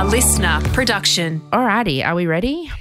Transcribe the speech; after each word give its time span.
A 0.00 0.02
LiSTNR 0.02 0.72
production. 0.72 1.42
Alrighty, 1.52 2.02
are 2.02 2.14
we 2.14 2.26
ready? 2.26 2.72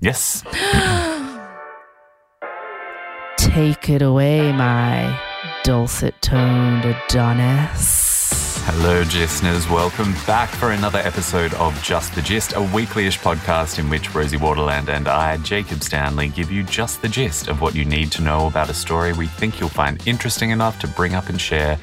Yes. 0.00 0.42
Take 3.36 3.88
it 3.88 4.00
away, 4.00 4.52
my 4.52 5.20
dulcet 5.64 6.14
toned 6.22 6.84
Adonis. 6.84 8.62
Hello, 8.64 9.00
listeners. 9.00 9.68
Welcome 9.68 10.12
back 10.24 10.50
for 10.50 10.70
another 10.70 11.00
episode 11.00 11.52
of 11.54 11.74
Just 11.82 12.14
the 12.14 12.22
Gist, 12.22 12.52
a 12.54 12.62
weekly-ish 12.72 13.18
podcast 13.18 13.80
in 13.80 13.90
which 13.90 14.14
Rosie 14.14 14.36
Waterland 14.36 14.88
and 14.88 15.08
I, 15.08 15.38
Jacob 15.38 15.82
Stanley, 15.82 16.28
give 16.28 16.52
you 16.52 16.62
just 16.62 17.02
the 17.02 17.08
gist 17.08 17.48
of 17.48 17.60
what 17.60 17.74
you 17.74 17.84
need 17.84 18.12
to 18.12 18.22
know 18.22 18.46
about 18.46 18.70
a 18.70 18.74
story 18.74 19.12
we 19.12 19.26
think 19.26 19.58
you'll 19.58 19.68
find 19.68 20.00
interesting 20.06 20.50
enough 20.50 20.78
to 20.78 20.86
bring 20.86 21.16
up 21.16 21.28
and 21.28 21.40
share 21.40 21.76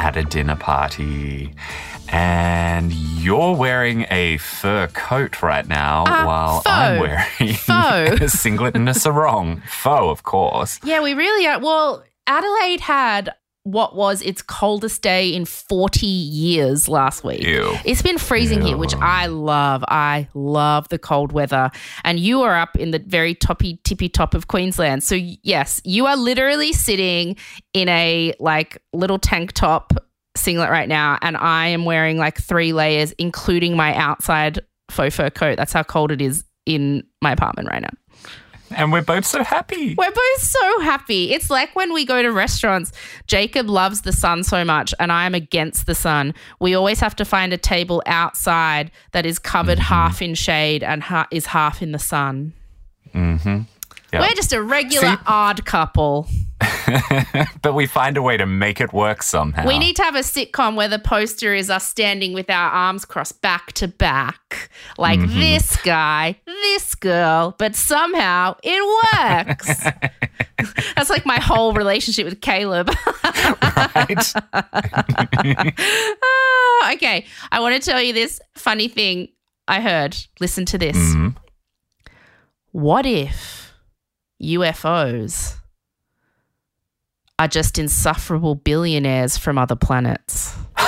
at 0.00 0.16
a 0.16 0.24
dinner 0.24 0.56
party. 0.56 1.54
And 2.12 2.92
you're 2.92 3.54
wearing 3.56 4.06
a 4.10 4.36
fur 4.38 4.86
coat 4.88 5.42
right 5.42 5.66
now 5.66 6.04
Uh, 6.04 6.24
while 6.26 6.56
faux. 6.60 6.66
I'm 6.70 7.00
wearing 7.00 7.54
Faux. 7.54 8.20
a 8.20 8.28
singlet 8.28 8.74
and 8.76 8.88
a 8.88 8.94
sarong. 8.94 9.62
Faux, 9.66 10.10
of 10.10 10.22
course. 10.22 10.78
Yeah, 10.84 11.00
we 11.02 11.14
really 11.14 11.46
are. 11.46 11.58
Well, 11.58 12.04
Adelaide 12.26 12.80
had 12.80 13.32
what 13.64 13.94
was 13.94 14.22
its 14.22 14.42
coldest 14.42 15.02
day 15.02 15.28
in 15.32 15.44
40 15.44 16.04
years 16.04 16.88
last 16.88 17.22
week. 17.22 17.44
Ew. 17.44 17.72
It's 17.84 18.02
been 18.02 18.18
freezing 18.18 18.60
here, 18.60 18.76
which 18.76 18.94
I 18.96 19.26
love. 19.26 19.84
I 19.86 20.26
love 20.34 20.88
the 20.88 20.98
cold 20.98 21.30
weather. 21.30 21.70
And 22.02 22.18
you 22.18 22.42
are 22.42 22.56
up 22.58 22.74
in 22.76 22.90
the 22.90 22.98
very 22.98 23.36
toppy, 23.36 23.78
tippy 23.84 24.08
top 24.08 24.34
of 24.34 24.48
Queensland. 24.48 25.04
So, 25.04 25.14
yes, 25.14 25.80
you 25.84 26.06
are 26.06 26.16
literally 26.16 26.72
sitting 26.72 27.36
in 27.72 27.88
a 27.88 28.34
like 28.40 28.78
little 28.92 29.20
tank 29.20 29.52
top 29.52 29.92
singlet 30.36 30.70
right 30.70 30.88
now. 30.88 31.18
And 31.22 31.36
I 31.36 31.68
am 31.68 31.84
wearing 31.84 32.18
like 32.18 32.38
three 32.40 32.72
layers, 32.72 33.12
including 33.12 33.76
my 33.76 33.94
outside 33.94 34.60
faux 34.90 35.14
fur 35.16 35.30
coat. 35.30 35.56
That's 35.56 35.72
how 35.72 35.82
cold 35.82 36.10
it 36.12 36.20
is 36.22 36.44
in 36.66 37.04
my 37.20 37.32
apartment 37.32 37.68
right 37.68 37.82
now. 37.82 37.90
And 38.74 38.90
we're 38.90 39.02
both 39.02 39.26
so 39.26 39.44
happy. 39.44 39.94
We're 39.98 40.10
both 40.10 40.38
so 40.40 40.80
happy. 40.80 41.34
It's 41.34 41.50
like 41.50 41.76
when 41.76 41.92
we 41.92 42.06
go 42.06 42.22
to 42.22 42.32
restaurants. 42.32 42.90
Jacob 43.26 43.68
loves 43.68 44.00
the 44.00 44.12
sun 44.12 44.44
so 44.44 44.64
much, 44.64 44.94
and 44.98 45.12
I 45.12 45.26
am 45.26 45.34
against 45.34 45.84
the 45.84 45.94
sun. 45.94 46.32
We 46.58 46.74
always 46.74 46.98
have 47.00 47.14
to 47.16 47.26
find 47.26 47.52
a 47.52 47.58
table 47.58 48.02
outside 48.06 48.90
that 49.12 49.26
is 49.26 49.38
covered 49.38 49.76
Mm-hmm. 49.76 49.94
half 49.94 50.22
in 50.22 50.34
shade 50.34 50.82
and 50.82 51.02
ha- 51.02 51.26
is 51.30 51.44
half 51.44 51.82
in 51.82 51.92
the 51.92 51.98
sun. 51.98 52.54
Mm-hmm. 53.14 53.62
Yeah. 54.12 54.20
We're 54.20 54.34
just 54.34 54.52
a 54.52 54.62
regular 54.62 55.08
See? 55.16 55.22
odd 55.26 55.64
couple. 55.64 56.28
but 57.62 57.74
we 57.74 57.86
find 57.86 58.16
a 58.16 58.22
way 58.22 58.36
to 58.36 58.46
make 58.46 58.80
it 58.80 58.92
work 58.92 59.22
somehow. 59.22 59.66
We 59.66 59.78
need 59.78 59.96
to 59.96 60.02
have 60.02 60.14
a 60.14 60.20
sitcom 60.20 60.76
where 60.76 60.86
the 60.86 60.98
poster 60.98 61.54
is 61.54 61.70
us 61.70 61.88
standing 61.88 62.34
with 62.34 62.48
our 62.50 62.70
arms 62.70 63.04
crossed 63.04 63.40
back 63.42 63.72
to 63.74 63.88
back, 63.88 64.70
like 64.98 65.18
Mm-hmm. 65.18 65.40
this 65.40 65.76
guy, 65.82 66.36
this 66.46 66.94
girl, 66.94 67.56
but 67.58 67.74
somehow 67.74 68.54
it 68.62 68.80
works. 69.16 69.82
That's 70.94 71.10
like 71.10 71.26
my 71.26 71.40
whole 71.40 71.72
relationship 71.72 72.26
with 72.26 72.40
Caleb. 72.40 72.90
right? 73.24 74.32
Ah, 76.84 76.92
okay, 76.94 77.26
I 77.50 77.60
want 77.60 77.80
to 77.80 77.90
tell 77.90 78.00
you 78.02 78.12
this 78.12 78.40
funny 78.54 78.88
thing 78.88 79.28
I 79.68 79.80
heard. 79.80 80.16
Listen 80.40 80.64
to 80.66 80.78
this. 80.78 80.96
Mhm. 80.96 81.36
What 82.72 83.06
if 83.06 83.61
UFOs 84.42 85.56
are 87.38 87.48
just 87.48 87.78
insufferable 87.78 88.54
billionaires 88.54 89.36
from 89.36 89.58
other 89.58 89.76
planets? 89.76 90.54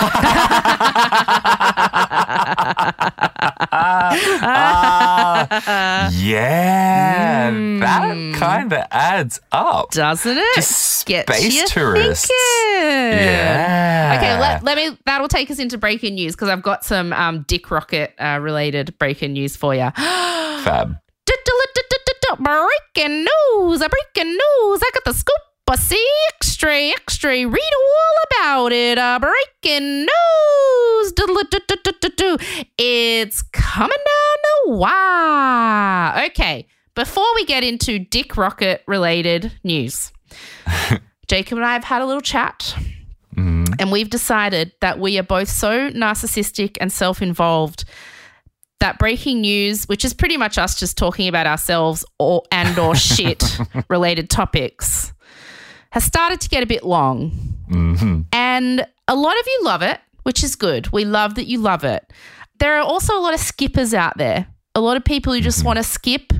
Ah, 4.46 6.11
yeah, 6.12 7.50
that 7.80 8.34
kind 8.36 8.72
of 8.72 8.83
adds 8.90 9.40
up. 9.52 9.90
Doesn't 9.90 10.36
it? 10.39 10.55
Just 10.55 11.07
Get 11.07 11.28
space 11.28 11.70
tourists. 11.70 12.27
thinking. 12.28 13.18
Yeah. 13.27 14.14
Okay, 14.18 14.39
let, 14.39 14.62
let 14.62 14.77
me. 14.77 14.96
That'll 15.07 15.28
take 15.28 15.51
us 15.51 15.58
into 15.58 15.77
breaking 15.78 16.14
news 16.14 16.34
because 16.34 16.48
I've 16.48 16.62
got 16.62 16.84
some 16.84 17.12
um, 17.12 17.45
Dick 17.46 17.70
Rocket 17.70 18.14
uh, 18.18 18.39
related 18.40 18.96
breaking 18.98 19.33
news 19.34 19.57
for 19.57 19.74
you. 19.74 19.90
Fab. 19.96 20.96
Breaking 22.39 23.24
news! 23.24 23.80
A 23.80 23.89
breaking 23.89 24.33
news! 24.33 24.80
I 24.83 24.90
got 24.95 25.05
the 25.05 25.12
scoop. 25.12 25.34
I 25.67 25.77
see 25.77 26.08
extra, 26.28 26.74
extra. 26.90 27.30
Read 27.30 27.48
all 27.48 28.17
about 28.30 28.72
it. 28.72 28.98
A 28.98 29.18
breaking 29.18 30.00
news. 30.00 31.12
It's 32.78 33.42
coming 33.42 33.89
down 33.89 34.36
the 34.42 34.77
wire. 34.77 36.27
Okay, 36.27 36.67
before 36.95 37.34
we 37.34 37.45
get 37.45 37.64
into 37.64 37.98
Dick 37.98 38.36
Rocket 38.36 38.83
related 38.86 39.52
news, 39.64 40.12
Jacob 41.27 41.58
and 41.58 41.66
I 41.66 41.72
have 41.72 41.84
had 41.84 42.02
a 42.02 42.06
little 42.06 42.20
chat. 42.20 42.77
Mm. 43.34 43.74
And 43.80 43.90
we've 43.90 44.11
decided 44.11 44.72
that 44.80 45.01
we 45.01 45.18
are 45.18 45.24
both 45.24 45.48
so 45.48 45.90
narcissistic 45.90 46.77
and 46.80 46.92
self 46.92 47.20
involved 47.20 47.84
that 48.80 48.98
breaking 48.98 49.40
news, 49.40 49.85
which 49.86 50.05
is 50.05 50.12
pretty 50.12 50.36
much 50.36 50.58
us 50.58 50.79
just 50.79 50.98
talking 50.98 51.29
about 51.29 51.46
ourselves 51.46 52.05
or 52.18 52.42
and 52.52 52.79
or 52.79 52.95
shit 52.95 53.58
related 53.89 54.30
topics, 54.30 55.12
has 55.90 56.05
started 56.05 56.40
to 56.40 56.48
get 56.48 56.62
a 56.62 56.67
bit 56.67 56.84
long. 56.84 57.30
hmm 57.68 58.23
And 58.33 58.86
a 59.08 59.14
lot 59.14 59.39
of 59.39 59.46
you 59.46 59.61
love 59.64 59.83
it, 59.83 60.01
which 60.23 60.42
is 60.42 60.57
good. 60.57 60.92
We 60.92 61.05
love 61.05 61.36
that 61.36 61.46
you 61.46 61.58
love 61.58 61.84
it. 61.84 62.13
There 62.58 62.77
are 62.77 62.83
also 62.83 63.18
a 63.18 63.20
lot 63.20 63.34
of 63.34 63.40
skippers 63.40 63.95
out 63.95 64.17
there. 64.17 64.46
A 64.74 64.80
lot 64.80 64.96
of 64.96 65.05
people 65.05 65.33
who 65.33 65.40
just 65.40 65.58
mm-hmm. 65.58 65.67
want 65.67 65.77
to 65.79 65.84
skip 65.84 66.33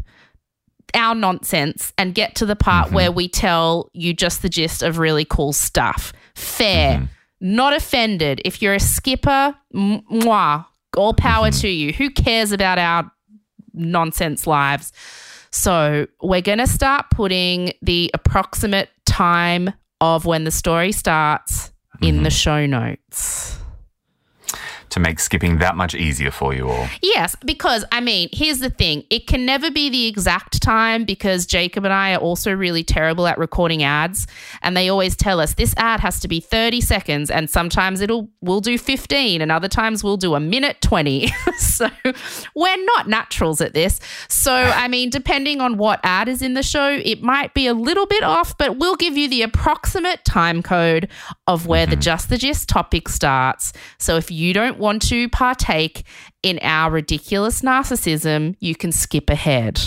our 0.95 1.15
nonsense 1.15 1.93
and 1.99 2.15
get 2.15 2.35
to 2.37 2.47
the 2.47 2.57
part 2.57 2.87
mm-hmm. 2.87 2.97
where 2.97 3.13
we 3.13 3.29
tell 3.29 3.91
you 3.93 4.15
just 4.15 4.43
the 4.43 4.49
gist 4.49 4.83
of 4.83 4.99
really 4.99 5.25
cool 5.25 5.53
stuff. 5.53 6.13
Fair. 6.35 6.99
Mm-hmm. 6.99 7.05
Not 7.41 7.75
offended. 7.75 8.41
If 8.45 8.63
you're 8.63 8.75
a 8.75 8.81
skipper, 8.81 9.55
mwah, 9.75 10.67
all 10.97 11.15
power 11.15 11.51
to 11.51 11.69
you. 11.69 11.93
Who 11.93 12.11
cares 12.11 12.53
about 12.53 12.79
our 12.79 13.11
nonsense 13.73 14.47
lives? 14.47 14.93
So, 15.51 16.07
we're 16.21 16.41
going 16.41 16.59
to 16.59 16.67
start 16.67 17.07
putting 17.11 17.73
the 17.81 18.11
approximate 18.13 18.91
time 19.07 19.71
of 20.01 20.27
when 20.27 20.45
the 20.45 20.51
story 20.51 20.91
starts 20.91 21.73
in 22.03 22.23
the 22.23 22.29
mm-hmm. 22.29 22.29
show 22.29 22.67
notes. 22.67 23.59
To 24.95 25.01
make 25.01 25.19
skipping 25.19 25.59
that 25.59 25.77
much 25.77 25.97
easier 25.97 26.31
for 26.31 26.55
you 26.55 26.69
all. 26.69 26.87
Yes, 27.03 27.35
because 27.45 27.85
I 27.91 28.01
mean, 28.01 28.29
here's 28.33 28.61
the 28.61 28.71
thing. 28.71 29.03
It 29.11 29.27
can 29.27 29.45
never 29.45 29.69
be 29.69 29.91
the 29.91 30.07
exact 30.07 30.63
time 30.63 31.05
because 31.05 31.47
Jacob 31.47 31.85
and 31.85 31.93
I 31.93 32.15
are 32.15 32.19
also 32.19 32.53
really 32.53 32.85
terrible 32.85 33.27
at 33.27 33.37
recording 33.37 33.83
ads 33.83 34.29
and 34.63 34.77
they 34.77 34.89
always 34.89 35.17
tell 35.17 35.41
us 35.41 35.55
this 35.55 35.75
ad 35.77 35.99
has 35.99 36.21
to 36.21 36.29
be 36.29 36.39
30 36.39 36.81
seconds 36.81 37.29
and 37.29 37.51
sometimes 37.51 38.03
it'll 38.03 38.31
we'll 38.41 38.61
do 38.61 38.79
15 38.79 39.43
and 39.43 39.51
other 39.51 39.67
times 39.67 40.05
we'll 40.05 40.17
do 40.17 40.37
a 40.37 40.41
minute 40.41 40.81
20. 40.81 41.27
so 41.59 41.91
we're 42.55 42.85
not 42.85 43.09
naturals 43.09 43.61
at 43.61 43.75
this. 43.75 43.99
So 44.29 44.55
I 44.55 44.87
mean, 44.87 45.11
depending 45.11 45.61
on 45.61 45.77
what 45.77 45.99
ad 46.05 46.29
is 46.29 46.41
in 46.41 46.55
the 46.55 46.63
show, 46.63 47.01
it 47.05 47.21
might 47.21 47.53
be 47.53 47.67
a 47.67 47.75
little 47.75 48.07
bit 48.07 48.23
off, 48.23 48.57
but 48.57 48.79
we'll 48.79 48.95
give 48.95 49.17
you 49.17 49.29
the 49.29 49.43
approximate 49.43 50.25
time 50.25 50.63
code 50.63 51.09
of 51.49 51.67
where 51.67 51.85
the 51.85 51.97
mm-hmm. 51.97 52.01
just 52.01 52.29
the 52.29 52.39
gist 52.39 52.69
topic 52.69 53.09
starts. 53.09 53.73
So 53.99 54.17
if 54.17 54.31
you 54.31 54.53
don't 54.53 54.84
want 54.85 55.03
to 55.03 55.29
partake 55.31 56.05
in 56.43 56.59
our 56.63 56.91
ridiculous 56.91 57.63
narcissism, 57.63 58.55
you 58.61 58.77
can 58.77 58.93
skip 58.93 59.31
ahead. 59.31 59.81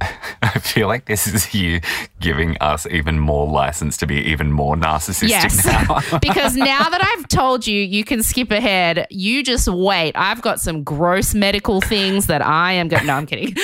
I 0.42 0.58
feel 0.60 0.86
like 0.88 1.06
this 1.06 1.26
is 1.26 1.54
you 1.54 1.80
giving 2.20 2.56
us 2.58 2.86
even 2.86 3.18
more 3.18 3.46
license 3.46 3.96
to 3.98 4.06
be 4.06 4.16
even 4.30 4.52
more 4.52 4.76
narcissistic 4.76 5.28
Yes. 5.28 5.64
now. 5.66 6.18
because 6.22 6.56
now 6.56 6.88
that 6.88 7.02
I've 7.02 7.28
told 7.28 7.66
you 7.66 7.80
you 7.80 8.04
can 8.04 8.22
skip 8.22 8.50
ahead, 8.50 9.06
you 9.10 9.42
just 9.42 9.68
wait. 9.68 10.12
I've 10.16 10.40
got 10.42 10.60
some 10.60 10.84
gross 10.84 11.34
medical 11.34 11.80
things 11.80 12.26
that 12.26 12.42
I 12.42 12.72
am 12.72 12.88
going. 12.88 13.06
No, 13.06 13.14
I'm 13.14 13.26
kidding. 13.26 13.54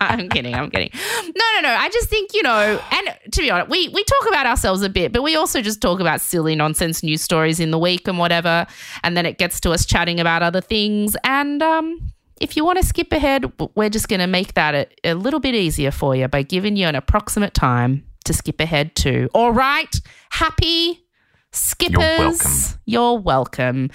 I'm 0.00 0.28
kidding. 0.28 0.54
I'm 0.54 0.70
kidding. 0.70 0.90
No, 1.24 1.44
no, 1.56 1.60
no. 1.62 1.74
I 1.74 1.88
just 1.90 2.08
think 2.08 2.32
you 2.34 2.42
know, 2.42 2.80
and 2.90 3.32
to 3.32 3.40
be 3.40 3.50
honest, 3.50 3.70
we 3.70 3.88
we 3.88 4.02
talk 4.04 4.28
about 4.28 4.46
ourselves 4.46 4.82
a 4.82 4.88
bit, 4.88 5.12
but 5.12 5.22
we 5.22 5.36
also 5.36 5.60
just 5.60 5.80
talk 5.80 6.00
about 6.00 6.20
silly 6.20 6.54
nonsense 6.54 7.02
news 7.02 7.22
stories 7.22 7.60
in 7.60 7.70
the 7.70 7.78
week 7.78 8.08
and 8.08 8.18
whatever, 8.18 8.66
and 9.02 9.16
then 9.16 9.26
it 9.26 9.38
gets 9.38 9.60
to 9.60 9.70
us 9.72 9.84
chatting 9.84 10.18
about 10.20 10.42
other 10.42 10.60
things. 10.60 11.16
And 11.24 11.62
um, 11.62 12.12
if 12.40 12.56
you 12.56 12.64
want 12.64 12.78
to 12.78 12.84
skip 12.84 13.12
ahead, 13.12 13.52
we're 13.74 13.90
just 13.90 14.08
going 14.08 14.20
to 14.20 14.26
make 14.26 14.54
that 14.54 14.74
a, 14.74 15.10
a 15.10 15.14
little 15.14 15.40
bit 15.40 15.54
easier 15.54 15.90
for 15.90 16.16
you 16.16 16.26
by 16.26 16.42
giving 16.42 16.76
you 16.76 16.86
an 16.86 16.94
approximate 16.94 17.54
time 17.54 18.04
to 18.24 18.32
skip 18.32 18.60
ahead 18.60 18.96
to. 18.96 19.28
All 19.34 19.52
right, 19.52 19.94
happy 20.30 21.04
skippers. 21.52 21.98
welcome. 21.98 22.80
You're 22.86 23.18
welcome. 23.18 23.90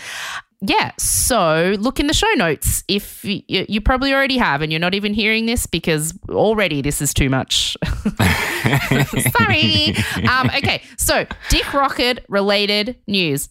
Yeah, 0.61 0.91
so 0.97 1.75
look 1.79 1.99
in 1.99 2.07
the 2.07 2.13
show 2.13 2.31
notes 2.35 2.83
if 2.87 3.23
you, 3.25 3.41
you 3.47 3.81
probably 3.81 4.13
already 4.13 4.37
have, 4.37 4.61
and 4.61 4.71
you're 4.71 4.79
not 4.79 4.95
even 4.95 5.13
hearing 5.13 5.45
this 5.47 5.65
because 5.65 6.17
already 6.29 6.81
this 6.81 7.01
is 7.01 7.13
too 7.13 7.29
much. 7.29 7.75
Sorry. 9.37 9.95
Um, 10.29 10.49
okay, 10.55 10.81
so 10.97 11.25
Dick 11.49 11.71
Rocket 11.73 12.25
related 12.29 12.95
news. 13.05 13.49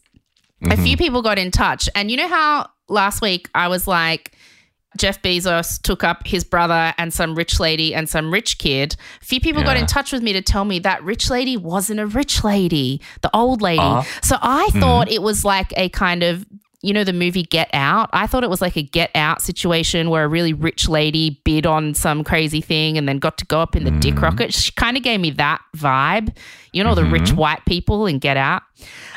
A 0.70 0.78
few 0.78 0.96
people 0.96 1.20
got 1.20 1.38
in 1.38 1.50
touch, 1.50 1.90
and 1.94 2.10
you 2.10 2.16
know 2.16 2.28
how 2.28 2.70
last 2.88 3.20
week 3.20 3.50
I 3.54 3.68
was 3.68 3.86
like, 3.86 4.33
Jeff 4.96 5.20
Bezos 5.22 5.80
took 5.82 6.04
up 6.04 6.26
his 6.26 6.44
brother 6.44 6.94
and 6.98 7.12
some 7.12 7.34
rich 7.34 7.58
lady 7.58 7.94
and 7.94 8.08
some 8.08 8.32
rich 8.32 8.58
kid. 8.58 8.96
A 9.20 9.24
few 9.24 9.40
people 9.40 9.62
got 9.62 9.76
in 9.76 9.86
touch 9.86 10.12
with 10.12 10.22
me 10.22 10.32
to 10.32 10.42
tell 10.42 10.64
me 10.64 10.78
that 10.80 11.02
rich 11.02 11.30
lady 11.30 11.56
wasn't 11.56 12.00
a 12.00 12.06
rich 12.06 12.44
lady, 12.44 13.00
the 13.22 13.30
old 13.34 13.60
lady. 13.60 13.80
Uh-huh. 13.80 14.20
So 14.22 14.36
I 14.40 14.68
thought 14.74 15.10
it 15.10 15.22
was 15.22 15.44
like 15.44 15.72
a 15.76 15.88
kind 15.90 16.22
of 16.22 16.46
you 16.82 16.92
know 16.92 17.02
the 17.02 17.14
movie 17.14 17.44
Get 17.44 17.70
Out? 17.72 18.10
I 18.12 18.26
thought 18.26 18.44
it 18.44 18.50
was 18.50 18.60
like 18.60 18.76
a 18.76 18.82
Get 18.82 19.10
Out 19.14 19.40
situation 19.40 20.10
where 20.10 20.24
a 20.24 20.28
really 20.28 20.52
rich 20.52 20.86
lady 20.86 21.40
bid 21.42 21.64
on 21.64 21.94
some 21.94 22.22
crazy 22.22 22.60
thing 22.60 22.98
and 22.98 23.08
then 23.08 23.18
got 23.18 23.38
to 23.38 23.46
go 23.46 23.58
up 23.60 23.74
in 23.74 23.84
the 23.84 23.90
dick 23.90 24.20
rocket. 24.20 24.52
She 24.52 24.70
kind 24.72 24.94
of 24.94 25.02
gave 25.02 25.18
me 25.18 25.30
that 25.30 25.62
vibe. 25.74 26.36
You 26.74 26.84
know, 26.84 26.94
the 26.94 27.04
rich 27.06 27.32
white 27.32 27.64
people 27.64 28.04
in 28.06 28.18
Get 28.18 28.36
Out. 28.36 28.62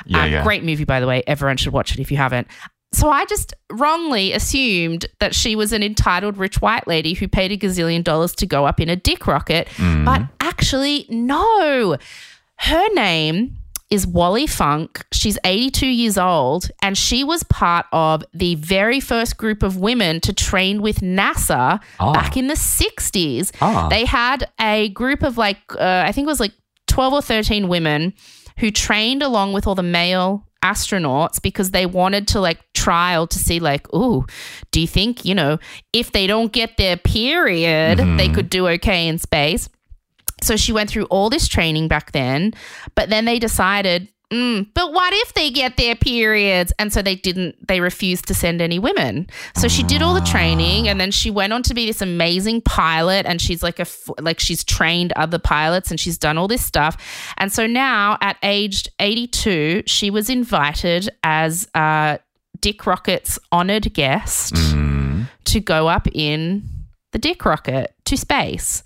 Yeah, 0.05 0.23
Um, 0.23 0.31
yeah. 0.31 0.43
Great 0.43 0.63
movie, 0.63 0.85
by 0.85 1.01
the 1.01 1.07
way. 1.07 1.23
Everyone 1.27 1.57
should 1.57 1.73
watch 1.73 1.91
it 1.93 1.99
if 1.99 2.09
you 2.09 2.15
haven't. 2.15 2.47
So 2.93 3.09
I 3.09 3.25
just 3.25 3.53
wrongly 3.71 4.31
assumed 4.33 5.05
that 5.19 5.35
she 5.35 5.55
was 5.55 5.73
an 5.73 5.83
entitled 5.83 6.37
rich 6.37 6.61
white 6.61 6.87
lady 6.87 7.13
who 7.13 7.27
paid 7.27 7.51
a 7.51 7.57
gazillion 7.57 8.03
dollars 8.03 8.33
to 8.35 8.45
go 8.45 8.65
up 8.65 8.79
in 8.79 8.89
a 8.89 8.95
dick 8.95 9.27
rocket. 9.27 9.67
But 9.77 10.21
actually, 10.39 11.05
no. 11.09 11.97
Her 12.59 12.87
name 12.93 13.57
is 13.89 14.07
Wally 14.07 14.47
Funk. 14.47 15.05
She's 15.13 15.37
82 15.43 15.85
years 15.85 16.17
old, 16.17 16.69
and 16.81 16.97
she 16.97 17.23
was 17.23 17.43
part 17.43 17.85
of 17.93 18.23
the 18.33 18.55
very 18.55 18.99
first 18.99 19.37
group 19.37 19.63
of 19.63 19.77
women 19.77 20.19
to 20.21 20.33
train 20.33 20.81
with 20.81 20.99
NASA 21.01 21.79
Oh. 21.99 22.13
back 22.13 22.35
in 22.35 22.47
the 22.47 22.55
60s. 22.55 23.51
Ah. 23.61 23.87
They 23.89 24.05
had 24.05 24.49
a 24.59 24.89
group 24.89 25.23
of 25.23 25.37
like, 25.37 25.59
uh, 25.75 26.03
I 26.05 26.11
think 26.13 26.25
it 26.25 26.29
was 26.29 26.39
like 26.39 26.53
12 26.87 27.13
or 27.13 27.21
13 27.21 27.67
women 27.67 28.13
who 28.59 28.71
trained 28.71 29.21
along 29.23 29.53
with 29.53 29.67
all 29.67 29.75
the 29.75 29.83
male 29.83 30.45
astronauts 30.71 31.41
because 31.41 31.71
they 31.71 31.85
wanted 31.85 32.27
to 32.27 32.39
like 32.39 32.59
trial 32.73 33.27
to 33.27 33.39
see 33.39 33.59
like 33.59 33.91
ooh 33.93 34.25
do 34.71 34.81
you 34.81 34.87
think 34.87 35.25
you 35.25 35.35
know 35.35 35.57
if 35.93 36.11
they 36.11 36.27
don't 36.27 36.51
get 36.51 36.77
their 36.77 36.97
period 36.97 37.97
they 37.97 38.03
mm-hmm. 38.05 38.33
could 38.33 38.49
do 38.49 38.67
okay 38.67 39.07
in 39.07 39.17
space? 39.17 39.69
So 40.41 40.55
she 40.55 40.71
went 40.71 40.89
through 40.89 41.05
all 41.05 41.29
this 41.29 41.47
training 41.47 41.87
back 41.87 42.11
then, 42.11 42.53
but 42.95 43.09
then 43.09 43.25
they 43.25 43.39
decided, 43.39 44.07
mm, 44.31 44.67
but 44.73 44.93
what 44.93 45.13
if 45.13 45.33
they 45.33 45.49
get 45.49 45.77
their 45.77 45.95
periods? 45.95 46.73
And 46.79 46.91
so 46.91 47.01
they 47.01 47.15
didn't, 47.15 47.67
they 47.67 47.79
refused 47.79 48.27
to 48.27 48.33
send 48.33 48.61
any 48.61 48.79
women. 48.79 49.27
So 49.55 49.67
she 49.67 49.83
did 49.83 50.01
all 50.01 50.13
the 50.13 50.21
training 50.21 50.87
and 50.87 50.99
then 50.99 51.11
she 51.11 51.29
went 51.29 51.53
on 51.53 51.63
to 51.63 51.73
be 51.73 51.85
this 51.85 52.01
amazing 52.01 52.61
pilot 52.61 53.25
and 53.25 53.41
she's 53.41 53.63
like 53.63 53.79
a, 53.79 53.85
like 54.19 54.39
she's 54.39 54.63
trained 54.63 55.13
other 55.13 55.39
pilots 55.39 55.91
and 55.91 55.99
she's 55.99 56.17
done 56.17 56.37
all 56.37 56.47
this 56.47 56.63
stuff. 56.63 57.33
And 57.37 57.51
so 57.51 57.67
now 57.67 58.17
at 58.21 58.37
aged 58.43 58.89
82, 58.99 59.83
she 59.85 60.09
was 60.09 60.29
invited 60.29 61.09
as 61.23 61.67
uh, 61.75 62.17
Dick 62.59 62.85
Rocket's 62.85 63.39
honored 63.51 63.93
guest 63.93 64.55
to 65.45 65.59
go 65.59 65.87
up 65.87 66.07
in 66.13 66.67
the 67.11 67.19
Dick 67.19 67.43
Rocket 67.45 67.95
to 68.05 68.17
space. 68.17 68.83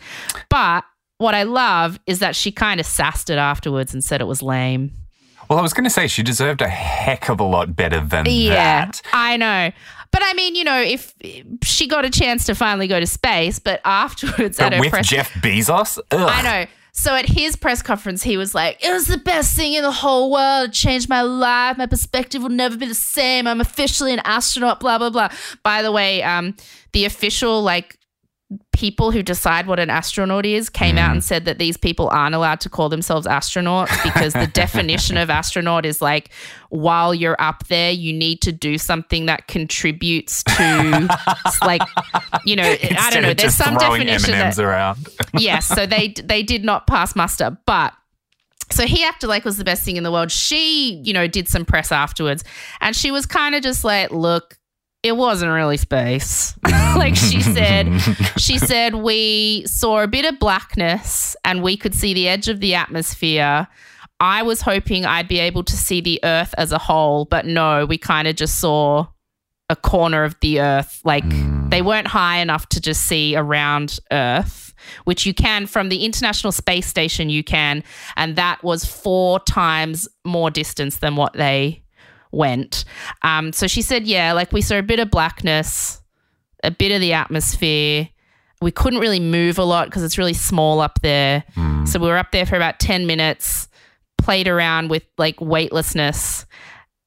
But 0.49 0.83
what 1.17 1.35
I 1.35 1.43
love 1.43 1.99
is 2.07 2.19
that 2.19 2.35
she 2.35 2.51
kind 2.51 2.79
of 2.79 2.85
sassed 2.85 3.29
it 3.29 3.37
afterwards 3.37 3.93
and 3.93 4.03
said 4.03 4.21
it 4.21 4.27
was 4.27 4.41
lame. 4.41 4.91
Well, 5.51 5.59
I 5.59 5.63
was 5.63 5.73
going 5.73 5.83
to 5.83 5.89
say 5.89 6.07
she 6.07 6.23
deserved 6.23 6.61
a 6.61 6.69
heck 6.69 7.27
of 7.27 7.41
a 7.41 7.43
lot 7.43 7.75
better 7.75 7.99
than 7.99 8.25
Yeah, 8.25 8.85
that. 8.85 9.01
I 9.11 9.35
know. 9.35 9.71
But 10.09 10.21
I 10.23 10.31
mean, 10.31 10.55
you 10.55 10.63
know, 10.63 10.81
if 10.81 11.13
she 11.61 11.89
got 11.89 12.05
a 12.05 12.09
chance 12.09 12.45
to 12.45 12.55
finally 12.55 12.87
go 12.87 13.01
to 13.01 13.05
space, 13.05 13.59
but 13.59 13.81
afterwards 13.83 14.57
at 14.61 14.67
But 14.67 14.73
her 14.75 14.79
with 14.79 14.91
press 14.91 15.09
Jeff 15.09 15.29
Bezos? 15.33 15.99
Ugh. 16.09 16.29
I 16.31 16.41
know. 16.41 16.71
So 16.93 17.13
at 17.15 17.25
his 17.25 17.57
press 17.57 17.81
conference, 17.81 18.23
he 18.23 18.37
was 18.37 18.55
like, 18.55 18.81
"It 18.81 18.93
was 18.93 19.07
the 19.07 19.17
best 19.17 19.53
thing 19.53 19.73
in 19.73 19.83
the 19.83 19.91
whole 19.91 20.31
world. 20.31 20.69
It 20.69 20.73
changed 20.73 21.09
my 21.09 21.21
life. 21.21 21.77
My 21.77 21.85
perspective 21.85 22.41
will 22.41 22.49
never 22.49 22.77
be 22.77 22.85
the 22.85 22.95
same. 22.95 23.45
I'm 23.45 23.59
officially 23.59 24.13
an 24.13 24.21
astronaut." 24.23 24.79
Blah 24.79 24.99
blah 24.99 25.09
blah. 25.09 25.29
By 25.63 25.81
the 25.81 25.91
way, 25.91 26.23
um, 26.23 26.55
the 26.93 27.03
official 27.03 27.61
like 27.61 27.97
people 28.73 29.11
who 29.11 29.23
decide 29.23 29.67
what 29.67 29.79
an 29.79 29.89
astronaut 29.89 30.45
is 30.45 30.69
came 30.69 30.97
out 30.97 31.09
mm. 31.09 31.13
and 31.13 31.23
said 31.23 31.45
that 31.45 31.57
these 31.57 31.77
people 31.77 32.09
aren't 32.09 32.35
allowed 32.35 32.59
to 32.59 32.69
call 32.69 32.89
themselves 32.89 33.25
astronauts 33.25 34.03
because 34.03 34.33
the 34.33 34.47
definition 34.53 35.15
of 35.15 35.29
astronaut 35.29 35.85
is 35.85 36.01
like 36.01 36.31
while 36.69 37.13
you're 37.13 37.39
up 37.39 37.65
there 37.67 37.91
you 37.91 38.11
need 38.11 38.41
to 38.41 38.51
do 38.51 38.77
something 38.77 39.25
that 39.27 39.47
contributes 39.47 40.43
to 40.43 41.07
like 41.61 41.81
you 42.45 42.55
know 42.55 42.63
i 42.63 43.09
don't 43.11 43.21
know 43.23 43.33
there's 43.33 43.55
some 43.55 43.75
definition 43.75 44.33
M&Ms 44.33 44.55
that, 44.57 44.65
around. 44.65 45.07
yes, 45.37 45.67
so 45.67 45.85
they 45.85 46.09
they 46.09 46.43
did 46.43 46.63
not 46.63 46.87
pass 46.87 47.15
muster, 47.15 47.57
but 47.65 47.93
so 48.71 48.85
he 48.85 49.03
acted 49.03 49.27
like 49.27 49.43
was 49.43 49.57
the 49.57 49.63
best 49.63 49.83
thing 49.83 49.97
in 49.97 50.03
the 50.03 50.11
world. 50.11 50.31
She, 50.31 51.01
you 51.03 51.13
know, 51.13 51.27
did 51.27 51.47
some 51.47 51.65
press 51.65 51.91
afterwards, 51.91 52.43
and 52.79 52.95
she 52.95 53.11
was 53.11 53.25
kind 53.25 53.55
of 53.55 53.61
just 53.61 53.83
like, 53.83 54.11
"Look, 54.11 54.57
it 55.03 55.13
wasn't 55.13 55.51
really 55.51 55.77
space." 55.77 56.55
like 56.95 57.15
she 57.15 57.41
said, 57.41 57.99
she 58.37 58.57
said 58.57 58.95
we 58.95 59.65
saw 59.65 60.01
a 60.01 60.07
bit 60.07 60.25
of 60.25 60.39
blackness 60.39 61.35
and 61.43 61.63
we 61.63 61.77
could 61.77 61.95
see 61.95 62.13
the 62.13 62.27
edge 62.27 62.47
of 62.47 62.59
the 62.59 62.75
atmosphere. 62.75 63.67
I 64.19 64.43
was 64.43 64.61
hoping 64.61 65.05
I'd 65.05 65.27
be 65.27 65.39
able 65.39 65.63
to 65.63 65.75
see 65.75 65.99
the 65.99 66.19
Earth 66.23 66.53
as 66.57 66.71
a 66.71 66.77
whole, 66.77 67.25
but 67.25 67.45
no, 67.45 67.85
we 67.85 67.97
kind 67.97 68.27
of 68.27 68.35
just 68.35 68.59
saw 68.59 69.07
a 69.71 69.75
corner 69.75 70.25
of 70.25 70.35
the 70.41 70.59
earth. 70.59 71.01
Like 71.03 71.23
hmm. 71.23 71.69
they 71.69 71.81
weren't 71.81 72.07
high 72.07 72.39
enough 72.39 72.67
to 72.69 72.81
just 72.81 73.05
see 73.05 73.35
around 73.35 73.99
Earth, 74.11 74.75
which 75.05 75.25
you 75.25 75.33
can 75.33 75.65
from 75.65 75.89
the 75.89 76.03
International 76.03 76.51
Space 76.51 76.85
Station, 76.85 77.29
you 77.29 77.43
can. 77.43 77.83
And 78.17 78.35
that 78.35 78.61
was 78.63 78.83
four 78.83 79.39
times 79.39 80.09
more 80.25 80.51
distance 80.51 80.97
than 80.97 81.15
what 81.15 81.33
they 81.33 81.80
went. 82.31 82.85
Um, 83.23 83.53
so 83.53 83.67
she 83.67 83.81
said, 83.81 84.05
yeah, 84.05 84.33
like 84.33 84.51
we 84.51 84.61
saw 84.61 84.77
a 84.77 84.83
bit 84.83 84.99
of 84.99 85.09
blackness, 85.11 86.01
a 86.63 86.71
bit 86.71 86.91
of 86.91 87.01
the 87.01 87.13
atmosphere. 87.13 88.09
We 88.61 88.71
couldn't 88.71 88.99
really 88.99 89.19
move 89.19 89.57
a 89.57 89.63
lot 89.63 89.87
because 89.87 90.03
it's 90.03 90.17
really 90.17 90.33
small 90.35 90.81
up 90.81 90.99
there. 91.01 91.43
So 91.85 91.99
we 91.99 92.07
were 92.07 92.17
up 92.17 92.31
there 92.31 92.45
for 92.45 92.55
about 92.55 92.79
10 92.79 93.07
minutes, 93.07 93.67
played 94.19 94.47
around 94.47 94.89
with 94.89 95.03
like 95.17 95.41
weightlessness, 95.41 96.45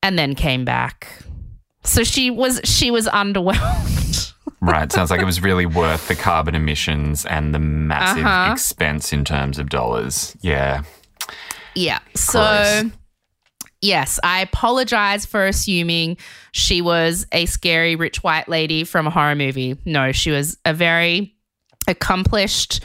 and 0.03 0.19
then 0.19 0.35
came 0.35 0.65
back. 0.65 1.07
So 1.85 2.03
she 2.03 2.31
was 2.31 2.61
she 2.65 2.91
was 2.91 3.07
underwhelmed. 3.07 4.33
Right. 4.61 4.91
Sounds 4.91 5.11
like 5.11 5.21
it 5.21 5.27
was 5.27 5.43
really 5.43 5.67
worth 5.67 6.09
the 6.09 6.15
carbon 6.15 6.55
emissions 6.55 7.27
and 7.27 7.55
the 7.55 7.59
massive 7.59 8.25
Uh-huh. 8.25 8.53
expense 8.53 9.13
in 9.13 9.23
terms 9.23 9.59
of 9.59 9.69
dollars. 9.69 10.35
Yeah. 10.41 10.85
yeah. 11.75 11.99
So 12.15 12.41
Gross. 12.41 12.93
Yes, 13.85 14.19
I 14.25 14.41
apologize 14.41 15.27
for 15.27 15.47
assuming 15.47 16.17
she 16.53 16.81
was 16.81 17.27
a 17.33 17.47
scary 17.47 17.97
rich 17.97 18.23
white 18.23 18.49
lady 18.49 18.85
from 18.85 19.07
a 19.07 19.11
horror 19.11 19.35
movie. 19.35 19.77
No, 19.85 20.11
she 20.13 20.31
was 20.31 20.57
a 20.65 20.73
very 20.73 21.35
accomplished 21.87 22.81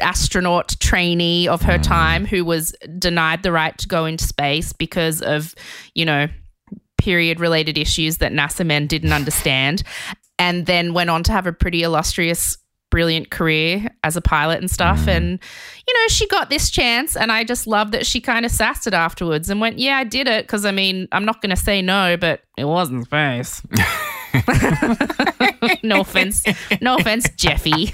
astronaut 0.00 0.74
trainee 0.80 1.46
of 1.46 1.62
her 1.62 1.78
time 1.78 2.26
who 2.26 2.44
was 2.44 2.74
denied 2.98 3.44
the 3.44 3.52
right 3.52 3.78
to 3.78 3.86
go 3.86 4.06
into 4.06 4.24
space 4.24 4.72
because 4.72 5.22
of, 5.22 5.54
you 5.94 6.04
know, 6.04 6.26
period 6.98 7.38
related 7.38 7.78
issues 7.78 8.18
that 8.18 8.32
NASA 8.32 8.66
men 8.66 8.88
didn't 8.88 9.12
understand. 9.12 9.84
And 10.36 10.66
then 10.66 10.94
went 10.94 11.10
on 11.10 11.22
to 11.24 11.32
have 11.32 11.46
a 11.46 11.52
pretty 11.52 11.84
illustrious, 11.84 12.58
brilliant 12.94 13.28
career 13.28 13.90
as 14.04 14.16
a 14.16 14.20
pilot 14.20 14.60
and 14.60 14.70
stuff. 14.70 15.08
And, 15.08 15.40
you 15.88 15.94
know, 15.94 16.08
she 16.10 16.28
got 16.28 16.48
this 16.48 16.70
chance. 16.70 17.16
And 17.16 17.32
I 17.32 17.42
just 17.42 17.66
love 17.66 17.90
that 17.90 18.06
she 18.06 18.20
kind 18.20 18.46
of 18.46 18.52
sassed 18.52 18.86
it 18.86 18.94
afterwards 18.94 19.50
and 19.50 19.60
went, 19.60 19.80
Yeah, 19.80 19.96
I 19.96 20.04
did 20.04 20.28
it. 20.28 20.46
Cause 20.46 20.64
I 20.64 20.70
mean, 20.70 21.08
I'm 21.10 21.24
not 21.24 21.42
going 21.42 21.50
to 21.50 21.56
say 21.60 21.82
no, 21.82 22.16
but 22.16 22.42
it 22.56 22.66
wasn't 22.66 23.06
space. 23.06 23.62
no 25.82 26.02
offense. 26.02 26.44
No 26.80 26.94
offense, 26.96 27.28
Jeffy. 27.36 27.92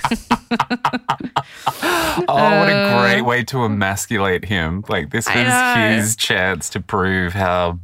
Oh, 1.31 2.25
what 2.27 2.69
a 2.69 2.99
great 3.01 3.23
way 3.23 3.43
to 3.45 3.65
emasculate 3.65 4.45
him. 4.45 4.85
Like, 4.89 5.11
this 5.11 5.27
Uh, 5.27 5.33
was 5.35 6.05
his 6.05 6.17
chance 6.17 6.69
to 6.71 6.81
prove 6.81 7.33
how 7.33 7.79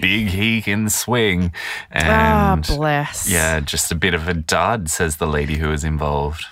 big 0.00 0.28
he 0.28 0.62
can 0.62 0.88
swing. 0.88 1.52
Ah, 1.94 2.52
And 2.54 2.66
bless. 2.66 3.28
yeah, 3.30 3.60
just 3.60 3.90
a 3.92 3.94
bit 3.94 4.14
of 4.14 4.28
a 4.28 4.34
dud, 4.34 4.90
says 4.90 5.16
the 5.16 5.26
lady 5.26 5.56
who 5.58 5.68
was 5.68 5.84
involved. 5.84 6.44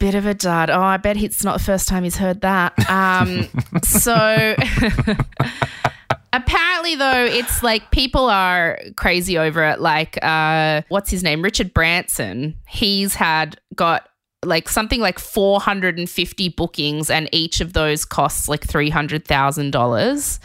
Bit 0.00 0.14
of 0.14 0.26
a 0.26 0.34
dud. 0.34 0.70
Oh, 0.70 0.82
I 0.82 0.96
bet 0.96 1.16
it's 1.16 1.44
not 1.44 1.58
the 1.58 1.64
first 1.64 1.88
time 1.88 2.02
he's 2.04 2.16
heard 2.16 2.40
that. 2.42 2.72
Um, 2.90 3.48
so 3.82 4.54
apparently, 6.32 6.94
though, 6.96 7.24
it's 7.24 7.62
like 7.62 7.90
people 7.90 8.28
are 8.28 8.78
crazy 8.96 9.38
over 9.38 9.62
it. 9.64 9.80
Like, 9.80 10.18
uh, 10.22 10.82
what's 10.88 11.10
his 11.10 11.22
name? 11.22 11.42
Richard 11.42 11.72
Branson. 11.72 12.56
He's 12.66 13.14
had 13.14 13.58
got 13.74 14.08
like 14.46 14.68
something 14.68 15.00
like 15.00 15.18
450 15.18 16.48
bookings, 16.50 17.10
and 17.10 17.28
each 17.32 17.60
of 17.60 17.72
those 17.72 18.04
costs 18.04 18.48
like 18.48 18.66
$300,000. 18.66 20.38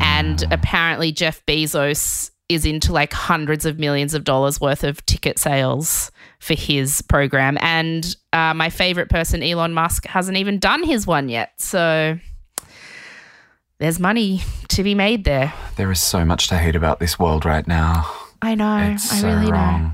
And 0.00 0.44
apparently, 0.50 1.12
Jeff 1.12 1.44
Bezos 1.46 2.30
is 2.48 2.64
into 2.64 2.92
like 2.92 3.12
hundreds 3.12 3.66
of 3.66 3.78
millions 3.78 4.14
of 4.14 4.24
dollars 4.24 4.60
worth 4.60 4.82
of 4.82 5.04
ticket 5.04 5.38
sales 5.38 6.10
for 6.38 6.54
his 6.54 7.02
program. 7.02 7.58
And 7.60 8.16
uh, 8.32 8.54
my 8.54 8.70
favorite 8.70 9.10
person, 9.10 9.42
Elon 9.42 9.74
Musk, 9.74 10.06
hasn't 10.06 10.36
even 10.38 10.58
done 10.58 10.82
his 10.82 11.06
one 11.06 11.28
yet. 11.28 11.52
So 11.60 12.18
there's 13.78 14.00
money 14.00 14.40
to 14.68 14.82
be 14.82 14.94
made 14.94 15.24
there. 15.24 15.52
There 15.76 15.90
is 15.90 16.00
so 16.00 16.24
much 16.24 16.48
to 16.48 16.56
hate 16.56 16.74
about 16.74 17.00
this 17.00 17.18
world 17.18 17.44
right 17.44 17.66
now. 17.66 18.10
I 18.40 18.54
know. 18.54 18.78
It's 18.94 19.12
I 19.12 19.16
so 19.18 19.28
really 19.28 19.50
know. 19.50 19.52
wrong. 19.52 19.92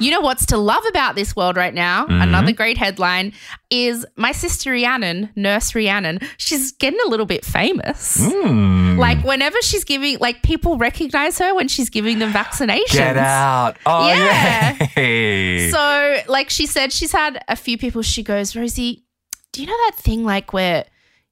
You 0.00 0.10
know 0.10 0.20
what's 0.20 0.46
to 0.46 0.56
love 0.58 0.84
about 0.88 1.14
this 1.14 1.34
world 1.36 1.56
right 1.56 1.74
now? 1.74 2.04
Mm-hmm. 2.06 2.22
Another 2.22 2.52
great 2.52 2.76
headline 2.78 3.32
is 3.70 4.04
my 4.16 4.32
sister 4.32 4.70
Rhiannon, 4.72 5.30
Nurse 5.36 5.74
Rhiannon. 5.74 6.20
She's 6.38 6.72
getting 6.72 7.00
a 7.06 7.08
little 7.08 7.26
bit 7.26 7.44
famous. 7.44 8.16
Mm. 8.18 8.96
Like 8.98 9.22
whenever 9.24 9.60
she's 9.62 9.84
giving, 9.84 10.18
like 10.18 10.42
people 10.42 10.76
recognize 10.78 11.38
her 11.38 11.54
when 11.54 11.68
she's 11.68 11.90
giving 11.90 12.18
them 12.18 12.32
vaccinations. 12.32 12.92
Get 12.92 13.16
out. 13.16 13.76
Oh, 13.86 14.06
Yeah. 14.08 14.76
yeah. 14.96 15.70
So, 15.70 16.16
like 16.32 16.50
she 16.50 16.66
said, 16.66 16.92
she's 16.92 17.12
had 17.12 17.42
a 17.48 17.56
few 17.56 17.78
people. 17.78 18.02
She 18.02 18.22
goes, 18.22 18.54
Rosie, 18.56 19.04
do 19.52 19.60
you 19.62 19.66
know 19.66 19.76
that 19.88 19.96
thing 19.96 20.24
like 20.24 20.52
where 20.52 20.84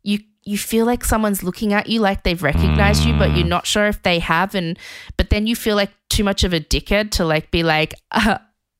you 0.02 0.20
you 0.46 0.58
feel 0.58 0.84
like 0.84 1.02
someone's 1.04 1.42
looking 1.42 1.72
at 1.72 1.88
you 1.88 2.00
like 2.00 2.22
they've 2.22 2.42
recognized 2.42 3.04
you, 3.06 3.14
but 3.14 3.30
Mm. 3.30 3.36
you're 3.38 3.46
not 3.46 3.66
sure 3.66 3.86
if 3.86 4.02
they 4.02 4.18
have, 4.18 4.54
and 4.54 4.78
but 5.16 5.30
then 5.30 5.46
you 5.46 5.56
feel 5.56 5.74
like 5.74 5.90
too 6.14 6.24
much 6.24 6.44
of 6.44 6.52
a 6.52 6.60
dickhead 6.60 7.10
to 7.12 7.24
like 7.24 7.50
be 7.50 7.62
like, 7.62 7.94
uh, 8.12 8.38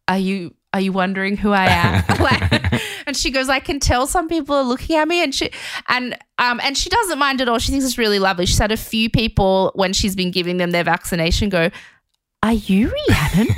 are 0.09 0.19
you 0.19 0.55
are 0.73 0.81
you 0.81 0.93
wondering 0.93 1.37
who 1.37 1.53
I 1.53 1.67
am? 1.67 2.05
like, 2.21 2.83
and 3.07 3.17
she 3.17 3.31
goes, 3.31 3.49
I 3.49 3.61
can 3.61 3.79
tell 3.79 4.07
some 4.07 4.29
people 4.29 4.57
are 4.57 4.65
looking 4.65 4.97
at 4.97 5.07
me, 5.07 5.23
and 5.23 5.35
she 5.35 5.51
and 5.89 6.17
um 6.39 6.61
and 6.63 6.77
she 6.77 6.89
doesn't 6.91 7.19
mind 7.19 7.41
at 7.41 7.49
all. 7.49 7.59
She 7.59 7.71
thinks 7.71 7.85
it's 7.85 7.99
really 7.99 8.19
lovely. 8.19 8.47
She's 8.47 8.59
had 8.59 8.73
a 8.73 8.77
few 8.77 9.11
people 9.11 9.73
when 9.75 9.93
she's 9.93 10.17
been 10.17 10.31
giving 10.31 10.57
them 10.57 10.71
their 10.71 10.85
vaccination 10.85 11.49
go. 11.49 11.71
Are 12.45 12.53
you 12.53 12.93
Rhiannon? 13.09 13.49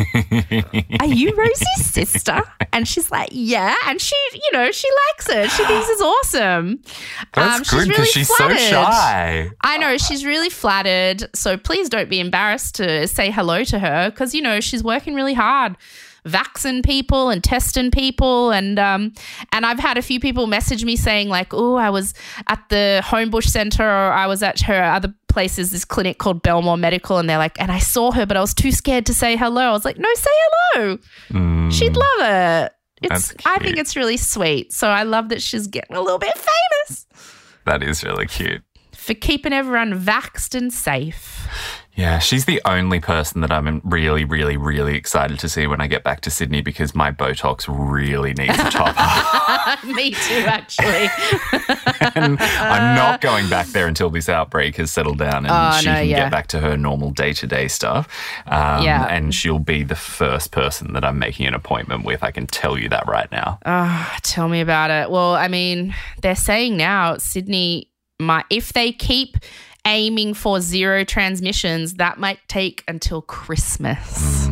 Are 1.00 1.07
you 1.07 1.35
Rosie's 1.35 1.87
sister? 1.87 2.40
And 2.73 2.87
she's 2.87 3.11
like, 3.11 3.31
Yeah. 3.33 3.75
And 3.87 4.00
she, 4.00 4.14
you 4.33 4.52
know, 4.52 4.71
she 4.71 4.87
likes 5.09 5.28
it. 5.28 5.50
She 5.50 5.64
thinks 5.64 5.88
it's 5.88 6.00
awesome. 6.02 6.78
That's 7.35 7.57
Um, 7.59 7.64
she's 7.64 7.71
good 7.73 7.88
because 7.88 7.99
really 7.99 8.11
she's 8.12 8.28
flattered. 8.37 8.59
so 8.59 8.71
shy. 8.71 9.50
I 9.62 9.78
know 9.78 9.99
she's 9.99 10.25
really 10.25 10.50
flattered. 10.50 11.28
So 11.35 11.57
please 11.57 11.88
don't 11.88 12.09
be 12.09 12.21
embarrassed 12.21 12.76
to 12.76 13.09
say 13.09 13.33
hello 13.33 13.64
to 13.64 13.81
her 13.81 14.11
because, 14.11 14.37
you 14.37 14.40
know, 14.40 14.61
she's 14.61 14.85
working 14.85 15.14
really 15.14 15.35
hard. 15.35 15.76
Vaccine 16.25 16.83
people 16.83 17.31
and 17.31 17.43
testing 17.43 17.90
people 17.93 18.50
and 18.50 18.81
um 18.81 19.12
and 19.52 19.64
I've 19.64 19.78
had 19.78 19.97
a 19.97 20.02
few 20.02 20.19
people 20.19 20.49
message 20.49 20.85
me 20.85 20.97
saying 20.97 21.28
like 21.28 21.55
oh 21.55 21.76
I 21.76 21.90
was 21.90 22.14
at 22.49 22.61
the 22.69 23.00
Homebush 23.05 23.45
Center 23.47 23.85
or 23.85 24.11
I 24.12 24.26
was 24.26 24.43
at 24.43 24.61
her 24.62 24.83
other 24.83 25.14
places 25.37 25.71
this 25.71 25.85
clinic 25.85 26.16
called 26.16 26.40
Belmore 26.40 26.78
Medical 26.78 27.19
and 27.19 27.28
they're 27.28 27.37
like 27.47 27.61
and 27.61 27.71
I 27.71 27.78
saw 27.78 28.11
her 28.12 28.25
but 28.25 28.38
I 28.38 28.40
was 28.40 28.55
too 28.55 28.73
scared 28.73 29.05
to 29.07 29.12
say 29.12 29.37
hello. 29.37 29.64
I 29.69 29.73
was 29.73 29.85
like 29.85 29.99
no 29.99 30.09
say 30.14 30.31
hello. 30.33 30.99
Mm. 31.31 31.71
she'd 31.71 31.95
love 31.95 32.21
it. 32.21 32.73
It's 33.02 33.35
I 33.45 33.59
think 33.59 33.76
it's 33.76 33.95
really 33.97 34.16
sweet. 34.16 34.73
So 34.73 34.88
I 34.88 35.02
love 35.02 35.28
that 35.28 35.43
she's 35.43 35.66
getting 35.66 35.95
a 35.95 36.00
little 36.00 36.19
bit 36.19 36.33
famous. 36.33 37.07
That 37.66 37.83
is 37.83 38.02
really 38.02 38.26
cute. 38.26 38.62
for 38.95 39.12
keeping 39.12 39.52
everyone 39.52 39.93
vaxxed 40.00 40.55
and 40.55 40.73
safe 40.73 41.47
Yeah, 41.97 42.19
she's 42.19 42.45
the 42.45 42.61
only 42.67 43.00
person 43.00 43.41
that 43.41 43.50
I'm 43.50 43.81
really, 43.83 44.25
really, 44.25 44.59
really 44.59 44.97
excited 44.97 45.38
to 45.38 45.49
see 45.49 45.67
when 45.67 45.81
I 45.81 45.87
get 45.87 46.05
back 46.05 46.21
to 46.23 46.31
Sydney 46.31 46.61
because 46.61 46.95
my 46.95 47.11
Botox 47.11 47.65
really 47.69 48.35
needs 48.35 48.59
a 48.59 48.71
top 48.71 48.95
up. 48.99 49.83
Me 49.85 50.11
too, 50.11 50.45
actually. 50.47 51.09
and 52.15 52.38
I'm 52.38 52.95
not 52.97 53.23
going 53.23 53.49
back 53.49 53.67
there 53.69 53.87
until 53.87 54.11
this 54.11 54.29
outbreak 54.29 54.76
has 54.76 54.93
settled 54.93 55.17
down 55.19 55.47
and 55.47 55.50
Oh, 55.50 55.81
she 55.81 55.87
no, 55.87 55.95
can 55.95 56.07
yeah. 56.09 56.17
get 56.25 56.31
back 56.33 56.49
to 56.49 56.61
her 56.61 56.76
normal 56.76 57.12
day 57.12 57.33
to 57.33 57.47
day 57.47 57.67
stuff. 57.67 58.07
Um, 58.47 58.83
Yeah. 58.85 59.07
And 59.07 59.35
she'll 59.35 59.59
be 59.59 59.83
the 59.83 59.97
first 59.97 60.53
person 60.53 60.93
that 60.93 61.05
I'm 61.05 61.19
making 61.19 61.47
an 61.47 61.55
appointment 61.55 62.05
with. 62.05 62.23
I 62.23 62.31
can 62.31 62.47
tell 62.47 62.76
you 62.79 62.91
that 62.91 63.09
right 63.09 63.31
now. 63.33 63.59
Ah, 63.65 64.19
tell 64.23 64.49
me 64.49 64.61
about 64.61 64.91
it. 64.91 65.11
Well, 65.11 65.35
I 65.35 65.49
mean, 65.49 65.95
they're 66.21 66.37
saying 66.37 66.76
now 66.76 67.17
Sydney 67.17 67.91
might, 68.21 68.45
if 68.50 68.75
they 68.75 68.93
keep 68.93 69.38
aiming 69.87 70.35
for 70.35 70.61
zero 70.61 71.05
transmissions, 71.05 71.95
that 71.95 72.19
might 72.19 72.40
take 72.49 72.85
until 72.88 73.23
Christmas. 73.23 74.49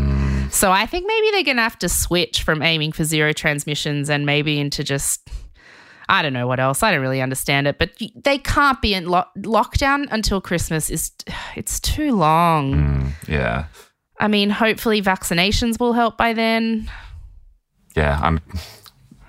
So 0.50 0.70
I 0.70 0.86
think 0.86 1.06
maybe 1.06 1.30
they're 1.32 1.42
going 1.42 1.56
to 1.56 1.62
have 1.62 1.78
to 1.80 1.88
switch 1.88 2.44
from 2.44 2.62
aiming 2.62 2.92
for 2.92 3.02
zero 3.02 3.32
transmissions 3.32 4.08
and 4.08 4.24
maybe 4.24 4.58
into 4.60 4.84
just. 4.84 5.28
I 6.06 6.20
don't 6.20 6.34
know 6.34 6.46
what 6.46 6.60
else. 6.60 6.82
I 6.82 6.92
don't 6.92 7.00
really 7.00 7.22
understand 7.22 7.66
it, 7.66 7.78
but 7.78 7.92
they 8.14 8.36
can't 8.36 8.80
be 8.82 8.92
in 8.92 9.08
lo- 9.08 9.24
lockdown 9.38 10.06
until 10.10 10.40
Christmas. 10.40 10.90
Is 10.90 11.10
it's 11.56 11.80
too 11.80 12.14
long. 12.14 12.74
Mm, 12.74 13.10
yeah. 13.26 13.66
I 14.20 14.28
mean, 14.28 14.50
hopefully 14.50 15.02
vaccinations 15.02 15.80
will 15.80 15.92
help 15.92 16.16
by 16.16 16.34
then. 16.34 16.90
Yeah, 17.96 18.20
I'm. 18.22 18.40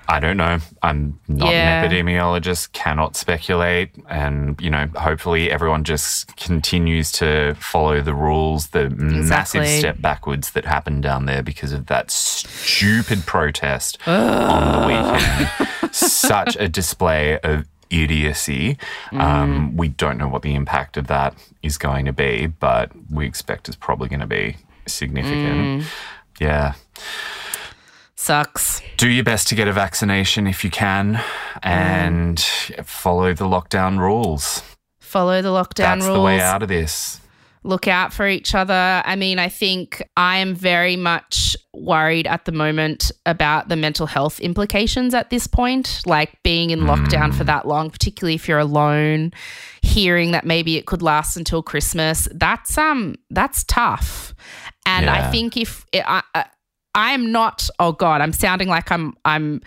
I 0.07 0.19
don't 0.19 0.38
know. 0.38 0.59
I'm 0.83 1.19
not 1.27 1.50
Yeah. 1.51 1.81
an 1.83 1.91
epidemiologist, 1.91 2.71
cannot 2.74 3.15
speculate. 3.15 3.91
And, 4.09 4.59
you 4.62 4.69
know, 4.69 4.88
hopefully 4.95 5.50
everyone 5.51 5.83
just 5.83 6.35
continues 6.38 7.12
to 7.13 7.55
follow 7.59 8.01
the 8.01 8.13
rules, 8.13 8.67
the 8.67 8.89
massive 8.89 9.67
step 9.67 10.01
backwards 10.01 10.51
that 10.51 10.65
happened 10.65 11.03
down 11.03 11.25
there 11.25 11.41
because 11.41 11.71
of 11.71 11.88
that 11.88 12.12
stupid 12.12 13.25
protest 13.25 13.97
on 14.07 14.71
the 14.81 14.88
weekend. 14.88 15.93
Such 15.95 16.55
a 16.59 16.67
display 16.67 17.39
of 17.39 17.65
idiocy. 17.89 18.77
Mm. 19.12 19.21
Um, 19.21 19.77
we 19.77 19.88
don't 19.88 20.17
know 20.17 20.27
what 20.27 20.41
the 20.41 20.55
impact 20.55 20.97
of 20.97 21.07
that 21.07 21.33
is 21.63 21.77
going 21.77 22.05
to 22.05 22.13
be, 22.13 22.47
but 22.47 22.91
we 23.09 23.25
expect 23.25 23.67
it's 23.67 23.77
probably 23.77 24.09
going 24.09 24.19
to 24.19 24.27
be 24.27 24.57
significant. 24.85 25.83
Mm. 25.83 25.85
Yeah 26.39 26.74
Sucks. 28.25 28.82
do 28.98 29.08
your 29.08 29.24
best 29.24 29.48
to 29.50 29.55
get 29.55 29.67
a 29.67 29.72
vaccination 29.72 30.48
if 30.48 30.63
you 30.63 30.72
can 30.72 31.22
and 31.62 32.39
follow 32.84 33.34
the 33.36 33.46
lockdown 33.46 34.00
rules. 34.00 34.63
Follow 35.00 35.44
the 35.44 35.50
lockdown 35.50 35.75
That's 35.75 36.05
rules. 36.05 36.08
That's 36.08 36.17
the 36.17 36.22
way 36.24 36.39
out 36.41 36.63
of 36.63 36.70
this. 36.70 37.22
look 37.63 37.88
out 37.88 38.13
for 38.13 38.27
each 38.27 38.55
other. 38.55 39.01
I 39.05 39.15
mean, 39.15 39.38
I 39.39 39.50
think 39.50 40.01
I 40.17 40.38
am 40.38 40.55
very 40.55 40.96
much 40.96 41.55
worried 41.74 42.25
at 42.27 42.46
the 42.46 42.51
moment 42.51 43.12
about 43.25 43.70
the 43.70 43.75
mental 43.75 44.08
health 44.08 44.39
implications 44.39 45.13
at 45.13 45.29
this 45.29 45.46
point, 45.48 46.01
like 46.05 46.41
being 46.44 46.70
in 46.72 46.82
lockdown 46.82 47.34
for 47.34 47.44
that 47.44 47.67
long, 47.67 47.89
particularly 47.91 48.36
if 48.36 48.48
you're 48.48 48.60
alone, 48.60 49.34
hearing 49.82 50.32
that 50.32 50.46
maybe 50.46 50.77
it 50.77 50.86
could 50.88 51.01
last 51.01 51.38
until 51.38 51.62
Christmas. 51.62 52.27
That's 52.34 52.77
um 52.77 53.15
that's 53.29 53.63
tough. 53.65 54.34
And 54.88 55.10
I 55.10 55.32
think 55.32 55.58
if 55.58 55.86
it, 55.91 56.03
I, 56.08 56.22
I 56.34 56.46
I'm 56.95 57.31
not 57.31 57.69
oh 57.79 57.91
god, 57.91 58.21
I'm 58.21 58.33
sounding 58.33 58.67
like 58.67 58.91
I'm 58.91 59.13
I'm 59.25 59.61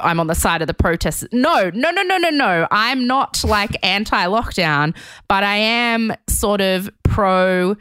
I'm 0.00 0.20
on 0.20 0.26
the 0.26 0.34
side 0.34 0.60
of 0.60 0.68
the 0.68 0.74
protest. 0.74 1.26
No, 1.32 1.70
no, 1.74 1.90
no, 1.90 2.02
no, 2.02 2.18
no, 2.18 2.30
no. 2.30 2.68
I'm 2.70 3.06
not 3.06 3.42
like 3.44 3.76
anti 3.82 4.26
lockdown, 4.26 4.94
but 5.28 5.42
I 5.42 5.56
am 5.56 6.14
sort 6.28 6.60
of 6.60 6.90
pro. 7.02 7.76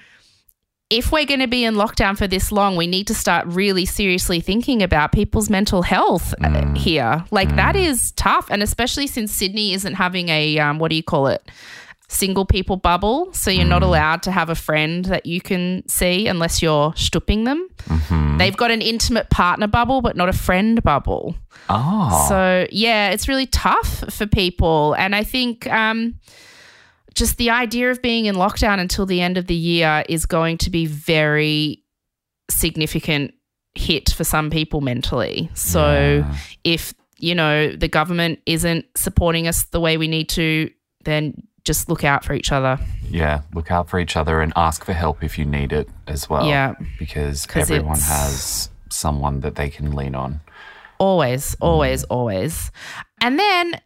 If 0.90 1.12
we're 1.12 1.26
going 1.26 1.42
to 1.42 1.48
be 1.48 1.66
in 1.66 1.76
lockdown 1.76 2.18
for 2.18 2.28
this 2.28 2.50
long, 2.50 2.78
we 2.78 2.88
need 2.88 3.08
to 3.08 3.14
start 3.14 3.46
really 3.48 3.86
seriously 3.86 4.40
thinking 4.40 4.82
about 4.82 5.12
people's 5.12 5.50
mental 5.50 5.82
health 5.82 6.34
uh, 6.42 6.74
here. 6.76 7.26
Like 7.30 7.56
that 7.58 7.76
is 7.76 8.14
tough, 8.14 8.48
and 8.50 8.64
especially 8.64 9.06
since 9.08 9.34
Sydney 9.34 9.74
isn't 9.74 9.96
having 9.96 10.30
a 10.30 10.58
um, 10.60 10.80
what 10.80 10.90
do 10.90 10.96
you 10.96 11.04
call 11.04 11.28
it? 11.28 11.52
Single 12.10 12.46
people 12.46 12.78
bubble, 12.78 13.34
so 13.34 13.52
you're 13.52 13.66
not 13.66 13.82
mm. 13.82 13.86
allowed 13.86 14.24
to 14.24 14.32
have 14.32 14.50
a 14.50 14.56
friend 14.56 15.04
that 15.06 15.26
you 15.26 15.42
can 15.42 15.84
see 15.90 16.28
unless 16.28 16.62
you're 16.62 16.94
stooping 16.96 17.44
them. 17.44 17.68
Mm-hmm. 17.84 18.38
They've 18.38 18.56
got 18.56 18.72
an 18.72 18.82
intimate 18.82 19.30
partner 19.30 19.68
bubble, 19.68 20.02
but 20.02 20.16
not 20.16 20.30
a 20.30 20.34
friend 20.34 20.82
bubble. 20.82 21.36
Oh, 21.70 22.26
So 22.30 22.66
yeah, 22.72 23.10
it's 23.10 23.28
really 23.28 23.46
tough 23.48 24.06
for 24.14 24.26
people, 24.26 24.94
and 24.94 25.14
I 25.14 25.24
think 25.26 25.68
um, 25.68 26.16
just 27.14 27.38
the 27.38 27.50
idea 27.50 27.92
of 27.92 28.02
being 28.02 28.26
in 28.26 28.36
lockdown 28.36 28.80
until 28.80 29.06
the 29.06 29.22
end 29.22 29.38
of 29.38 29.48
the 29.48 29.56
year 29.56 30.04
is 30.08 30.26
going 30.26 30.60
to 30.60 30.70
be 30.70 30.86
very 30.86 31.84
significant 32.50 33.34
hit 33.76 34.10
for 34.12 34.24
some 34.24 34.50
people 34.50 34.82
mentally. 34.82 35.50
So 35.56 36.24
Yeah. 36.26 36.36
if 36.64 36.94
you 37.20 37.36
know 37.36 37.72
the 37.72 37.88
government 37.88 38.40
isn't 38.46 38.86
supporting 38.96 39.48
us 39.48 39.66
the 39.66 39.80
way 39.80 39.98
we 39.98 40.08
need 40.08 40.30
to, 40.30 40.70
then 41.04 41.47
just 41.68 41.90
look 41.90 42.04
out 42.04 42.26
for 42.26 42.34
each 42.34 42.52
other. 42.52 42.80
yeah. 43.12 43.42
Look 43.54 43.70
out 43.70 43.88
for 43.90 44.00
each 44.00 44.16
other 44.18 44.42
and 44.42 44.52
ask 44.56 44.84
for 44.84 44.94
help 44.94 45.24
if 45.24 45.38
you 45.38 45.46
need 45.46 45.72
it 45.72 45.88
as 46.08 46.30
well. 46.30 46.48
Yeah. 46.48 46.74
Because 46.98 47.46
everyone 47.56 48.00
has 48.00 48.70
someone 48.90 49.42
that 49.42 49.56
they 49.56 49.70
can 49.70 49.92
lean 49.96 50.16
on. 50.16 50.42
Always, 50.98 51.56
always, 51.62 52.04
always. 52.06 52.72
And 53.22 53.38
then 53.38 53.80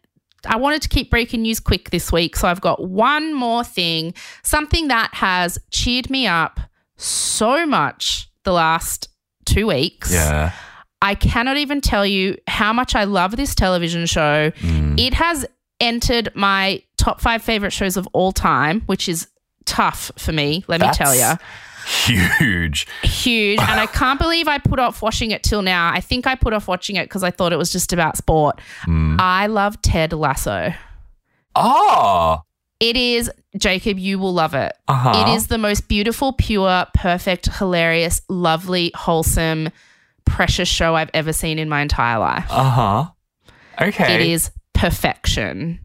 I 0.46 0.56
wanted 0.56 0.80
to 0.82 0.88
keep 0.88 1.10
breaking 1.10 1.42
news 1.42 1.60
quick 1.60 1.90
this 1.90 2.10
week. 2.10 2.36
So 2.36 2.48
I've 2.48 2.60
got 2.60 2.88
one 2.88 3.34
more 3.34 3.64
thing, 3.64 4.14
something 4.42 4.88
that 4.88 5.10
has 5.14 5.58
cheered 5.70 6.08
me 6.08 6.26
up 6.26 6.58
so 6.96 7.66
much 7.66 8.30
the 8.44 8.52
last 8.52 9.08
two 9.44 9.66
weeks. 9.66 10.12
Yeah, 10.12 10.52
I 11.02 11.14
cannot 11.14 11.56
even 11.58 11.80
tell 11.80 12.06
you 12.06 12.38
how 12.46 12.72
much 12.72 12.94
I 12.94 13.04
love 13.04 13.36
this 13.36 13.54
television 13.54 14.06
show. 14.06 14.50
Mm. 14.50 14.98
It 14.98 15.14
has 15.14 15.44
entered 15.82 16.30
my 16.34 16.82
top 16.96 17.20
five 17.20 17.42
favorite 17.42 17.72
shows 17.72 17.96
of 17.98 18.08
all 18.14 18.32
time, 18.32 18.80
which 18.86 19.08
is 19.08 19.28
tough 19.66 20.10
for 20.16 20.32
me, 20.32 20.64
let 20.68 20.80
me 20.80 20.88
tell 20.92 21.14
you 21.14 21.34
huge. 22.38 22.86
huge 23.02 23.58
and 23.58 23.80
i 23.80 23.86
can't 23.86 24.20
believe 24.20 24.46
i 24.46 24.56
put 24.56 24.78
off 24.78 25.02
watching 25.02 25.32
it 25.32 25.42
till 25.42 25.62
now 25.62 25.90
i 25.92 26.00
think 26.00 26.28
i 26.28 26.34
put 26.36 26.52
off 26.52 26.68
watching 26.68 26.94
it 26.94 27.06
because 27.06 27.24
i 27.24 27.30
thought 27.30 27.52
it 27.52 27.56
was 27.56 27.72
just 27.72 27.92
about 27.92 28.16
sport 28.16 28.60
Mm. 28.86 29.16
i 29.18 29.48
love 29.48 29.82
ted 29.82 30.12
lasso 30.12 30.72
Oh, 31.56 32.42
it 32.78 32.96
is 32.96 33.28
jacob 33.58 33.98
you 33.98 34.20
will 34.20 34.32
love 34.32 34.54
it 34.54 34.72
uh-huh. 34.86 35.26
it 35.26 35.34
is 35.34 35.48
the 35.48 35.58
most 35.58 35.88
beautiful 35.88 36.32
pure 36.32 36.86
perfect 36.94 37.46
hilarious 37.58 38.22
lovely 38.28 38.92
wholesome 38.94 39.68
precious 40.24 40.68
show 40.68 40.94
I've 40.94 41.10
ever 41.14 41.32
seen 41.32 41.58
in 41.58 41.68
my 41.68 41.82
entire 41.82 42.18
life. 42.18 42.46
Uh 42.48 42.70
huh. 42.70 43.06
Okay. 43.80 44.14
It 44.14 44.20
is 44.22 44.50
perfection. 44.82 45.78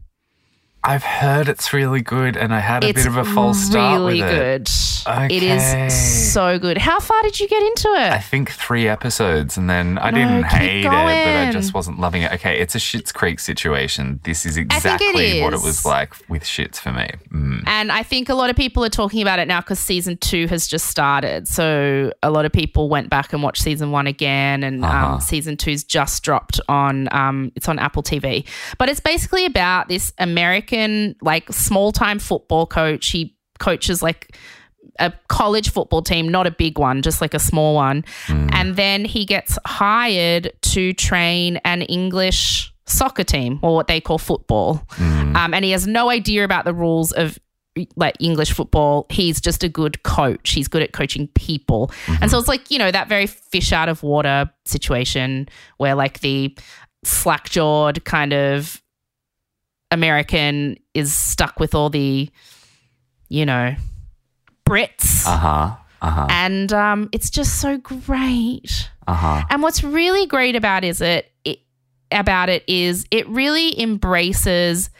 I've 0.82 1.04
heard 1.04 1.48
it's 1.48 1.72
really 1.72 2.00
good, 2.00 2.36
and 2.36 2.52
I 2.52 2.58
had 2.58 2.82
a 2.82 2.88
it's 2.88 3.04
bit 3.04 3.06
of 3.06 3.16
a 3.16 3.24
false 3.24 3.58
start 3.58 4.00
really 4.00 4.20
with 4.20 4.32
it. 4.32 4.64
good. 4.64 4.68
It 5.06 5.42
Okay. 5.42 5.86
is 5.86 6.32
so 6.32 6.58
good. 6.58 6.78
How 6.78 7.00
far 7.00 7.20
did 7.22 7.38
you 7.40 7.48
get 7.48 7.62
into 7.62 7.88
it? 7.88 8.12
I 8.12 8.18
think 8.18 8.50
three 8.50 8.88
episodes, 8.88 9.56
and 9.56 9.68
then 9.68 9.98
I 9.98 10.10
No, 10.10 10.18
didn't 10.18 10.44
hate 10.44 10.84
it, 10.84 10.88
but 10.88 10.94
I 11.36 11.50
just 11.52 11.74
wasn't 11.74 11.98
loving 12.00 12.22
it. 12.22 12.32
Okay, 12.32 12.58
it's 12.58 12.74
a 12.74 12.78
Schitt's 12.78 13.12
Creek 13.12 13.40
situation. 13.40 14.20
This 14.24 14.44
is 14.46 14.56
it 14.56 14.62
exactly 14.62 15.40
what 15.42 15.52
it 15.54 15.62
was 15.62 15.84
like 15.84 16.14
with 16.28 16.42
Schitt's 16.44 16.78
for 16.78 16.92
me. 16.92 17.08
Mm. 17.32 17.62
And 17.66 17.92
I 17.92 18.02
think 18.02 18.28
a 18.28 18.34
lot 18.34 18.50
of 18.50 18.56
people 18.56 18.84
are 18.84 18.88
talking 18.90 19.22
about 19.22 19.38
it 19.38 19.48
now 19.48 19.60
because 19.60 19.78
season 19.78 20.16
two 20.18 20.46
has 20.48 20.66
just 20.66 20.86
started. 20.86 21.48
So 21.48 22.12
a 22.22 22.30
lot 22.30 22.44
of 22.44 22.52
people 22.52 22.88
went 22.88 23.10
back 23.10 23.32
and 23.32 23.42
watched 23.42 23.62
season 23.62 23.90
one 23.90 24.06
again, 24.06 24.62
and 24.62 24.84
Uh-huh. 24.84 25.14
um, 25.14 25.20
season 25.20 25.56
two's 25.56 25.84
just 25.84 26.22
dropped 26.22 26.60
on. 26.68 27.08
Um, 27.12 27.52
it's 27.56 27.68
on 27.68 27.78
Apple 27.78 28.02
TV, 28.02 28.44
but 28.78 28.88
it's 28.88 29.00
basically 29.00 29.44
about 29.46 29.88
this 29.88 30.12
American 30.18 31.16
like 31.22 31.52
small 31.52 31.92
time 31.92 32.18
football 32.18 32.66
coach. 32.66 33.08
He 33.08 33.36
coaches 33.58 34.02
like 34.02 34.36
a 34.98 35.12
college 35.28 35.70
football 35.70 36.02
team, 36.02 36.28
not 36.28 36.46
a 36.46 36.50
big 36.50 36.78
one, 36.78 37.02
just 37.02 37.20
like 37.20 37.34
a 37.34 37.38
small 37.38 37.74
one. 37.74 38.04
Hmm. 38.26 38.48
And 38.52 38.76
then 38.76 39.04
he 39.04 39.24
gets 39.24 39.58
hired 39.66 40.52
to 40.62 40.92
train 40.92 41.58
an 41.64 41.82
English 41.82 42.72
soccer 42.86 43.24
team 43.24 43.58
or 43.62 43.74
what 43.74 43.86
they 43.86 44.00
call 44.00 44.18
football. 44.18 44.82
Hmm. 44.90 45.36
Um, 45.36 45.54
and 45.54 45.64
he 45.64 45.72
has 45.72 45.86
no 45.86 46.10
idea 46.10 46.44
about 46.44 46.64
the 46.64 46.74
rules 46.74 47.12
of 47.12 47.38
like 47.96 48.16
English 48.20 48.52
football. 48.52 49.06
He's 49.10 49.40
just 49.40 49.62
a 49.62 49.68
good 49.68 50.02
coach. 50.02 50.50
He's 50.50 50.68
good 50.68 50.82
at 50.82 50.92
coaching 50.92 51.28
people. 51.28 51.92
And 52.06 52.16
mm-hmm. 52.16 52.28
so 52.28 52.38
it's 52.38 52.48
like, 52.48 52.70
you 52.70 52.78
know, 52.78 52.90
that 52.90 53.08
very 53.08 53.26
fish 53.26 53.72
out 53.72 53.88
of 53.88 54.02
water 54.02 54.50
situation 54.64 55.48
where 55.76 55.94
like 55.94 56.20
the 56.20 56.56
slack 57.04 57.48
jawed 57.48 58.04
kind 58.04 58.32
of 58.32 58.82
American 59.90 60.76
is 60.94 61.16
stuck 61.16 61.60
with 61.60 61.74
all 61.74 61.90
the, 61.90 62.28
you 63.28 63.46
know, 63.46 63.74
Brits. 64.68 65.26
Uh 65.26 65.36
huh. 65.36 65.76
Uh 66.00 66.10
huh. 66.10 66.26
And 66.30 66.72
um, 66.72 67.08
it's 67.12 67.30
just 67.30 67.60
so 67.60 67.76
great. 67.78 68.90
Uh 69.06 69.14
huh. 69.14 69.44
And 69.50 69.62
what's 69.62 69.82
really 69.82 70.26
great 70.26 70.54
about 70.54 70.84
is 70.84 71.00
it, 71.00 71.32
it 71.44 71.60
about 72.12 72.48
it 72.48 72.62
is 72.68 73.06
it 73.10 73.28
really 73.28 73.78
embraces 73.80 74.90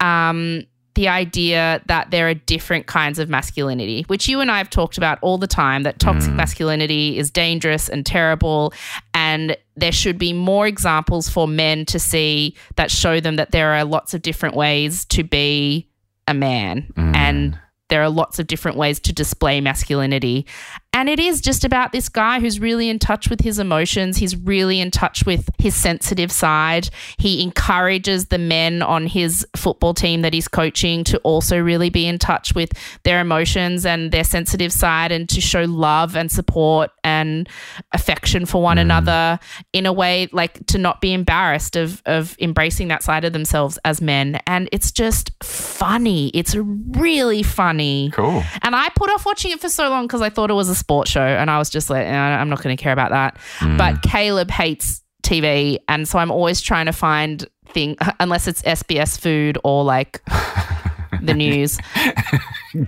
um, 0.00 0.64
the 0.94 1.08
idea 1.08 1.82
that 1.86 2.12
there 2.12 2.28
are 2.28 2.34
different 2.34 2.86
kinds 2.86 3.18
of 3.18 3.28
masculinity, 3.28 4.04
which 4.06 4.28
you 4.28 4.40
and 4.40 4.50
I 4.50 4.58
have 4.58 4.70
talked 4.70 4.96
about 4.96 5.18
all 5.22 5.38
the 5.38 5.48
time. 5.48 5.82
That 5.82 5.98
toxic 5.98 6.32
masculinity 6.34 7.18
is 7.18 7.30
dangerous 7.32 7.88
and 7.88 8.06
terrible, 8.06 8.72
and 9.12 9.56
there 9.76 9.92
should 9.92 10.18
be 10.18 10.32
more 10.32 10.68
examples 10.68 11.28
for 11.28 11.48
men 11.48 11.84
to 11.86 11.98
see 11.98 12.54
that 12.76 12.92
show 12.92 13.18
them 13.18 13.36
that 13.36 13.50
there 13.50 13.72
are 13.72 13.84
lots 13.84 14.14
of 14.14 14.22
different 14.22 14.54
ways 14.54 15.04
to 15.06 15.24
be 15.24 15.88
a 16.28 16.34
man 16.34 16.92
and. 16.96 17.58
There 17.88 18.02
are 18.02 18.08
lots 18.08 18.38
of 18.38 18.46
different 18.46 18.76
ways 18.76 18.98
to 19.00 19.12
display 19.12 19.60
masculinity. 19.60 20.46
And 20.94 21.08
it 21.08 21.18
is 21.18 21.40
just 21.40 21.64
about 21.64 21.90
this 21.90 22.08
guy 22.08 22.38
who's 22.38 22.60
really 22.60 22.88
in 22.88 23.00
touch 23.00 23.28
with 23.28 23.40
his 23.40 23.58
emotions. 23.58 24.16
He's 24.16 24.36
really 24.36 24.80
in 24.80 24.92
touch 24.92 25.26
with 25.26 25.50
his 25.58 25.74
sensitive 25.74 26.30
side. 26.30 26.88
He 27.18 27.42
encourages 27.42 28.26
the 28.26 28.38
men 28.38 28.80
on 28.80 29.08
his 29.08 29.44
football 29.56 29.92
team 29.92 30.22
that 30.22 30.32
he's 30.32 30.46
coaching 30.46 31.02
to 31.04 31.18
also 31.18 31.58
really 31.58 31.90
be 31.90 32.06
in 32.06 32.20
touch 32.20 32.54
with 32.54 32.72
their 33.02 33.20
emotions 33.20 33.84
and 33.84 34.12
their 34.12 34.22
sensitive 34.22 34.72
side 34.72 35.10
and 35.10 35.28
to 35.30 35.40
show 35.40 35.64
love 35.64 36.14
and 36.14 36.30
support 36.30 36.92
and 37.02 37.48
affection 37.92 38.46
for 38.46 38.62
one 38.62 38.76
mm. 38.76 38.82
another 38.82 39.40
in 39.72 39.86
a 39.86 39.92
way 39.92 40.28
like 40.30 40.64
to 40.66 40.78
not 40.78 41.00
be 41.00 41.12
embarrassed 41.12 41.74
of 41.74 42.02
of 42.06 42.36
embracing 42.38 42.86
that 42.88 43.02
side 43.02 43.24
of 43.24 43.32
themselves 43.32 43.80
as 43.84 44.00
men. 44.00 44.40
And 44.46 44.68
it's 44.70 44.92
just 44.92 45.32
funny. 45.42 46.28
It's 46.28 46.54
really 46.54 47.42
funny. 47.42 48.10
Cool. 48.12 48.44
And 48.62 48.76
I 48.76 48.90
put 48.90 49.10
off 49.10 49.26
watching 49.26 49.50
it 49.50 49.60
for 49.60 49.68
so 49.68 49.88
long 49.88 50.06
because 50.06 50.22
I 50.22 50.30
thought 50.30 50.50
it 50.50 50.54
was 50.54 50.68
a 50.68 50.83
sports 50.84 51.10
show, 51.10 51.24
and 51.24 51.50
I 51.50 51.58
was 51.58 51.70
just 51.70 51.88
like, 51.88 52.06
"Eh, 52.06 52.12
I'm 52.12 52.50
not 52.50 52.62
going 52.62 52.76
to 52.76 52.82
care 52.82 52.92
about 52.92 53.10
that. 53.10 53.38
But 53.78 54.02
Caleb 54.02 54.50
hates 54.50 55.02
TV, 55.22 55.78
and 55.88 56.06
so 56.06 56.18
I'm 56.18 56.30
always 56.30 56.60
trying 56.60 56.86
to 56.86 56.92
find 56.92 57.46
thing 57.68 57.96
unless 58.20 58.46
it's 58.46 58.60
SBS 58.62 59.18
food 59.18 59.56
or 59.64 59.82
like 59.82 60.22
the 61.22 61.32
news. 61.34 61.78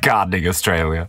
Gardening 0.02 0.46
Australia. 0.46 1.08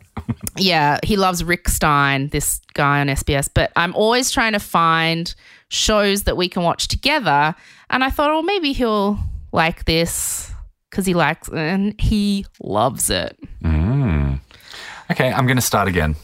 Yeah, 0.58 1.00
he 1.04 1.17
loves 1.17 1.43
Rick 1.43 1.67
Stein, 1.67 2.30
this 2.30 2.62
guy 2.73 3.02
on 3.02 3.08
SBS. 3.08 3.50
But 3.54 3.71
I'm 3.76 3.93
always 3.95 4.32
trying 4.32 4.54
to 4.54 4.60
find 4.60 5.34
shows 5.69 6.23
that 6.23 6.38
we 6.38 6.47
can 6.47 6.63
watch 6.63 6.88
together. 6.88 7.54
And 7.89 8.04
I 8.04 8.10
thought, 8.10 8.32
oh, 8.32 8.41
maybe 8.41 8.71
he'll 8.71 9.19
like 9.52 9.86
this 9.86 10.54
because 10.89 11.06
he 11.06 11.13
likes 11.13 11.50
and 11.50 12.00
he 12.00 12.45
loves 12.62 13.10
it. 13.10 13.38
Mm. 13.63 14.39
Okay, 15.12 15.32
I'm 15.32 15.45
going 15.45 15.58
to 15.58 15.62
start 15.62 15.88
again. 15.88 16.15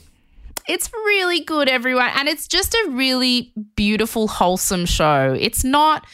It's 0.68 0.92
really 0.94 1.42
good, 1.42 1.68
everyone. 1.68 2.10
And 2.16 2.28
it's 2.28 2.48
just 2.48 2.74
a 2.74 2.90
really 2.92 3.54
beautiful, 3.76 4.28
wholesome 4.28 4.86
show. 4.86 5.36
It's 5.38 5.64
not, 5.64 6.06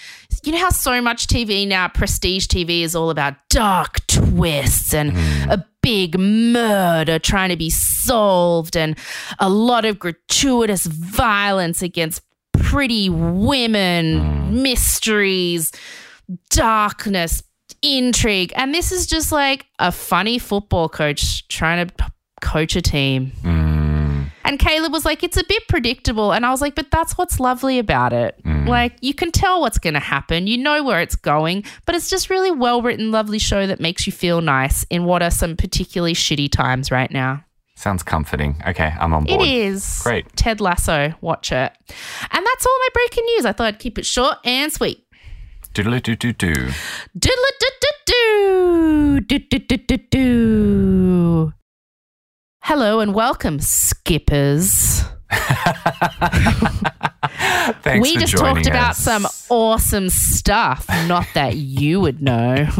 you 0.43 0.51
know, 0.51 0.59
how 0.59 0.69
so 0.69 1.01
much 1.01 1.27
TV 1.27 1.67
now, 1.67 1.87
prestige 1.87 2.47
TV, 2.47 2.81
is 2.81 2.95
all 2.95 3.09
about 3.09 3.35
dark 3.49 4.05
twists 4.07 4.93
and 4.93 5.11
mm. 5.11 5.51
a 5.51 5.65
big 5.81 6.19
murder 6.19 7.19
trying 7.19 7.49
to 7.49 7.57
be 7.57 7.69
solved 7.69 8.75
and 8.75 8.97
a 9.39 9.49
lot 9.49 9.85
of 9.85 9.99
gratuitous 9.99 10.85
violence 10.85 11.81
against 11.81 12.21
pretty 12.53 13.09
women, 13.09 14.19
mm. 14.19 14.51
mysteries, 14.61 15.71
darkness, 16.49 17.43
intrigue. 17.81 18.51
And 18.55 18.73
this 18.73 18.91
is 18.91 19.07
just 19.07 19.31
like 19.31 19.67
a 19.79 19.91
funny 19.91 20.39
football 20.39 20.89
coach 20.89 21.47
trying 21.47 21.87
to 21.87 22.11
coach 22.41 22.75
a 22.75 22.81
team. 22.81 23.31
Mm. 23.43 23.68
And 24.43 24.57
Caleb 24.57 24.91
was 24.91 25.05
like, 25.05 25.23
it's 25.23 25.37
a 25.37 25.43
bit 25.43 25.67
predictable. 25.67 26.31
And 26.31 26.45
I 26.45 26.51
was 26.51 26.61
like, 26.61 26.75
but 26.75 26.89
that's 26.91 27.17
what's 27.17 27.39
lovely 27.39 27.77
about 27.77 28.13
it. 28.13 28.41
Mm. 28.43 28.67
Like, 28.67 28.93
you 29.01 29.13
can 29.13 29.31
tell 29.31 29.61
what's 29.61 29.77
going 29.77 29.93
to 29.93 29.99
happen, 29.99 30.47
you 30.47 30.57
know 30.57 30.83
where 30.83 31.01
it's 31.01 31.15
going, 31.15 31.63
but 31.85 31.95
it's 31.95 32.09
just 32.09 32.29
really 32.29 32.51
well 32.51 32.81
written, 32.81 33.11
lovely 33.11 33.39
show 33.39 33.67
that 33.67 33.79
makes 33.79 34.07
you 34.07 34.13
feel 34.13 34.41
nice 34.41 34.83
in 34.89 35.05
what 35.05 35.21
are 35.21 35.31
some 35.31 35.55
particularly 35.55 36.13
shitty 36.13 36.51
times 36.51 36.91
right 36.91 37.11
now. 37.11 37.43
Sounds 37.75 38.03
comforting. 38.03 38.61
Okay, 38.67 38.93
I'm 38.99 39.13
on 39.13 39.25
board. 39.25 39.41
It 39.41 39.47
is. 39.47 40.01
Great. 40.03 40.25
Ted 40.35 40.59
Lasso, 40.59 41.13
watch 41.21 41.51
it. 41.51 41.71
And 42.31 42.45
that's 42.45 42.65
all 42.65 42.79
my 42.79 42.87
breaking 42.93 43.25
news. 43.25 43.45
I 43.45 43.53
thought 43.53 43.67
I'd 43.67 43.79
keep 43.79 43.97
it 43.97 44.05
short 44.05 44.37
and 44.43 44.71
sweet. 44.71 45.05
Doodle 45.73 45.99
doo 45.99 46.15
doo 46.15 46.33
doo. 46.33 46.71
Doodle-doo-doo-doo. 47.17 49.19
Doo-doo-doo-doo-doo. 49.21 51.53
Hello 52.69 52.99
and 52.99 53.15
welcome, 53.15 53.59
skippers. 53.59 55.01
Thanks 57.81 58.07
we 58.07 58.15
just 58.15 58.37
talked 58.37 58.67
about 58.67 58.95
some 58.95 59.25
awesome 59.49 60.11
stuff. 60.11 60.87
Not 61.07 61.25
that 61.33 61.55
you 61.55 61.99
would 61.99 62.21
know. 62.21 62.67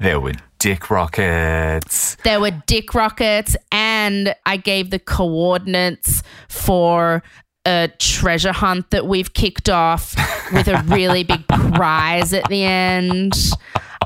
There 0.00 0.18
were 0.18 0.32
dick 0.58 0.90
rockets. 0.90 2.16
there 2.24 2.40
were 2.40 2.50
dick 2.66 2.92
rockets, 2.94 3.56
and 3.70 4.34
I 4.44 4.56
gave 4.56 4.90
the 4.90 4.98
coordinates 4.98 6.24
for 6.48 7.22
a 7.64 7.88
treasure 8.00 8.50
hunt 8.50 8.90
that 8.90 9.06
we've 9.06 9.32
kicked 9.32 9.68
off 9.68 10.16
with 10.52 10.66
a 10.66 10.82
really 10.88 11.22
big 11.22 11.46
prize 11.74 12.34
at 12.34 12.48
the 12.48 12.64
end 12.64 13.34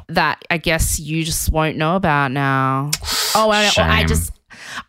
that 0.09 0.43
I 0.51 0.59
guess 0.59 1.01
you 1.01 1.25
just 1.25 1.51
won't 1.51 1.79
know 1.79 1.97
about 1.97 2.33
now. 2.33 2.91
Oh, 3.35 3.49
I, 3.49 3.71
I 3.79 4.05
just. 4.05 4.36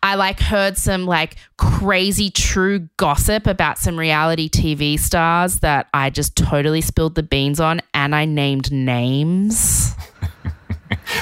I 0.02 0.14
like 0.14 0.40
heard 0.40 0.76
some 0.76 1.06
like 1.06 1.36
crazy 1.56 2.30
true 2.30 2.88
gossip 2.96 3.46
about 3.46 3.78
some 3.78 3.98
reality 3.98 4.48
TV 4.48 4.98
stars 4.98 5.60
that 5.60 5.88
I 5.94 6.10
just 6.10 6.36
totally 6.36 6.80
spilled 6.80 7.14
the 7.14 7.22
beans 7.22 7.60
on 7.60 7.80
and 7.94 8.14
I 8.14 8.24
named 8.24 8.70
names. 8.72 9.94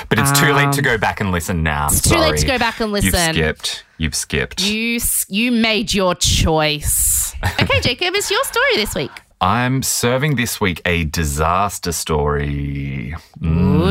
But 0.08 0.18
it's 0.20 0.38
too 0.38 0.52
late 0.52 0.72
to 0.72 0.82
go 0.82 0.96
back 0.98 1.20
and 1.20 1.32
listen 1.32 1.62
now. 1.62 1.86
Um, 1.86 1.92
It's 1.92 2.00
too 2.08 2.16
late 2.16 2.36
to 2.38 2.46
go 2.46 2.58
back 2.58 2.80
and 2.80 2.92
listen. 2.92 3.12
You've 3.12 3.34
skipped. 3.34 3.84
You've 3.98 4.14
skipped. 4.14 4.62
You 4.62 5.00
you 5.28 5.50
made 5.52 5.92
your 5.92 6.14
choice. 6.14 7.34
Okay, 7.60 7.80
Jacob, 7.80 8.14
it's 8.14 8.30
your 8.30 8.42
story 8.44 8.76
this 8.76 8.94
week. 8.94 9.10
I'm 9.40 9.82
serving 9.82 10.36
this 10.36 10.60
week 10.60 10.80
a 10.86 11.04
disaster 11.04 11.92
story. 11.92 13.14
Mm. 13.40 13.84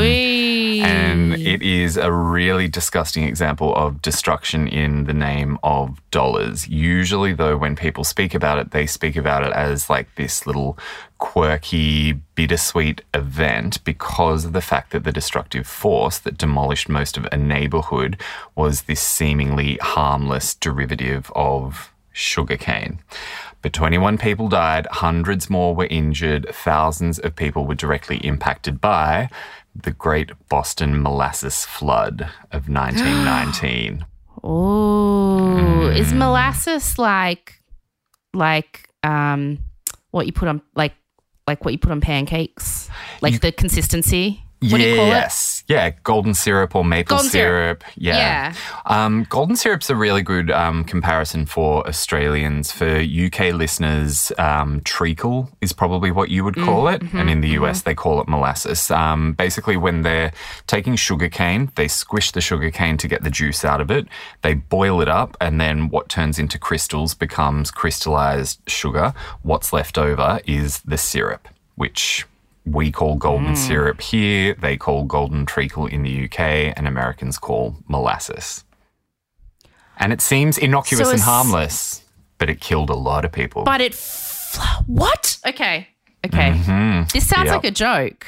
And 0.82 1.34
it 1.34 1.62
is 1.62 1.96
a 1.96 2.12
really 2.12 2.68
disgusting 2.68 3.24
example 3.24 3.74
of 3.74 4.02
destruction 4.02 4.68
in 4.68 5.04
the 5.04 5.14
name 5.14 5.58
of 5.62 6.00
dollars. 6.10 6.68
Usually, 6.68 7.32
though, 7.32 7.56
when 7.56 7.76
people 7.76 8.04
speak 8.04 8.34
about 8.34 8.58
it, 8.58 8.70
they 8.70 8.86
speak 8.86 9.16
about 9.16 9.44
it 9.44 9.52
as 9.52 9.88
like 9.90 10.14
this 10.16 10.46
little 10.46 10.78
quirky, 11.18 12.12
bittersweet 12.34 13.02
event 13.14 13.82
because 13.84 14.44
of 14.44 14.52
the 14.52 14.60
fact 14.60 14.92
that 14.92 15.04
the 15.04 15.12
destructive 15.12 15.66
force 15.66 16.18
that 16.18 16.38
demolished 16.38 16.88
most 16.88 17.16
of 17.16 17.26
a 17.32 17.36
neighborhood 17.36 18.20
was 18.54 18.82
this 18.82 19.00
seemingly 19.00 19.78
harmless 19.80 20.54
derivative 20.54 21.30
of 21.34 21.92
sugarcane. 22.12 22.98
But 23.62 23.72
21 23.72 24.18
people 24.18 24.48
died, 24.48 24.86
hundreds 24.90 25.50
more 25.50 25.74
were 25.74 25.86
injured, 25.86 26.46
thousands 26.52 27.18
of 27.18 27.34
people 27.34 27.66
were 27.66 27.74
directly 27.74 28.18
impacted 28.18 28.80
by 28.80 29.28
the 29.82 29.90
Great 29.92 30.30
Boston 30.48 31.02
Molasses 31.02 31.64
Flood 31.66 32.28
of 32.52 32.68
1919. 32.68 34.04
Oh, 34.42 35.88
is 35.88 36.12
molasses 36.12 36.98
like 36.98 37.60
like 38.34 38.88
um 39.02 39.58
what 40.10 40.26
you 40.26 40.32
put 40.32 40.48
on 40.48 40.62
like 40.74 40.94
like 41.46 41.64
what 41.64 41.72
you 41.72 41.78
put 41.78 41.90
on 41.92 42.00
pancakes? 42.00 42.88
Like 43.20 43.34
You- 43.34 43.38
the 43.38 43.52
consistency? 43.52 44.42
What 44.60 44.78
do 44.78 44.84
you 44.84 44.96
call 44.96 45.06
it? 45.06 45.10
Yeah, 45.68 45.90
golden 46.04 46.32
syrup 46.34 46.74
or 46.76 46.84
maple 46.84 47.16
Golden 47.16 47.30
syrup. 47.30 47.82
syrup. 47.82 47.94
Yeah. 47.96 48.16
Yeah. 48.16 48.54
Um, 48.86 49.26
golden 49.28 49.56
syrup's 49.56 49.90
a 49.90 49.96
really 49.96 50.22
good 50.22 50.50
um, 50.50 50.84
comparison 50.84 51.44
for 51.44 51.86
Australians. 51.88 52.70
For 52.70 53.00
UK 53.00 53.52
listeners, 53.52 54.30
um, 54.38 54.80
treacle 54.82 55.50
is 55.60 55.72
probably 55.72 56.12
what 56.12 56.28
you 56.30 56.44
would 56.44 56.54
call 56.54 56.86
it. 56.88 57.02
And 57.12 57.28
in 57.28 57.40
the 57.40 57.48
US, 57.60 57.82
they 57.82 57.94
call 57.94 58.20
it 58.20 58.28
molasses. 58.28 58.90
Um, 58.92 59.32
basically, 59.32 59.76
when 59.76 60.02
they're 60.02 60.32
taking 60.68 60.94
sugarcane, 60.94 61.70
they 61.74 61.88
squish 61.88 62.30
the 62.30 62.40
sugarcane 62.40 62.96
to 62.98 63.08
get 63.08 63.24
the 63.24 63.30
juice 63.30 63.64
out 63.64 63.80
of 63.80 63.90
it. 63.90 64.06
They 64.42 64.54
boil 64.54 65.00
it 65.00 65.08
up, 65.08 65.36
and 65.40 65.60
then 65.60 65.88
what 65.88 66.08
turns 66.08 66.38
into 66.38 66.58
crystals 66.58 67.14
becomes 67.14 67.70
crystallized 67.72 68.60
sugar. 68.68 69.14
What's 69.42 69.72
left 69.72 69.98
over 69.98 70.40
is 70.46 70.80
the 70.80 70.96
syrup, 70.98 71.48
which 71.74 72.24
we 72.66 72.90
call 72.90 73.14
golden 73.16 73.48
hmm. 73.48 73.54
syrup 73.54 74.00
here, 74.00 74.54
they 74.54 74.76
call 74.76 75.04
golden 75.04 75.46
treacle 75.46 75.86
in 75.86 76.02
the 76.02 76.24
UK, 76.24 76.40
and 76.76 76.86
Americans 76.86 77.38
call 77.38 77.76
molasses. 77.88 78.64
And 79.98 80.12
it 80.12 80.20
seems 80.20 80.58
innocuous 80.58 81.06
So 81.06 81.12
and 81.12 81.20
harmless, 81.20 82.02
but 82.38 82.50
it 82.50 82.60
killed 82.60 82.90
a 82.90 82.94
lot 82.94 83.24
of 83.24 83.32
people. 83.32 83.64
But 83.64 83.80
it 83.80 83.94
fl- 83.94 84.82
what? 84.86 85.38
Okay. 85.46 85.88
Okay. 86.26 86.50
Mm-hmm. 86.50 87.04
This 87.12 87.26
sounds 87.28 87.46
Yep. 87.46 87.54
like 87.54 87.64
a 87.64 87.70
joke. 87.70 88.26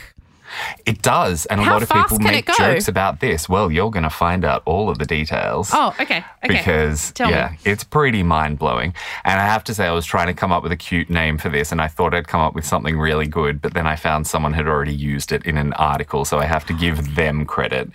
It 0.86 1.02
does, 1.02 1.46
and 1.46 1.60
a 1.60 1.64
lot 1.64 1.82
of 1.82 1.90
people 1.90 2.18
make 2.18 2.46
jokes 2.46 2.88
about 2.88 3.20
this. 3.20 3.48
Well, 3.48 3.70
you're 3.70 3.90
going 3.90 4.04
to 4.04 4.10
find 4.10 4.44
out 4.44 4.62
all 4.64 4.88
of 4.90 4.98
the 4.98 5.04
details. 5.04 5.70
Oh, 5.72 5.94
okay. 6.00 6.24
Okay. 6.44 6.56
Because 6.56 7.12
Tell 7.12 7.30
yeah, 7.30 7.50
me. 7.50 7.58
it's 7.64 7.84
pretty 7.84 8.22
mind 8.22 8.58
blowing. 8.58 8.94
And 9.24 9.40
I 9.40 9.44
have 9.44 9.64
to 9.64 9.74
say, 9.74 9.86
I 9.86 9.92
was 9.92 10.06
trying 10.06 10.28
to 10.28 10.34
come 10.34 10.52
up 10.52 10.62
with 10.62 10.72
a 10.72 10.76
cute 10.76 11.10
name 11.10 11.38
for 11.38 11.48
this, 11.48 11.72
and 11.72 11.80
I 11.80 11.88
thought 11.88 12.14
I'd 12.14 12.28
come 12.28 12.40
up 12.40 12.54
with 12.54 12.64
something 12.64 12.98
really 12.98 13.26
good, 13.26 13.60
but 13.60 13.74
then 13.74 13.86
I 13.86 13.96
found 13.96 14.26
someone 14.26 14.52
had 14.52 14.66
already 14.66 14.94
used 14.94 15.32
it 15.32 15.44
in 15.44 15.56
an 15.56 15.72
article, 15.74 16.24
so 16.24 16.38
I 16.38 16.44
have 16.46 16.66
to 16.66 16.72
give 16.72 17.14
them 17.14 17.44
credit 17.44 17.90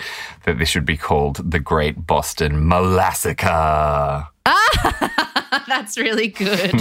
that 0.45 0.57
this 0.57 0.69
should 0.69 0.85
be 0.85 0.97
called 0.97 1.51
the 1.51 1.59
Great 1.59 2.05
Boston 2.05 2.69
Molassacre. 2.69 4.27
That's 5.67 5.97
really 5.97 6.27
good. 6.27 6.71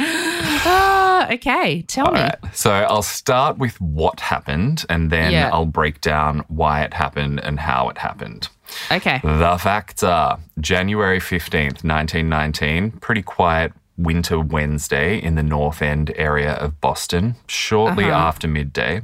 Ah, 0.00 1.30
okay. 1.32 1.82
Tell 1.82 2.06
All 2.06 2.12
me. 2.14 2.20
right. 2.20 2.36
So 2.52 2.70
I'll 2.72 3.02
start 3.02 3.58
with 3.58 3.80
what 3.80 4.20
happened, 4.20 4.84
and 4.88 5.10
then 5.10 5.32
Yeah. 5.32 5.50
I'll 5.52 5.66
break 5.66 6.00
down 6.00 6.44
why 6.48 6.82
it 6.82 6.94
happened 6.94 7.40
and 7.40 7.60
how 7.60 7.88
it 7.88 7.98
happened. 7.98 8.48
Okay. 8.90 9.20
The 9.22 9.56
facts 9.60 10.02
are 10.02 10.38
January 10.60 11.20
15th, 11.20 11.84
1919, 11.84 12.92
pretty 12.92 13.22
quiet 13.22 13.72
winter 13.96 14.38
Wednesday 14.38 15.18
in 15.20 15.34
the 15.34 15.42
North 15.42 15.82
End 15.82 16.12
area 16.16 16.52
of 16.52 16.80
Boston, 16.80 17.34
shortly 17.48 18.04
after 18.04 18.46
midday. 18.46 19.02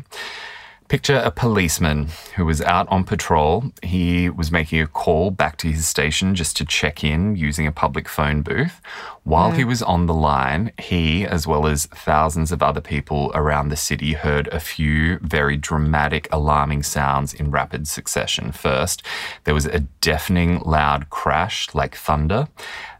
Picture 0.94 1.20
a 1.24 1.32
policeman 1.32 2.06
who 2.36 2.44
was 2.44 2.62
out 2.62 2.86
on 2.88 3.02
patrol. 3.02 3.64
He 3.82 4.30
was 4.30 4.52
making 4.52 4.80
a 4.80 4.86
call 4.86 5.32
back 5.32 5.56
to 5.56 5.72
his 5.72 5.88
station 5.88 6.36
just 6.36 6.56
to 6.58 6.64
check 6.64 7.02
in 7.02 7.34
using 7.34 7.66
a 7.66 7.72
public 7.72 8.08
phone 8.08 8.42
booth. 8.42 8.80
While 9.24 9.50
he 9.50 9.64
was 9.64 9.82
on 9.82 10.06
the 10.06 10.14
line, 10.14 10.70
he, 10.78 11.26
as 11.26 11.48
well 11.48 11.66
as 11.66 11.86
thousands 11.86 12.52
of 12.52 12.62
other 12.62 12.80
people 12.80 13.32
around 13.34 13.70
the 13.70 13.76
city, 13.76 14.12
heard 14.12 14.46
a 14.52 14.60
few 14.60 15.18
very 15.18 15.56
dramatic, 15.56 16.28
alarming 16.30 16.84
sounds 16.84 17.34
in 17.34 17.50
rapid 17.50 17.88
succession. 17.88 18.52
First, 18.52 19.02
there 19.42 19.54
was 19.54 19.66
a 19.66 19.80
deafening, 20.00 20.60
loud 20.60 21.10
crash 21.10 21.74
like 21.74 21.96
thunder. 21.96 22.46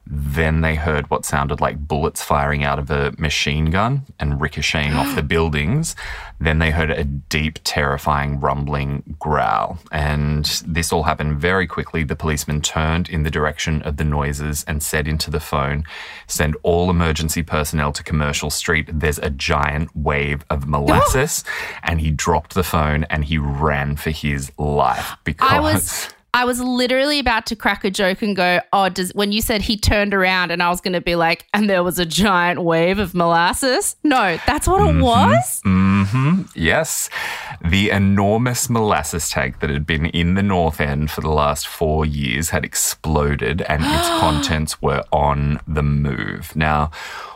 Then 0.06 0.60
they 0.60 0.74
heard 0.74 1.08
what 1.08 1.24
sounded 1.24 1.60
like 1.60 1.88
bullets 1.88 2.22
firing 2.22 2.62
out 2.62 2.78
of 2.78 2.90
a 2.90 3.14
machine 3.18 3.70
gun 3.70 4.02
and 4.20 4.40
ricocheting 4.40 4.92
off 4.92 5.14
the 5.14 5.22
buildings. 5.34 5.96
Then 6.38 6.58
they 6.58 6.70
heard 6.70 6.90
a 6.90 7.04
deep, 7.04 7.58
terrifying 7.64 8.38
rumbling 8.38 9.16
growl. 9.18 9.78
And 9.90 10.44
this 10.66 10.92
all 10.92 11.04
happened 11.04 11.38
very 11.38 11.66
quickly. 11.66 12.04
The 12.04 12.16
policeman 12.16 12.60
turned 12.60 13.08
in 13.08 13.22
the 13.22 13.30
direction 13.30 13.80
of 13.82 13.96
the 13.96 14.04
noises 14.04 14.62
and 14.68 14.82
said 14.82 15.08
into 15.08 15.30
the 15.30 15.40
phone, 15.40 15.84
Send 16.26 16.56
all 16.62 16.90
emergency 16.90 17.42
personnel 17.42 17.92
to 17.92 18.02
Commercial 18.02 18.50
Street. 18.50 18.90
There's 18.92 19.18
a 19.18 19.30
giant 19.30 19.96
wave 19.96 20.44
of 20.50 20.66
molasses. 20.66 21.44
and 21.82 22.00
he 22.00 22.10
dropped 22.10 22.54
the 22.54 22.64
phone 22.64 23.04
and 23.04 23.24
he 23.24 23.38
ran 23.38 23.96
for 23.96 24.10
his 24.10 24.52
life 24.58 25.16
because. 25.24 26.13
I 26.34 26.44
was 26.44 26.60
literally 26.60 27.20
about 27.20 27.46
to 27.46 27.56
crack 27.56 27.84
a 27.84 27.90
joke 27.92 28.20
and 28.20 28.34
go, 28.34 28.60
"Oh, 28.72 28.88
does 28.88 29.12
when 29.14 29.30
you 29.30 29.40
said 29.40 29.62
he 29.62 29.76
turned 29.76 30.12
around 30.12 30.50
and 30.50 30.62
I 30.62 30.68
was 30.68 30.80
going 30.80 30.94
to 30.94 31.00
be 31.00 31.14
like, 31.14 31.46
and 31.54 31.70
there 31.70 31.84
was 31.84 32.00
a 32.00 32.04
giant 32.04 32.62
wave 32.62 32.98
of 32.98 33.14
molasses?" 33.14 33.94
No, 34.02 34.38
that's 34.44 34.66
what 34.66 34.80
it 34.80 34.94
mm-hmm. 34.94 35.00
was. 35.00 35.62
Mm-hmm. 35.64 36.42
Yes, 36.56 37.08
the 37.64 37.90
enormous 37.90 38.68
molasses 38.68 39.30
tank 39.30 39.60
that 39.60 39.70
had 39.70 39.86
been 39.86 40.06
in 40.06 40.34
the 40.34 40.42
North 40.42 40.80
End 40.80 41.08
for 41.10 41.20
the 41.20 41.30
last 41.30 41.68
four 41.68 42.04
years 42.04 42.50
had 42.50 42.64
exploded 42.64 43.62
and 43.62 43.84
its 43.84 44.08
contents 44.20 44.82
were 44.82 45.04
on 45.12 45.60
the 45.68 45.84
move. 45.84 46.54
Now, 46.56 46.90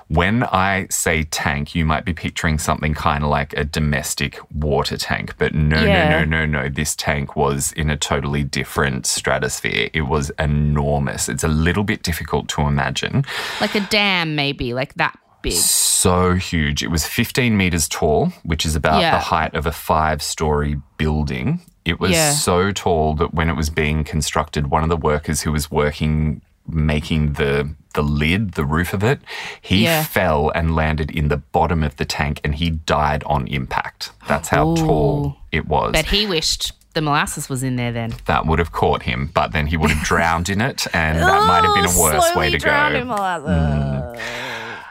when 0.09 0.43
I 0.45 0.87
say 0.91 1.25
tank, 1.25 1.75
you 1.75 1.85
might 1.85 2.05
be 2.07 2.15
picturing 2.15 2.59
something 2.59 2.95
kind 2.95 3.23
of 3.25 3.31
like 3.31 3.53
a 3.55 3.65
domestic 3.65 4.39
water 4.55 4.97
tank, 4.97 5.35
but 5.39 5.55
no, 5.55 5.83
Yeah. 5.85 6.09
no, 6.11 6.25
no, 6.25 6.47
no, 6.47 6.63
no. 6.63 6.69
This 6.69 6.97
tank 6.97 7.37
was 7.37 7.73
in 7.73 7.91
a 7.91 7.97
totally 7.97 8.43
different 8.43 9.05
stratosphere. 9.07 9.91
It 9.93 10.03
was 10.03 10.31
enormous. 10.39 11.29
It's 11.29 11.45
a 11.45 11.49
little 11.49 11.85
bit 11.85 12.03
difficult 12.03 12.49
to 12.51 12.63
imagine 12.63 13.25
Like 13.61 13.75
a 13.75 13.81
dam, 13.81 14.35
maybe 14.35 14.73
like 14.73 14.95
that 14.95 15.19
big. 15.43 15.53
so 15.53 16.35
huge. 16.35 16.83
It 16.83 16.91
was 16.91 17.07
15 17.07 17.57
meters 17.57 17.87
tall, 17.89 18.33
which 18.45 18.65
is 18.65 18.75
about 18.75 19.01
Yeah. 19.03 19.11
the 19.13 19.21
height 19.25 19.55
of 19.55 19.67
a 19.67 19.73
five 19.73 20.23
story 20.23 20.81
building. 20.97 21.61
It 21.85 22.01
was 22.01 22.11
Yeah. 22.13 22.33
so 22.33 22.73
tall 22.73 23.15
that 23.17 23.35
when 23.35 23.49
it 23.49 23.57
was 23.57 23.71
being 23.71 24.05
constructed, 24.05 24.69
one 24.71 24.83
of 24.83 24.89
the 24.89 24.97
workers 24.97 25.43
who 25.43 25.53
was 25.53 25.71
working 25.71 26.41
making 26.69 27.35
the 27.35 27.71
the 27.95 28.03
lid, 28.03 28.53
the 28.53 28.65
roof 28.65 28.93
of 28.93 29.03
it, 29.03 29.19
he 29.61 29.85
Yeah. 29.85 30.05
fell 30.05 30.51
and 30.55 30.77
landed 30.77 31.11
in 31.11 31.29
the 31.29 31.39
bottom 31.39 31.83
of 31.83 31.97
the 31.97 32.05
tank 32.05 32.41
and 32.45 32.55
he 32.55 32.71
died 32.71 33.25
on 33.25 33.47
impact. 33.49 34.13
That's 34.29 34.51
how 34.51 34.77
tall 34.77 35.39
it 35.51 35.67
was. 35.67 35.93
But 35.93 36.05
he 36.07 36.27
wished 36.27 36.73
the 36.95 37.01
molasses 37.01 37.49
was 37.49 37.63
in 37.63 37.77
there 37.77 37.91
then. 37.93 38.13
that 38.27 38.47
would 38.47 38.59
have 38.59 38.73
caught 38.73 39.03
him, 39.03 39.31
but 39.35 39.53
then 39.53 39.67
he 39.67 39.77
would 39.77 39.91
have 39.91 40.05
drowned 40.05 40.49
in 40.49 40.61
it, 40.61 40.87
and 40.93 41.19
that 41.19 41.47
might 41.47 41.65
have 41.65 41.75
been 41.75 41.85
a 41.87 41.89
oh, 41.97 42.03
worse 42.03 42.35
way 42.37 42.51
to 42.51 42.59
go. 42.59 42.71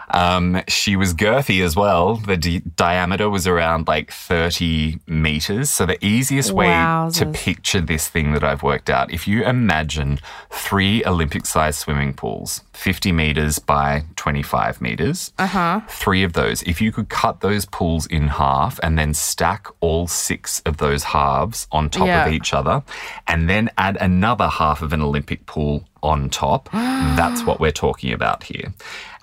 Um, 0.09 0.61
she 0.67 0.95
was 0.95 1.13
girthy 1.13 1.63
as 1.63 1.75
well. 1.75 2.15
The 2.15 2.37
di- 2.37 2.59
diameter 2.75 3.29
was 3.29 3.45
around 3.45 3.87
like 3.87 4.11
30 4.11 4.99
meters. 5.07 5.69
So, 5.69 5.85
the 5.85 6.03
easiest 6.05 6.51
way 6.51 6.67
to 7.13 7.25
picture 7.33 7.81
this 7.81 8.07
thing 8.07 8.31
that 8.33 8.43
I've 8.43 8.63
worked 8.63 8.89
out, 8.89 9.11
if 9.11 9.27
you 9.27 9.43
imagine 9.43 10.19
three 10.49 11.03
Olympic 11.05 11.45
sized 11.45 11.79
swimming 11.79 12.13
pools, 12.13 12.61
50 12.73 13.11
meters 13.11 13.59
by 13.59 14.03
25 14.15 14.81
meters, 14.81 15.33
uh-huh. 15.37 15.81
three 15.89 16.23
of 16.23 16.33
those, 16.33 16.61
if 16.63 16.81
you 16.81 16.91
could 16.91 17.09
cut 17.09 17.41
those 17.41 17.65
pools 17.65 18.05
in 18.07 18.27
half 18.27 18.79
and 18.83 18.97
then 18.97 19.13
stack 19.13 19.67
all 19.81 20.07
six 20.07 20.61
of 20.65 20.77
those 20.77 21.03
halves 21.03 21.67
on 21.71 21.89
top 21.89 22.07
Yeah. 22.07 22.25
of 22.27 22.33
each 22.33 22.53
other, 22.53 22.83
and 23.27 23.49
then 23.49 23.69
add 23.77 23.97
another 23.99 24.47
half 24.47 24.81
of 24.81 24.93
an 24.93 25.01
Olympic 25.01 25.45
pool 25.45 25.83
on 26.03 26.29
top, 26.29 26.69
that's 26.73 27.43
what 27.43 27.59
we're 27.59 27.71
talking 27.71 28.13
about 28.13 28.43
here. 28.43 28.73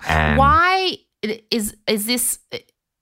And 0.07 0.37
Why 0.37 0.97
is 1.51 1.75
is 1.87 2.05
this? 2.05 2.39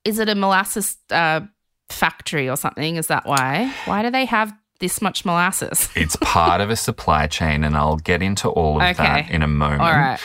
Is 0.05 0.19
it 0.19 0.29
a 0.29 0.35
molasses 0.35 0.97
uh, 1.11 1.41
factory 1.89 2.49
or 2.49 2.57
something? 2.57 2.95
Is 2.95 3.07
that 3.07 3.25
why? 3.25 3.73
Why 3.85 4.01
do 4.01 4.09
they 4.09 4.25
have 4.25 4.53
this 4.79 5.01
much 5.01 5.25
molasses? 5.25 5.89
It's 5.95 6.15
part 6.17 6.61
of 6.61 6.69
a 6.69 6.75
supply 6.75 7.27
chain, 7.27 7.63
and 7.63 7.75
I'll 7.75 7.97
get 7.97 8.21
into 8.21 8.49
all 8.49 8.81
of 8.81 8.97
that 8.97 9.29
in 9.29 9.43
a 9.43 9.47
moment. 9.47 9.81
All 9.81 9.91
right. 9.91 10.19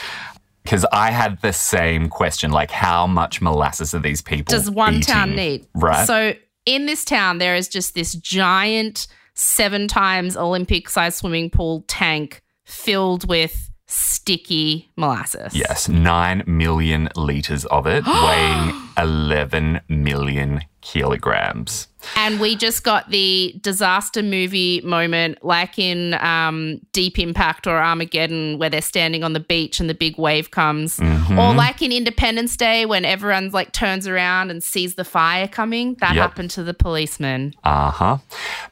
Because 0.63 0.85
I 0.91 1.09
had 1.09 1.41
the 1.41 1.53
same 1.53 2.09
question 2.09 2.51
like, 2.51 2.69
how 2.69 3.07
much 3.07 3.41
molasses 3.41 3.95
are 3.95 3.99
these 3.99 4.21
people 4.21 4.51
Does 4.51 4.69
one 4.69 5.01
town 5.01 5.35
need? 5.35 5.65
Right. 5.73 6.05
So 6.05 6.33
in 6.65 6.85
this 6.85 7.03
town, 7.05 7.39
there 7.39 7.55
is 7.55 7.67
just 7.67 7.95
this 7.95 8.13
giant 8.13 9.07
seven 9.33 9.87
times 9.87 10.35
Olympic 10.35 10.89
sized 10.89 11.17
swimming 11.17 11.49
pool 11.49 11.85
tank 11.87 12.43
filled 12.65 13.27
with 13.27 13.68
sticky 13.89 14.89
molasses. 14.95 15.53
Yes, 15.55 15.89
9 15.89 16.43
million 16.45 17.09
litres 17.15 17.65
of 17.65 17.87
it, 17.87 18.05
weighing 18.07 18.73
11 18.97 19.81
million 19.89 20.61
kilograms. 20.81 21.87
And 22.15 22.39
we 22.39 22.55
just 22.55 22.83
got 22.83 23.09
the 23.09 23.55
disaster 23.61 24.21
movie 24.23 24.79
moment, 24.81 25.43
like 25.43 25.77
in 25.79 26.13
um, 26.15 26.79
Deep 26.93 27.17
Impact 27.19 27.67
or 27.67 27.77
Armageddon, 27.77 28.57
where 28.59 28.69
they're 28.69 28.81
standing 28.81 29.23
on 29.23 29.33
the 29.33 29.39
beach 29.39 29.79
and 29.79 29.89
the 29.89 29.93
big 29.95 30.17
wave 30.17 30.51
comes, 30.51 30.97
Mm-hmm. 30.99 31.37
or 31.39 31.53
like 31.53 31.81
in 31.81 31.91
Independence 31.91 32.55
Day 32.55 32.85
when 32.85 33.03
everyone's 33.05 33.53
like 33.53 33.71
turns 33.73 34.07
around 34.07 34.49
and 34.51 34.63
sees 34.63 34.95
the 34.95 35.03
fire 35.03 35.47
coming. 35.47 35.95
That 35.99 36.15
Yep. 36.15 36.21
happened 36.21 36.51
to 36.51 36.63
the 36.63 36.73
policeman. 36.73 37.53
Uh 37.63 37.91
huh. 37.91 38.17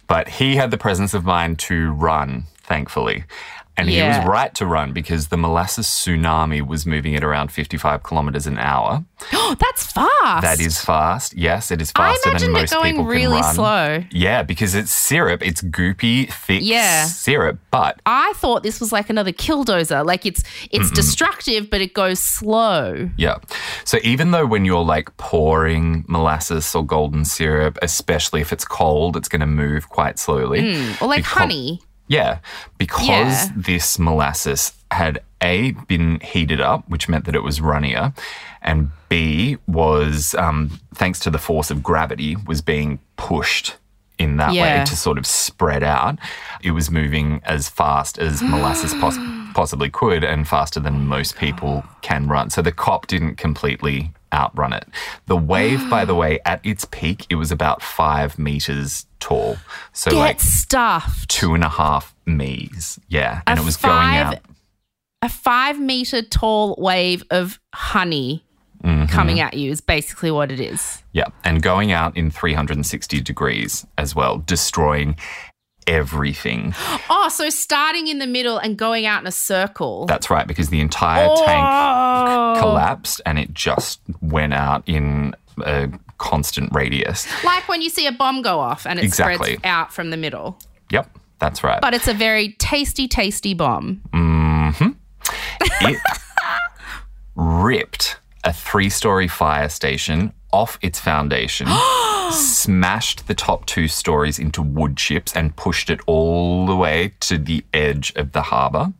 But 0.07 0.29
he 0.29 0.55
had 0.55 0.71
the 0.71 0.77
presence 0.77 1.13
of 1.13 1.25
mind 1.25 1.59
to 1.59 1.91
run, 1.91 2.43
thankfully. 2.63 3.23
And 3.77 3.87
he 3.89 4.01
was 4.01 4.25
right 4.25 4.53
to 4.55 4.65
run 4.65 4.91
because 4.91 5.27
the 5.27 5.37
molasses 5.37 5.85
tsunami 5.85 6.65
was 6.65 6.85
moving 6.87 7.15
at 7.15 7.23
around 7.23 7.51
55 7.51 8.01
kilometers 8.01 8.47
an 8.47 8.57
hour. 8.57 9.05
Oh, 9.33 9.55
that's 9.59 9.91
fast. 9.91 10.41
That 10.41 10.59
is 10.59 10.83
fast. 10.83 11.35
Yes, 11.37 11.69
it 11.69 11.79
is 11.81 11.91
faster 11.91 12.19
than 12.23 12.31
imagined 12.31 12.57
it 12.57 12.59
most 12.61 12.73
going 12.73 12.93
people 12.95 13.05
really 13.05 13.35
can 13.41 13.43
run. 13.43 13.55
slow. 13.55 14.03
Yeah, 14.11 14.41
because 14.43 14.73
it's 14.73 14.91
syrup. 14.91 15.45
It's 15.45 15.61
goopy, 15.61 16.31
thick 16.33 16.61
Yeah. 16.63 17.05
syrup. 17.05 17.59
But 17.69 18.01
I 18.05 18.33
thought 18.37 18.63
this 18.63 18.79
was 18.79 18.91
like 18.91 19.09
another 19.11 19.31
killdozer. 19.31 20.03
Like 20.05 20.25
it's 20.25 20.43
it's 20.71 20.89
destructive, 20.91 21.69
but 21.69 21.79
it 21.79 21.93
goes 21.93 22.19
slow. 22.19 23.09
Yeah. 23.15 23.35
So 23.85 23.99
even 24.03 24.31
though 24.31 24.45
when 24.47 24.65
you're 24.65 24.83
like 24.83 25.15
pouring 25.17 26.03
molasses 26.07 26.73
or 26.73 26.83
golden 26.83 27.25
syrup, 27.25 27.77
especially 27.83 28.41
if 28.41 28.51
it's 28.51 28.65
cold, 28.65 29.15
it's 29.15 29.29
going 29.29 29.41
to 29.41 29.45
move 29.47 29.89
quite 29.89 30.17
slowly. 30.17 30.75
Hmm. 30.75 31.03
Or 31.03 31.07
like 31.07 31.23
Becau- 31.23 31.39
honey. 31.41 31.81
Yeah. 32.07 32.39
Because 32.77 33.07
Yeah. 33.47 33.51
this 33.55 33.99
molasses 33.99 34.73
had 34.91 35.19
A, 35.41 35.71
been 35.87 36.19
heated 36.21 36.61
up, 36.61 36.83
which 36.87 37.07
meant 37.09 37.25
that 37.25 37.35
it 37.35 37.43
was 37.43 37.59
runnier, 37.61 38.13
and 38.61 38.91
B, 39.09 39.57
was, 39.67 40.33
um, 40.35 40.79
thanks 40.95 41.19
to 41.19 41.29
the 41.29 41.37
force 41.37 41.69
of 41.69 41.83
gravity, 41.83 42.35
was 42.35 42.61
being 42.61 42.99
pushed 43.17 43.75
in 44.17 44.37
that 44.37 44.53
way 44.79 44.83
to 44.85 44.95
sort 44.95 45.17
of 45.19 45.27
spread 45.27 45.83
out. 45.83 46.17
It 46.63 46.71
was 46.71 46.89
moving 46.89 47.39
as 47.45 47.69
fast 47.69 48.17
as 48.17 48.41
molasses 48.53 48.93
poss- 48.95 49.19
possibly 49.53 49.89
could 49.89 50.23
and 50.23 50.47
faster 50.47 50.79
than 50.79 51.05
most 51.07 51.35
people 51.37 51.83
can 52.01 52.27
run. 52.27 52.49
So 52.49 52.61
the 52.63 52.71
cop 52.71 53.05
didn't 53.07 53.35
completely 53.35 54.11
outrun 54.33 54.73
it. 54.73 54.85
The 55.27 55.37
wave, 55.37 55.89
by 55.89 56.05
the 56.05 56.15
way, 56.23 56.39
at 56.45 56.65
its 56.65 56.85
peak, 56.85 57.25
it 57.29 57.35
was 57.35 57.51
about 57.51 57.81
five 57.81 58.37
meters 58.37 59.05
tall. 59.19 59.57
So 59.93 60.11
Get 60.11 60.17
like 60.17 60.39
stuffed. 60.41 61.29
two 61.29 61.53
and 61.53 61.63
a 61.63 61.69
half 61.69 62.15
me's. 62.25 62.99
Yeah. 63.07 63.41
And 63.47 63.59
A 63.59 63.61
it 63.61 63.65
was 63.65 63.77
going 63.77 64.15
out. 64.15 64.39
A 65.21 65.29
five 65.29 65.79
meter 65.79 66.21
tall 66.21 66.75
wave 66.77 67.23
of 67.31 67.59
honey 67.73 68.43
Mm-hmm. 68.83 69.07
coming 69.07 69.39
at 69.39 69.55
you 69.55 69.71
is 69.71 69.81
basically 69.81 70.29
what 70.29 70.51
it 70.51 70.59
is. 70.59 71.01
Yeah. 71.11 71.25
And 71.43 71.63
going 71.63 71.91
out 71.91 72.15
in 72.15 72.29
360 72.29 73.19
degrees 73.21 73.87
as 73.97 74.13
well, 74.15 74.37
destroying 74.37 75.17
everything. 75.87 76.73
Oh, 77.09 77.29
so 77.29 77.49
starting 77.49 78.07
in 78.07 78.19
the 78.19 78.27
middle 78.27 78.57
and 78.57 78.77
going 78.77 79.05
out 79.05 79.21
in 79.21 79.27
a 79.27 79.31
circle. 79.31 80.05
That's 80.05 80.29
right, 80.29 80.45
because 80.45 80.69
the 80.69 80.81
entire 80.81 81.27
tank 81.27 81.65
Oh. 81.67 82.55
collapsed 82.59 83.21
and 83.25 83.39
it 83.39 83.53
just 83.53 84.01
went 84.21 84.53
out 84.53 84.83
in 84.85 85.35
a 85.65 85.89
constant 86.17 86.73
radius. 86.73 87.25
like 87.43 87.67
when 87.69 87.81
you 87.81 87.89
see 87.89 88.05
a 88.07 88.11
bomb 88.11 88.41
go 88.41 88.59
off 88.59 88.85
and 88.85 88.99
it 88.99 89.05
Exactly. 89.05 89.53
spreads 89.55 89.61
out 89.63 89.93
from 89.93 90.09
the 90.09 90.17
middle. 90.17 90.59
Yep. 90.91 91.09
That's 91.39 91.63
right. 91.63 91.79
But 91.81 91.93
it's 91.93 92.07
a 92.07 92.13
very 92.13 92.53
tasty, 92.53 93.07
tasty 93.07 93.53
bomb. 93.53 94.01
Mm-hmm. 94.11 94.89
it 95.81 96.01
ripped 97.35 98.17
a 98.43 98.51
three 98.53 98.89
story 98.89 99.27
fire 99.27 99.69
station 99.69 100.33
off 100.51 100.79
its 100.81 100.99
foundation, 100.99 101.67
smashed 102.31 103.27
the 103.27 103.33
top 103.33 103.65
two 103.65 103.87
stories 103.87 104.39
into 104.39 104.61
wood 104.61 104.97
chips, 104.97 105.35
and 105.35 105.55
pushed 105.55 105.89
it 105.89 105.99
all 106.05 106.65
the 106.65 106.75
way 106.75 107.13
to 107.21 107.37
the 107.37 107.63
edge 107.73 108.13
of 108.15 108.31
the 108.31 108.43
harbour. 108.43 108.93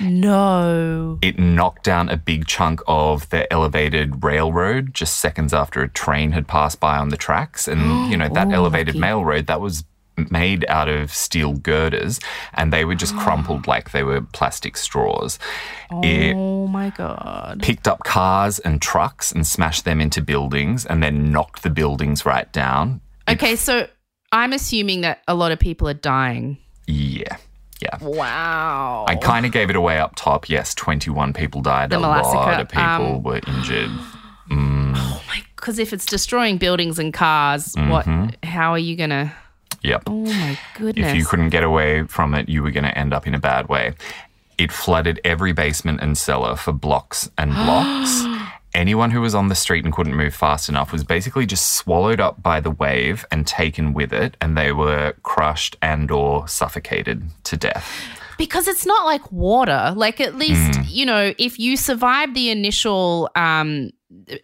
No. 0.00 1.18
It 1.22 1.38
knocked 1.38 1.84
down 1.84 2.08
a 2.08 2.16
big 2.16 2.46
chunk 2.46 2.80
of 2.86 3.28
the 3.30 3.50
elevated 3.52 4.24
railroad 4.24 4.94
just 4.94 5.20
seconds 5.20 5.52
after 5.52 5.82
a 5.82 5.88
train 5.88 6.32
had 6.32 6.48
passed 6.48 6.80
by 6.80 6.96
on 6.96 7.08
the 7.08 7.16
tracks. 7.16 7.68
And, 7.68 8.10
you 8.10 8.16
know, 8.16 8.28
that 8.28 8.48
Ooh, 8.48 8.52
elevated 8.52 8.94
lucky. 8.94 9.00
mail 9.00 9.24
road, 9.24 9.46
that 9.46 9.60
was 9.60 9.84
made 10.30 10.64
out 10.68 10.88
of 10.88 11.12
steel 11.12 11.54
girders 11.54 12.20
and 12.54 12.72
they 12.72 12.84
were 12.84 12.94
just 12.94 13.16
crumpled 13.16 13.66
like 13.66 13.92
they 13.92 14.02
were 14.02 14.20
plastic 14.20 14.76
straws. 14.76 15.38
It 16.02 16.34
Oh 16.36 16.66
my 16.66 16.90
god. 16.90 17.60
picked 17.62 17.86
up 17.88 18.00
cars 18.04 18.58
and 18.58 18.82
trucks 18.82 19.32
and 19.32 19.46
smashed 19.46 19.84
them 19.84 20.00
into 20.00 20.20
buildings 20.20 20.84
and 20.86 21.02
then 21.02 21.30
knocked 21.30 21.62
the 21.62 21.70
buildings 21.70 22.26
right 22.26 22.50
down. 22.52 23.00
Okay, 23.28 23.56
so 23.56 23.86
I'm 24.32 24.52
assuming 24.52 25.02
that 25.02 25.22
a 25.28 25.34
lot 25.34 25.52
of 25.52 25.58
people 25.58 25.88
are 25.88 25.94
dying. 25.94 26.58
Yeah. 26.86 27.36
Yeah. 27.80 27.96
Wow. 28.02 29.06
I 29.08 29.16
kind 29.16 29.46
of 29.46 29.52
gave 29.52 29.70
it 29.70 29.76
away 29.76 29.98
up 29.98 30.14
top. 30.16 30.48
Yes, 30.50 30.74
21 30.74 31.32
people 31.32 31.62
died. 31.62 31.90
The 31.90 31.98
a 31.98 32.00
lot 32.00 32.60
of 32.60 32.68
people 32.68 33.16
um, 33.16 33.22
were 33.22 33.40
injured. 33.46 33.88
Mm. 34.50 34.92
Oh 34.96 35.22
my! 35.28 35.42
Because 35.56 35.78
if 35.78 35.92
it's 35.92 36.04
destroying 36.04 36.58
buildings 36.58 36.98
and 36.98 37.14
cars, 37.14 37.74
what? 37.76 38.06
How 38.42 38.72
are 38.72 38.78
you 38.78 38.96
gonna? 38.96 39.32
Yep. 39.82 40.02
Oh 40.06 40.24
my 40.26 40.58
goodness! 40.76 41.10
If 41.10 41.16
you 41.16 41.24
couldn't 41.24 41.48
get 41.50 41.64
away 41.64 42.04
from 42.04 42.34
it, 42.34 42.48
you 42.48 42.62
were 42.62 42.70
going 42.70 42.84
to 42.84 42.96
end 42.98 43.12
up 43.14 43.26
in 43.26 43.34
a 43.34 43.38
bad 43.40 43.68
way. 43.68 43.94
It 44.58 44.70
flooded 44.72 45.20
every 45.24 45.52
basement 45.52 46.00
and 46.02 46.18
cellar 46.18 46.54
for 46.56 46.72
blocks 46.72 47.30
and 47.38 47.52
blocks. 47.64 48.22
Anyone 48.72 49.10
who 49.10 49.20
was 49.20 49.34
on 49.34 49.48
the 49.48 49.54
street 49.56 49.84
and 49.84 49.92
couldn't 49.92 50.14
move 50.14 50.32
fast 50.34 50.68
enough 50.68 50.92
was 50.92 51.02
basically 51.02 51.44
just 51.44 51.74
swallowed 51.74 52.20
up 52.20 52.40
by 52.42 52.60
the 52.60 52.70
wave 52.70 53.24
and 53.32 53.44
taken 53.46 53.94
with 53.94 54.12
it, 54.12 54.36
and 54.40 54.56
they 54.56 54.70
were 54.70 55.14
crushed 55.22 55.76
and 55.82 56.10
or 56.10 56.46
suffocated 56.46 57.22
to 57.44 57.56
death. 57.56 57.90
because 58.38 58.68
it's 58.68 58.86
not 58.86 59.04
like 59.06 59.30
water. 59.32 59.92
Like 59.96 60.20
at 60.20 60.34
least 60.36 60.76
Hmm. 60.76 60.82
you 60.86 61.04
know, 61.04 61.34
if 61.36 61.58
you 61.58 61.76
survive 61.76 62.32
the 62.34 62.48
initial 62.50 63.28
um, 63.34 63.90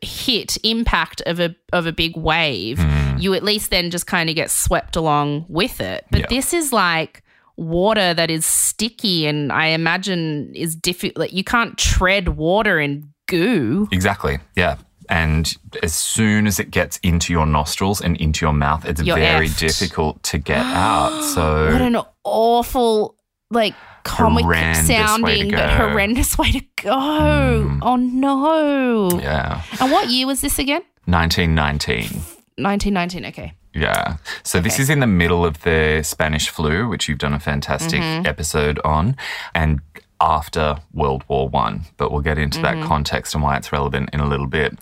hit 0.02 0.58
impact 0.64 1.20
of 1.26 1.38
a 1.40 1.54
of 1.72 1.86
a 1.86 1.92
big 1.92 2.16
wave, 2.16 2.78
Hmm. 3.16 3.22
you 3.22 3.34
at 3.34 3.42
least 3.42 3.70
then 3.70 3.90
just 3.90 4.06
kind 4.06 4.28
of 4.30 4.36
get 4.36 4.50
swept 4.50 4.96
along 4.96 5.44
with 5.48 5.80
it. 5.80 6.04
But 6.10 6.20
Yeah. 6.20 6.26
this 6.30 6.52
is 6.54 6.72
like 6.72 7.22
water 7.56 8.12
that 8.14 8.30
is 8.30 8.44
sticky 8.46 9.26
and 9.26 9.50
I 9.52 9.66
imagine 9.68 10.52
is 10.54 10.76
difficult. 10.76 11.18
Like 11.18 11.32
you 11.32 11.44
can't 11.44 11.76
tread 11.78 12.36
water 12.36 12.78
in 12.80 13.08
goo. 13.28 13.88
Exactly. 13.92 14.38
Yeah. 14.56 14.76
And 15.08 15.54
as 15.84 15.94
soon 15.94 16.46
as 16.48 16.58
it 16.58 16.70
gets 16.72 16.98
into 16.98 17.32
your 17.32 17.46
nostrils 17.46 18.00
and 18.00 18.16
into 18.16 18.44
your 18.44 18.52
mouth, 18.52 18.84
it's 18.84 19.00
You're 19.00 19.16
very 19.16 19.48
effed. 19.48 19.58
difficult 19.58 20.22
to 20.24 20.38
get 20.38 20.58
out. 20.66 21.22
So 21.22 21.70
What 21.72 21.80
an 21.80 21.96
awful, 22.24 23.14
like, 23.52 23.74
comic 24.02 24.44
Horrendous 24.44 24.88
way 24.88 24.96
to 24.96 25.06
sounding, 25.06 25.50
but. 25.52 25.60
Mm. 25.60 25.76
horrendous 25.76 26.36
way 26.38 26.50
to 26.52 26.60
go. 26.82 27.78
Oh, 27.82 27.96
no. 27.96 29.10
yeah. 29.20 29.62
And 29.80 29.92
what 29.92 30.08
year 30.08 30.26
was 30.26 30.40
this 30.40 30.58
again? 30.58 30.82
1919. 31.06 32.20
1919. 32.58 33.24
Okay. 33.26 33.54
Yeah. 33.74 34.16
So 34.42 34.60
this 34.60 34.78
is 34.78 34.88
in 34.88 35.00
the 35.00 35.06
middle 35.06 35.44
of 35.44 35.62
the 35.62 36.00
Spanish 36.02 36.48
flu, 36.48 36.88
which 36.88 37.08
you've 37.08 37.18
done 37.18 37.34
a 37.34 37.40
fantastic 37.40 38.00
Mm-hmm. 38.00 38.26
episode 38.26 38.78
on, 38.84 39.16
and 39.54 39.80
after 40.18 40.78
World 40.94 41.24
War 41.28 41.46
One. 41.50 41.82
But 41.98 42.10
we'll 42.10 42.22
get 42.22 42.38
into 42.38 42.58
Mm-hmm. 42.60 42.80
that 42.80 42.86
context 42.88 43.34
and 43.34 43.42
why 43.44 43.58
it's 43.58 43.70
relevant 43.72 44.08
in 44.14 44.20
a 44.20 44.26
little 44.26 44.46
bit. 44.46 44.72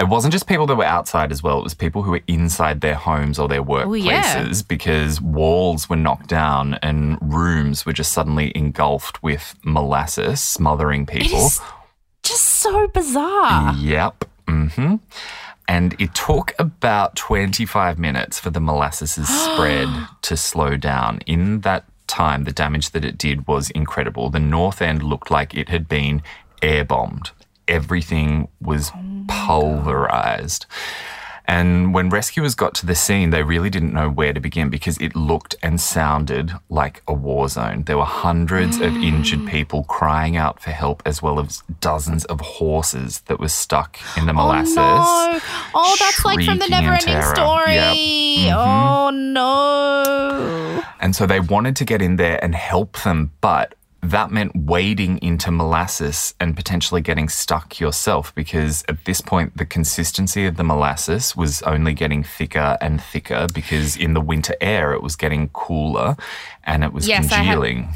It 0.00 0.08
wasn't 0.08 0.32
just 0.32 0.46
people 0.46 0.66
that 0.68 0.76
were 0.76 0.84
outside 0.86 1.30
as 1.32 1.42
well; 1.42 1.58
it 1.58 1.64
was 1.64 1.74
people 1.74 2.02
who 2.02 2.12
were 2.12 2.22
inside 2.26 2.80
their 2.80 2.94
homes 2.94 3.38
or 3.38 3.46
their 3.46 3.62
workplaces 3.62 4.04
yeah. 4.62 4.62
because 4.66 5.20
walls 5.20 5.90
were 5.90 5.96
knocked 5.96 6.28
down 6.28 6.74
and 6.82 7.18
rooms 7.20 7.84
were 7.84 7.92
just 7.92 8.12
suddenly 8.12 8.52
engulfed 8.54 9.22
with 9.22 9.54
molasses, 9.62 10.40
smothering 10.40 11.04
people. 11.04 11.44
is 11.46 11.60
Just 12.22 12.46
so 12.46 12.88
bizarre. 12.88 13.74
Yep. 13.74 14.24
Mm 14.46 14.72
hmm 14.72 14.94
And 15.70 15.94
it 16.00 16.16
took 16.16 16.52
about 16.58 17.14
25 17.14 17.96
minutes 17.96 18.40
for 18.40 18.50
the 18.50 18.58
molasses' 18.58 19.28
spread 19.44 19.88
to 20.22 20.36
slow 20.36 20.76
down. 20.76 21.20
In 21.26 21.60
that 21.60 21.84
time, 22.08 22.42
the 22.42 22.50
damage 22.50 22.90
that 22.90 23.04
it 23.04 23.16
did 23.16 23.46
was 23.46 23.70
incredible. 23.70 24.30
The 24.30 24.40
north 24.40 24.82
end 24.82 25.04
looked 25.04 25.30
like 25.30 25.54
it 25.54 25.68
had 25.68 25.88
been 25.88 26.22
air 26.60 26.84
bombed. 26.84 27.30
Everything 27.68 28.48
was 28.60 28.90
oh 28.92 29.24
pulverized. 29.28 30.66
And 31.50 31.92
when 31.92 32.10
rescuers 32.10 32.54
got 32.54 32.76
to 32.76 32.86
the 32.86 32.94
scene, 32.94 33.30
they 33.30 33.42
really 33.42 33.70
didn't 33.70 33.92
know 33.92 34.08
where 34.08 34.32
to 34.32 34.38
begin 34.38 34.70
because 34.70 34.96
it 34.98 35.16
looked 35.16 35.56
and 35.64 35.80
sounded 35.80 36.52
like 36.68 37.02
a 37.08 37.12
war 37.12 37.48
zone. 37.48 37.82
There 37.82 37.98
were 37.98 38.04
hundreds 38.04 38.76
of 38.76 38.94
injured 38.94 39.48
people 39.48 39.82
crying 39.82 40.36
out 40.36 40.62
for 40.62 40.70
help, 40.70 41.02
as 41.04 41.20
well 41.20 41.40
as 41.40 41.64
dozens 41.80 42.24
of 42.26 42.40
horses 42.40 43.22
that 43.22 43.40
were 43.40 43.48
stuck 43.48 43.98
in 44.16 44.26
the 44.26 44.32
molasses. 44.32 44.76
Oh, 44.78 45.30
no. 45.32 45.40
Oh, 45.74 45.96
that's 45.98 46.24
like 46.24 46.44
from 46.44 46.60
the 46.60 46.68
never 46.68 46.92
ending 46.92 47.20
story. 47.34 47.74
Yep. 47.74 47.96
Mm-hmm. 47.96 48.56
Oh, 48.56 49.10
no. 49.10 50.84
And 51.00 51.16
so 51.16 51.26
they 51.26 51.40
wanted 51.40 51.74
to 51.76 51.84
get 51.84 52.00
in 52.00 52.14
there 52.14 52.38
and 52.44 52.54
help 52.54 53.02
them, 53.02 53.32
but 53.40 53.74
that 54.02 54.30
meant 54.30 54.52
wading 54.56 55.18
into 55.18 55.50
molasses 55.50 56.34
and 56.40 56.56
potentially 56.56 57.00
getting 57.02 57.28
stuck 57.28 57.78
yourself 57.78 58.34
because 58.34 58.82
at 58.88 59.04
this 59.04 59.20
point 59.20 59.56
the 59.58 59.66
consistency 59.66 60.46
of 60.46 60.56
the 60.56 60.64
molasses 60.64 61.36
was 61.36 61.60
only 61.62 61.92
getting 61.92 62.22
thicker 62.22 62.78
and 62.80 63.02
thicker 63.02 63.46
because 63.54 63.96
in 63.98 64.14
the 64.14 64.20
winter 64.20 64.54
air 64.60 64.92
it 64.94 65.02
was 65.02 65.16
getting 65.16 65.48
cooler 65.50 66.16
and 66.64 66.82
it 66.82 66.92
was 66.94 67.06
Yes, 67.06 67.30
I 67.30 67.36
had- 67.36 67.44
congealing. 67.54 67.88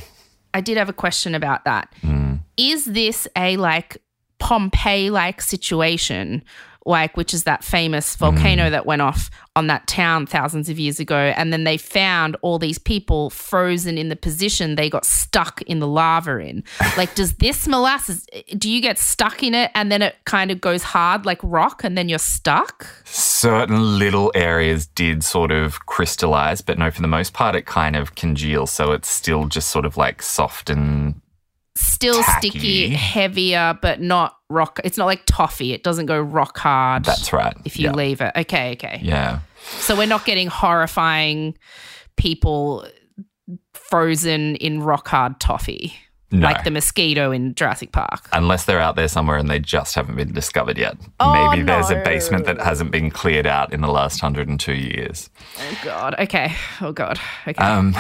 I 0.53 0.61
did 0.61 0.77
have 0.77 0.89
a 0.89 0.93
question 0.93 1.35
about 1.35 1.65
that. 1.65 1.93
Mm. 2.03 2.41
Is 2.57 2.85
this 2.85 3.27
a 3.37 3.57
like 3.57 3.97
Pompeii 4.39 5.11
like 5.11 5.41
situation? 5.41 6.45
Like, 6.87 7.17
which 7.17 7.33
is 7.33 7.45
that 7.45 7.65
famous 7.65 8.15
Mm. 8.15 8.19
volcano 8.19 8.71
that 8.71 8.85
went 8.85 9.01
off 9.03 9.31
on 9.57 9.69
that 9.69 9.87
town 9.87 10.27
thousands 10.27 10.69
of 10.69 10.79
years 10.79 11.01
ago. 11.01 11.33
And 11.37 11.53
then 11.53 11.65
they 11.65 11.77
found 11.77 12.37
all 12.43 12.59
these 12.59 12.79
people 12.79 13.31
frozen 13.31 13.97
in 13.97 14.09
the 14.09 14.17
position 14.17 14.75
they 14.75 14.91
got 14.91 15.05
stuck 15.07 15.63
in 15.63 15.79
the 15.79 15.87
lava 15.87 16.39
in. 16.39 16.63
Like, 16.97 17.15
does 17.15 17.35
this 17.35 17.67
molasses, 17.67 18.27
do 18.59 18.69
you 18.71 18.81
get 18.81 18.99
stuck 18.99 19.43
in 19.43 19.55
it 19.55 19.71
and 19.75 19.91
then 19.91 20.03
it 20.03 20.17
kind 20.27 20.51
of 20.51 20.61
goes 20.61 20.83
hard 20.83 21.25
like 21.25 21.41
rock 21.43 21.83
and 21.85 21.97
then 21.97 22.09
you're 22.09 22.19
stuck? 22.19 22.87
Certain 23.05 23.99
little 23.99 24.31
areas 24.35 24.87
did 24.87 25.25
sort 25.25 25.51
of 25.53 25.87
crystallize, 25.87 26.61
but 26.61 26.79
no, 26.79 26.91
for 26.91 27.01
the 27.03 27.09
most 27.09 27.33
part, 27.33 27.57
it 27.57 27.65
kind 27.67 27.97
of 27.97 28.15
congeals. 28.15 28.71
So 28.71 28.93
it's 28.93 29.11
still 29.11 29.47
just 29.49 29.71
sort 29.71 29.87
of 29.87 29.97
like 29.97 30.21
soft 30.23 30.69
and 30.71 31.15
Still 31.77 32.23
Tacky. 32.23 32.51
sticky, 32.51 32.89
heavier, 32.91 33.79
but 33.81 34.01
not 34.01 34.37
rock. 34.49 34.81
It's 34.85 34.97
not 34.97 35.07
like 35.07 35.23
toffee. 35.27 35.73
It 35.73 35.83
doesn't 35.83 36.07
go 36.07 36.21
rock 36.21 36.59
hard. 36.59 37.05
that's 37.05 37.33
right. 37.33 37.57
if 37.65 37.79
you 37.79 37.87
yeah. 37.87 37.93
leave 37.93 38.21
it. 38.21 38.33
Okay, 38.37 38.73
okay. 38.73 39.01
Yeah. 39.03 39.41
So 39.63 39.97
we're 39.97 40.07
not 40.07 40.25
getting 40.25 40.47
horrifying 40.47 41.57
people 42.17 42.87
frozen 43.73 44.57
in 44.57 44.83
rock 44.83 45.09
hard 45.09 45.41
toffee. 45.41 45.95
No. 46.31 46.49
Like 46.49 46.65
the 46.65 46.71
mosquito 46.71 47.31
in 47.31 47.55
Jurassic 47.55 47.93
Park. 47.93 48.29
Unless 48.33 48.65
they're 48.65 48.81
out 48.81 48.97
there 48.97 49.07
somewhere 49.07 49.37
and 49.37 49.49
they 49.49 49.61
just 49.61 49.95
haven't 49.95 50.17
been 50.17 50.33
discovered 50.33 50.77
yet. 50.77 50.97
Oh, 51.21 51.51
Maybe 51.51 51.63
there's 51.63 51.91
a 51.91 52.03
basement 52.05 52.45
that 52.47 52.61
hasn't 52.61 52.91
been 52.91 53.11
cleared 53.11 53.47
out 53.47 53.73
in 53.73 53.83
the 53.83 53.89
last 53.89 54.21
102 54.21 54.73
years. 54.73 55.31
Oh 55.59 55.79
god. 55.85 56.17
Okay. 56.19 56.53
Oh 56.81 56.91
god. 56.91 57.21
Okay. 57.47 57.63
Um, 57.65 57.95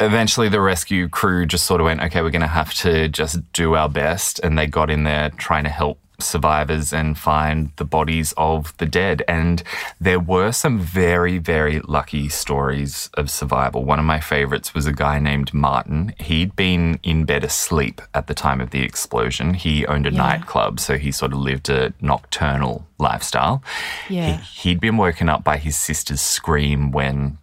eventually, 0.00 0.48
the 0.48 0.60
rescue 0.60 1.08
crew 1.08 1.46
just 1.46 1.66
sort 1.66 1.80
of 1.80 1.86
went, 1.86 2.02
okay, 2.02 2.22
we're 2.22 2.30
going 2.30 2.42
to 2.42 2.48
have 2.48 2.74
to 2.74 3.08
just 3.08 3.52
do 3.52 3.74
our 3.74 3.88
best. 3.88 4.40
And 4.40 4.58
they 4.58 4.66
got 4.66 4.90
in 4.90 5.04
there 5.04 5.30
trying 5.30 5.64
to 5.64 5.70
help 5.70 5.98
survivors 6.18 6.92
and 6.92 7.18
find 7.18 7.70
the 7.76 7.84
bodies 7.84 8.32
of 8.36 8.76
the 8.78 8.86
dead. 8.86 9.22
And 9.28 9.62
there 10.00 10.20
were 10.20 10.52
some 10.52 10.78
very, 10.78 11.38
very 11.38 11.80
lucky 11.80 12.28
stories 12.28 13.10
of 13.14 13.30
survival. 13.30 13.84
One 13.84 13.98
of 13.98 14.04
my 14.04 14.20
favorites 14.20 14.74
was 14.74 14.86
a 14.86 14.92
guy 14.92 15.18
named 15.18 15.52
Martin. 15.52 16.14
He'd 16.18 16.56
been 16.56 16.98
in 17.02 17.24
bed 17.24 17.44
asleep 17.44 18.00
at 18.14 18.26
the 18.26 18.34
time 18.34 18.60
of 18.60 18.70
the 18.70 18.82
explosion. 18.82 19.54
He 19.54 19.86
owned 19.86 20.06
a 20.06 20.10
nightclub, 20.10 20.80
so 20.80 20.96
he 20.96 21.12
sort 21.12 21.32
of 21.32 21.38
lived 21.38 21.68
a 21.68 21.92
nocturnal 22.00 22.86
lifestyle. 22.98 23.62
Yeah. 24.08 24.38
He, 24.38 24.70
he'd 24.70 24.80
been 24.80 24.96
woken 24.96 25.28
up 25.28 25.44
by 25.44 25.58
his 25.58 25.76
sister's 25.76 26.22
scream 26.22 26.92
when 26.92 27.38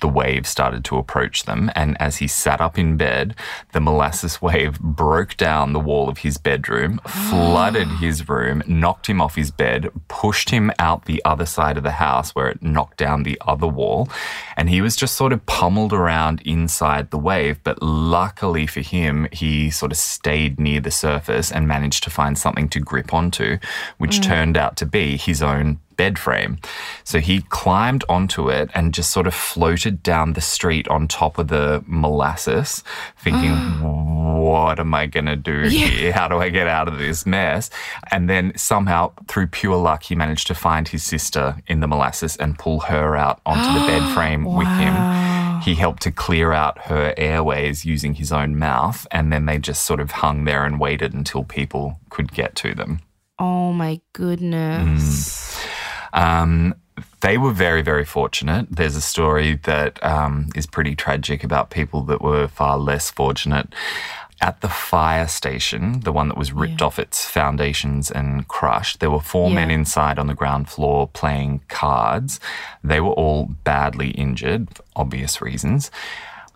the 0.00 0.08
wave 0.08 0.46
started 0.46 0.84
to 0.86 0.96
approach 0.96 1.44
them. 1.44 1.70
And 1.74 2.00
as 2.00 2.16
he 2.16 2.26
sat 2.26 2.60
up 2.60 2.78
in 2.78 2.96
bed, 2.96 3.34
the 3.72 3.80
molasses 3.80 4.40
wave 4.42 4.80
broke 4.80 5.36
down 5.36 5.72
the 5.72 5.80
wall 5.80 6.08
of 6.08 6.18
his 6.18 6.38
bedroom, 6.38 7.00
flooded 7.06 7.88
his 8.00 8.28
room, 8.28 8.62
knocked 8.66 9.08
him 9.08 9.20
off 9.20 9.34
his 9.34 9.50
bed, 9.50 9.90
pushed 10.08 10.50
him 10.50 10.70
out 10.78 11.04
the 11.04 11.22
other 11.24 11.46
side 11.46 11.76
of 11.76 11.82
the 11.82 11.92
house 11.92 12.34
where 12.34 12.48
it 12.48 12.62
knocked 12.62 12.98
down 12.98 13.22
the 13.22 13.40
other 13.46 13.66
wall. 13.66 14.08
And 14.56 14.68
he 14.68 14.80
was 14.80 14.96
just 14.96 15.16
sort 15.16 15.32
of 15.32 15.44
pummeled 15.46 15.92
around 15.92 16.42
inside 16.42 17.10
the 17.10 17.18
wave. 17.18 17.62
But 17.62 17.82
luckily 17.82 18.66
for 18.66 18.80
him, 18.80 19.28
he 19.32 19.70
sort 19.70 19.92
of 19.92 19.98
stayed 19.98 20.58
near 20.58 20.80
the 20.80 20.90
surface 20.90 21.52
and 21.52 21.68
managed 21.68 22.04
to 22.04 22.10
find 22.10 22.38
something 22.38 22.68
to 22.70 22.80
grip 22.80 23.12
onto, 23.12 23.58
which 23.98 24.18
mm. 24.18 24.22
turned 24.22 24.56
out 24.56 24.76
to 24.78 24.86
be 24.86 25.16
his 25.16 25.42
own 25.42 25.80
bed 25.98 26.18
frame. 26.18 26.56
So 27.04 27.18
he 27.18 27.42
climbed 27.42 28.04
onto 28.08 28.48
it 28.48 28.70
and 28.72 28.94
just 28.94 29.10
sort 29.10 29.26
of 29.26 29.34
floated 29.34 30.02
down 30.02 30.32
the 30.32 30.40
street 30.40 30.88
on 30.88 31.08
top 31.08 31.36
of 31.36 31.48
the 31.48 31.84
molasses, 31.86 32.82
thinking, 33.18 33.52
what 34.46 34.80
am 34.80 34.94
I 34.94 35.04
going 35.06 35.26
to 35.26 35.36
do 35.36 35.64
here? 35.64 36.12
How 36.12 36.28
do 36.28 36.38
I 36.38 36.48
get 36.48 36.68
out 36.68 36.88
of 36.88 36.98
this 36.98 37.26
mess? 37.26 37.68
And 38.10 38.30
then 38.30 38.52
somehow, 38.56 39.12
through 39.26 39.48
pure 39.48 39.76
luck, 39.76 40.04
he 40.04 40.14
managed 40.14 40.46
to 40.46 40.54
find 40.54 40.88
his 40.88 41.04
sister 41.04 41.56
in 41.66 41.80
the 41.80 41.88
molasses 41.88 42.36
and 42.36 42.58
pull 42.58 42.80
her 42.80 43.14
out 43.14 43.40
onto 43.44 43.78
the 43.78 43.86
bed 43.86 44.04
frame 44.14 44.44
with 44.44 44.68
him. 44.68 44.94
He 45.62 45.74
helped 45.74 46.02
to 46.04 46.12
clear 46.12 46.52
out 46.52 46.78
her 46.86 47.12
airways 47.16 47.84
using 47.84 48.14
his 48.14 48.30
own 48.32 48.56
mouth, 48.56 49.06
and 49.10 49.32
then 49.32 49.46
they 49.46 49.58
just 49.58 49.84
sort 49.84 49.98
of 50.00 50.12
hung 50.12 50.44
there 50.44 50.64
and 50.64 50.78
waited 50.78 51.12
until 51.12 51.42
people 51.42 51.98
could 52.08 52.32
get 52.32 52.54
to 52.62 52.74
them. 52.74 53.00
oh 53.40 53.72
my 53.72 54.00
goodness. 54.12 55.56
Mm. 55.58 55.77
Um, 56.12 56.74
they 57.20 57.38
were 57.38 57.52
very, 57.52 57.82
very 57.82 58.04
fortunate. 58.04 58.66
There's 58.70 58.96
a 58.96 59.00
story 59.00 59.56
that 59.64 60.02
um, 60.04 60.50
is 60.54 60.66
pretty 60.66 60.94
tragic 60.94 61.44
about 61.44 61.70
people 61.70 62.02
that 62.02 62.22
were 62.22 62.48
far 62.48 62.78
less 62.78 63.10
fortunate. 63.10 63.72
At 64.40 64.60
the 64.60 64.68
fire 64.68 65.26
station, 65.26 66.00
the 66.00 66.12
one 66.12 66.28
that 66.28 66.38
was 66.38 66.52
ripped 66.52 66.80
off 66.80 67.00
its 67.00 67.24
foundations 67.24 68.08
and 68.08 68.46
crushed, 68.46 69.00
there 69.00 69.10
were 69.10 69.20
four 69.20 69.50
men 69.50 69.68
inside 69.68 70.16
on 70.16 70.28
the 70.28 70.34
ground 70.34 70.68
floor 70.68 71.08
playing 71.08 71.62
cards. 71.66 72.38
They 72.84 73.00
were 73.00 73.10
all 73.10 73.46
badly 73.64 74.10
injured, 74.10 74.76
for 74.76 74.84
obvious 74.94 75.42
reasons. 75.42 75.90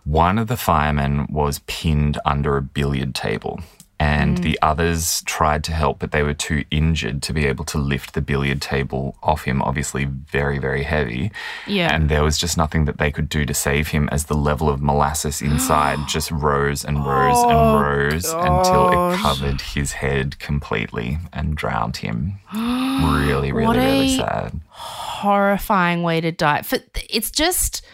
One 0.05 0.37
of 0.37 0.47
the 0.47 0.55
firemen 0.55 1.27
was 1.29 1.59
pinned 1.67 2.17
under 2.23 2.55
a 2.55 2.61
billiard 2.61 3.15
table, 3.15 3.59
and 4.03 4.37
mm. 4.37 4.43
the 4.43 4.59
others 4.61 5.23
tried 5.25 5.63
to 5.63 5.71
help, 5.71 5.99
but 5.99 6.11
they 6.11 6.23
were 6.23 6.33
too 6.33 6.65
injured 6.69 7.21
to 7.23 7.31
be 7.31 7.45
able 7.45 7.63
to 7.63 7.77
lift 7.77 8.13
the 8.13 8.21
billiard 8.21 8.61
table 8.61 9.15
off 9.23 9.45
him, 9.45 9.61
obviously 9.61 10.03
very, 10.03 10.59
very 10.59 10.83
heavy. 10.83 11.31
Yeah. 11.65 11.95
And 11.95 12.09
there 12.09 12.21
was 12.21 12.37
just 12.37 12.57
nothing 12.57 12.83
that 12.83 12.97
they 12.97 13.11
could 13.11 13.29
do 13.29 13.45
to 13.45 13.53
save 13.53 13.87
him 13.87 14.09
as 14.11 14.25
the 14.25 14.35
level 14.35 14.67
of 14.67 14.81
molasses 14.81 15.41
inside 15.41 15.99
just 16.09 16.31
rose 16.31 16.83
and 16.83 16.97
rose 16.97 17.37
Oh, 17.37 17.49
and 17.49 17.81
rose 17.81 18.25
until 18.25 19.11
it 19.11 19.17
covered 19.19 19.61
his 19.61 19.93
head 19.93 20.37
completely 20.37 21.19
and 21.31 21.55
drowned 21.55 21.97
him. 21.97 22.39
really, 22.53 23.53
really, 23.53 23.67
What 23.67 23.77
really 23.77 24.17
sad. 24.17 24.59
Horrifying 24.67 26.03
way 26.03 26.19
to 26.19 26.33
die. 26.33 26.63
For 26.63 26.79
it's 27.09 27.31
just 27.31 27.85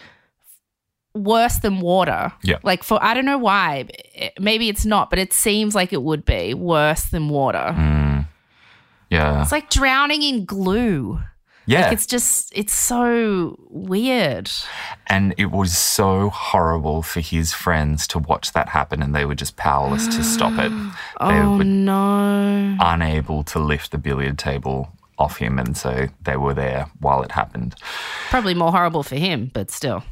worse 1.14 1.58
than 1.58 1.80
water. 1.80 2.32
Yeah. 2.42 2.58
Like 2.62 2.82
for 2.82 2.98
I 3.02 3.14
don't 3.14 3.24
know 3.24 3.38
why. 3.38 3.86
Maybe 4.38 4.68
it's 4.68 4.84
not, 4.84 5.10
but 5.10 5.18
it 5.18 5.32
seems 5.32 5.74
like 5.74 5.92
it 5.92 6.02
would 6.02 6.24
be 6.24 6.54
worse 6.54 7.04
than 7.04 7.28
water. 7.28 7.74
Mm. 7.76 8.26
Yeah. 9.10 9.42
It's 9.42 9.52
like 9.52 9.70
drowning 9.70 10.22
in 10.22 10.44
glue. 10.44 11.20
yeah. 11.66 11.90
It's 11.90 12.06
just 12.06 12.52
it's 12.56 12.74
so 12.74 13.56
weird. 13.68 14.50
And 15.08 15.34
it 15.36 15.50
was 15.50 15.76
so 15.76 16.30
horrible 16.30 17.02
for 17.02 17.20
his 17.20 17.52
friends 17.52 18.06
to 18.08 18.18
watch 18.20 18.52
that 18.52 18.68
happen, 18.68 19.02
and 19.02 19.12
they 19.14 19.24
were 19.24 19.34
just 19.34 19.56
powerless 19.56 20.06
to 20.16 20.22
stop 20.22 20.52
it. 20.58 20.70
They 21.20 21.40
oh 21.40 21.58
were 21.58 21.64
no. 21.64 22.76
unable 22.80 23.42
to 23.44 23.58
lift 23.58 23.90
the 23.90 23.98
billiard 23.98 24.38
table 24.38 24.88
off 25.18 25.36
him, 25.36 25.58
and 25.58 25.76
so 25.76 26.06
they 26.22 26.36
were 26.36 26.54
there 26.54 26.86
while 27.00 27.22
it 27.22 27.32
happened, 27.32 27.74
Probably 28.30 28.54
more 28.54 28.70
horrible 28.70 29.02
for 29.02 29.16
him, 29.16 29.50
but 29.52 29.70
still. 29.70 30.02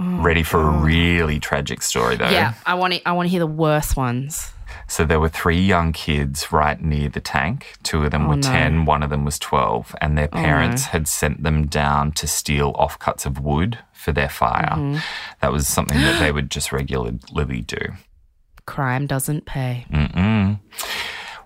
Ready 0.00 0.42
for 0.42 0.60
a 0.60 0.76
oh, 0.76 0.80
really 0.80 1.38
tragic 1.38 1.82
story, 1.82 2.16
though. 2.16 2.30
Yeah, 2.30 2.54
I 2.66 2.74
want 2.74 2.94
to 2.94 3.08
I 3.08 3.12
want 3.12 3.26
to 3.26 3.30
hear 3.30 3.40
the 3.40 3.46
worst 3.46 3.96
ones. 3.96 4.52
So 4.90 5.04
there 5.04 5.20
were 5.20 5.28
three 5.28 5.60
young 5.60 5.92
kids 5.92 6.50
right 6.50 6.80
near 6.80 7.08
the 7.08 7.20
tank. 7.20 7.74
Two 7.84 8.04
of 8.04 8.10
them 8.10 8.26
oh, 8.26 8.30
were 8.30 8.36
no. 8.36 8.42
10, 8.42 8.86
one 8.86 9.04
of 9.04 9.10
them 9.10 9.24
was 9.24 9.38
12, 9.38 9.94
and 10.00 10.18
their 10.18 10.28
oh, 10.32 10.36
parents 10.36 10.86
had 10.86 11.06
sent 11.06 11.44
them 11.44 11.66
down 11.66 12.10
to 12.12 12.26
steal 12.26 12.72
offcuts 12.74 13.24
of 13.24 13.38
wood 13.38 13.78
for 13.92 14.10
their 14.10 14.28
fire. 14.28 14.72
Mm-hmm. 14.72 14.98
That 15.42 15.52
was 15.52 15.68
something 15.68 15.98
that 15.98 16.18
they 16.18 16.32
would 16.32 16.50
just 16.50 16.72
regularly 16.72 17.60
do. 17.60 17.78
Crime 18.66 19.06
doesn't 19.06 19.46
pay. 19.46 19.86
Mm-mm. 19.92 20.58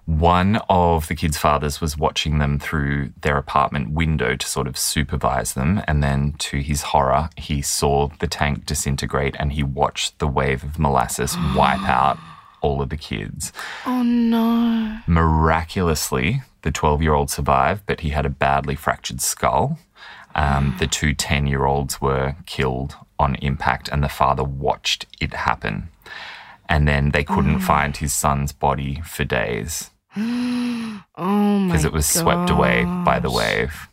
One 0.07 0.57
of 0.69 1.09
the 1.09 1.15
kids' 1.15 1.39
fathers 1.39 1.81
was 1.81 1.97
watching 1.97 2.39
them 2.39 2.59
through 2.59 3.13
their 3.23 3.39
apartment 3.39 3.91
window 3.93 4.37
to 4.37 4.47
sort 4.47 4.67
of 4.67 4.77
supervise 4.77 5.55
them. 5.55 5.83
And 5.89 6.03
then, 6.03 6.35
to 6.41 6.59
his 6.59 6.83
horror, 6.83 7.31
he 7.37 7.63
saw 7.63 8.09
the 8.21 8.27
tank 8.27 8.67
disintegrate 8.67 9.35
and 9.39 9.53
he 9.53 9.63
watched 9.63 10.19
the 10.19 10.27
wave 10.27 10.63
of 10.63 10.79
molasses 10.79 11.37
wipe 11.57 11.89
out 11.89 12.19
all 12.61 12.83
of 12.83 12.91
the 12.91 12.99
kids. 12.99 13.53
Oh 13.87 14.03
no. 14.03 14.99
Miraculously, 15.07 16.43
the 16.63 16.71
12 16.71 17.01
year 17.03 17.15
old 17.15 17.31
survived, 17.31 17.85
but 17.87 18.01
he 18.01 18.11
had 18.11 18.27
a 18.27 18.31
badly 18.31 18.75
fractured 18.75 19.23
skull. 19.23 19.79
Um, 20.35 20.77
the 20.79 20.87
two 20.87 21.15
10 21.15 21.47
year 21.47 21.65
olds 21.65 22.01
were 22.03 22.37
killed 22.45 22.97
on 23.19 23.37
impact, 23.37 23.89
and 23.89 24.03
the 24.03 24.09
father 24.09 24.45
watched 24.45 25.07
it 25.19 25.33
happen. 25.33 25.89
And 26.69 26.89
then 26.89 27.11
they 27.11 27.25
couldn't 27.25 27.61
find 27.61 27.97
his 27.97 28.13
son's 28.13 28.53
body 28.53 29.01
for 29.05 29.25
days 29.25 29.91
Oh 31.17 31.59
my 31.59 31.69
because 31.69 31.85
it 31.85 31.93
was 31.93 32.07
swept 32.07 32.51
away 32.51 32.85
by 33.05 33.21
the 33.21 33.31
wave. 33.31 33.89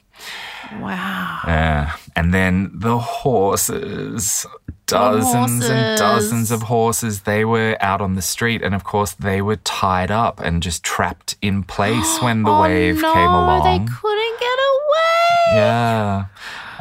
Wow. 0.79 1.41
Yeah. 1.45 1.95
And 2.15 2.33
then 2.33 2.71
the 2.73 2.97
horses. 2.97 4.45
Dozens 4.87 5.65
and 5.65 5.97
dozens 5.97 6.51
of 6.51 6.63
horses. 6.63 7.21
They 7.21 7.45
were 7.45 7.77
out 7.79 8.01
on 8.01 8.15
the 8.15 8.21
street, 8.21 8.61
and 8.61 8.75
of 8.75 8.83
course, 8.83 9.13
they 9.13 9.41
were 9.41 9.55
tied 9.57 10.11
up 10.11 10.41
and 10.41 10.61
just 10.61 10.83
trapped 10.83 11.37
in 11.41 11.63
place 11.63 12.17
when 12.21 12.43
the 12.43 12.51
oh, 12.51 12.61
wave 12.61 13.01
no, 13.01 13.13
came 13.13 13.29
along. 13.29 13.63
They 13.63 13.91
couldn't 13.91 14.39
get 14.39 14.59
away. 14.59 15.55
Yeah. 15.55 16.25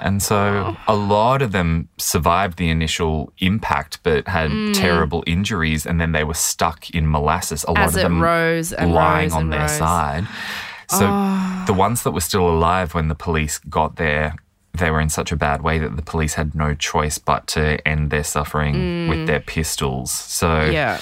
And 0.00 0.22
so 0.22 0.76
a 0.88 0.94
lot 0.96 1.42
of 1.42 1.52
them 1.52 1.88
survived 1.98 2.56
the 2.58 2.70
initial 2.70 3.32
impact 3.38 3.98
but 4.02 4.26
had 4.28 4.50
Mm. 4.50 4.74
terrible 4.74 5.22
injuries 5.26 5.86
and 5.86 6.00
then 6.00 6.12
they 6.12 6.24
were 6.24 6.34
stuck 6.34 6.90
in 6.90 7.10
molasses. 7.10 7.64
A 7.68 7.72
lot 7.72 7.78
As 7.88 7.96
of 7.96 8.02
them 8.02 8.20
rose 8.20 8.72
lying 8.72 9.26
rose 9.28 9.32
on 9.34 9.50
their 9.50 9.60
rose. 9.60 9.72
Oh. 9.72 9.78
side. 9.78 10.26
So 10.88 11.06
the 11.66 11.72
ones 11.74 12.02
that 12.02 12.10
were 12.12 12.20
still 12.20 12.48
alive 12.48 12.94
when 12.94 13.08
the 13.08 13.14
police 13.14 13.58
got 13.58 13.96
there, 13.96 14.34
they 14.76 14.90
were 14.90 15.00
in 15.00 15.08
such 15.08 15.30
a 15.32 15.36
bad 15.36 15.62
way 15.62 15.78
that 15.78 15.94
the 15.96 16.02
police 16.02 16.34
had 16.34 16.54
no 16.54 16.74
choice 16.74 17.18
but 17.18 17.46
to 17.48 17.86
end 17.86 18.10
their 18.10 18.24
suffering 18.24 19.08
with 19.08 19.26
their 19.26 19.40
pistols. 19.40 20.10
So 20.10 20.48
Mm. 20.48 20.72
Yeah. 20.72 20.98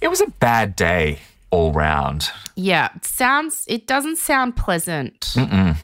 it 0.00 0.08
was 0.08 0.20
a 0.20 0.26
bad 0.40 0.74
day 0.74 1.18
all 1.50 1.72
round. 1.72 2.30
Yeah, 2.56 2.88
it 2.96 3.04
sounds. 3.04 3.64
It 3.68 3.86
doesn't 3.86 4.18
sound 4.18 4.56
pleasant. 4.56 5.20
Mm-mm. 5.36 5.76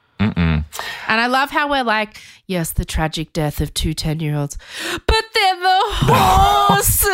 And 1.08 1.20
I 1.20 1.26
love 1.26 1.50
how 1.50 1.68
we're 1.70 1.84
like, 1.84 2.18
yes, 2.46 2.72
the 2.72 2.84
tragic 2.84 3.32
death 3.32 3.60
of 3.60 3.72
two 3.74 3.94
10 3.94 4.20
year 4.20 4.36
olds, 4.36 4.56
but 5.06 5.24
they're 5.34 5.56
the 5.60 5.80
horses. 5.90 7.06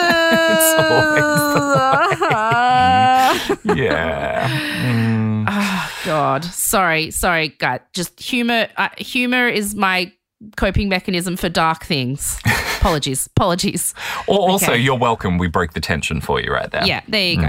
yeah. 3.77 4.49
Mm. 4.85 5.45
oh, 5.49 5.93
God. 6.05 6.45
Sorry. 6.45 7.11
Sorry, 7.11 7.49
God. 7.49 7.81
Just 7.93 8.19
humor. 8.21 8.69
Uh, 8.77 8.89
humor 8.99 9.49
is 9.49 9.75
my 9.75 10.13
coping 10.57 10.89
mechanism 10.89 11.37
for 11.37 11.49
dark 11.49 11.85
things. 11.85 12.39
Apologies. 12.79 13.27
Apologies. 13.27 13.95
Or 14.27 14.39
also, 14.51 14.73
Okay. 14.73 14.81
you're 14.81 14.99
welcome. 14.99 15.39
We 15.39 15.49
broke 15.49 15.73
the 15.73 15.81
tension 15.81 16.21
for 16.21 16.41
you 16.41 16.53
right 16.53 16.71
there. 16.71 16.87
Yeah, 16.87 17.01
there 17.09 17.31
you 17.31 17.41
go. 17.41 17.49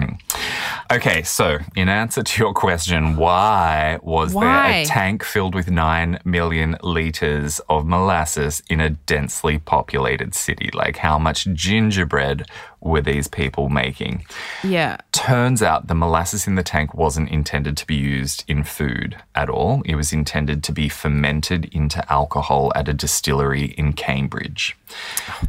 Okay, 0.89 1.23
so 1.23 1.57
in 1.75 1.89
answer 1.89 2.23
to 2.23 2.41
your 2.41 2.53
question, 2.53 3.17
why 3.17 3.99
was 4.01 4.33
there 4.33 4.65
a 4.65 4.85
tank 4.85 5.23
filled 5.23 5.53
with 5.53 5.69
9 5.69 6.19
million 6.23 6.77
litres 6.81 7.59
of 7.67 7.85
molasses 7.85 8.63
in 8.69 8.79
a 8.79 8.91
densely 8.91 9.57
populated 9.57 10.33
city? 10.33 10.69
Like, 10.73 10.97
how 10.97 11.19
much 11.19 11.45
gingerbread 11.53 12.49
were 12.79 13.01
these 13.01 13.27
people 13.27 13.67
making? 13.67 14.25
Yeah. 14.63 14.97
Turns 15.11 15.61
out 15.61 15.87
the 15.87 15.95
molasses 15.95 16.47
in 16.47 16.55
the 16.55 16.63
tank 16.63 16.93
wasn't 16.93 17.29
intended 17.31 17.75
to 17.77 17.85
be 17.85 17.95
used 17.95 18.45
in 18.47 18.63
food 18.63 19.17
at 19.35 19.49
all. 19.49 19.81
It 19.83 19.95
was 19.95 20.13
intended 20.13 20.63
to 20.65 20.71
be 20.71 20.87
fermented 20.87 21.65
into 21.73 22.09
alcohol 22.11 22.71
at 22.75 22.87
a 22.87 22.93
distillery 22.93 23.73
in 23.77 23.91
Cambridge. 23.91 24.77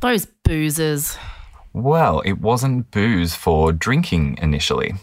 Those 0.01 0.26
boozers. 0.43 1.16
Well, 1.73 2.21
it 2.21 2.41
wasn't 2.41 2.91
booze 2.91 3.35
for 3.35 3.73
drinking 3.73 4.39
initially. 4.41 4.95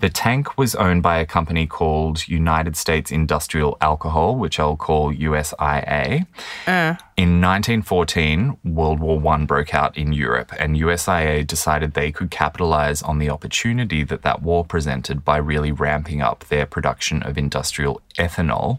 The 0.00 0.08
tank 0.08 0.56
was 0.56 0.76
owned 0.76 1.02
by 1.02 1.18
a 1.18 1.26
company 1.26 1.66
called 1.66 2.28
United 2.28 2.76
States 2.76 3.10
Industrial 3.10 3.76
Alcohol, 3.80 4.36
which 4.36 4.60
I'll 4.60 4.76
call 4.76 5.12
USIA. 5.12 6.24
Uh. 6.68 6.94
In 7.16 7.40
1914, 7.40 8.58
World 8.64 9.00
War 9.00 9.20
I 9.34 9.44
broke 9.44 9.74
out 9.74 9.98
in 9.98 10.12
Europe, 10.12 10.52
and 10.56 10.76
USIA 10.76 11.44
decided 11.44 11.94
they 11.94 12.12
could 12.12 12.30
capitalize 12.30 13.02
on 13.02 13.18
the 13.18 13.28
opportunity 13.28 14.04
that 14.04 14.22
that 14.22 14.40
war 14.40 14.64
presented 14.64 15.24
by 15.24 15.36
really 15.38 15.72
ramping 15.72 16.22
up 16.22 16.44
their 16.44 16.64
production 16.64 17.24
of 17.24 17.36
industrial 17.36 18.00
ethanol 18.16 18.78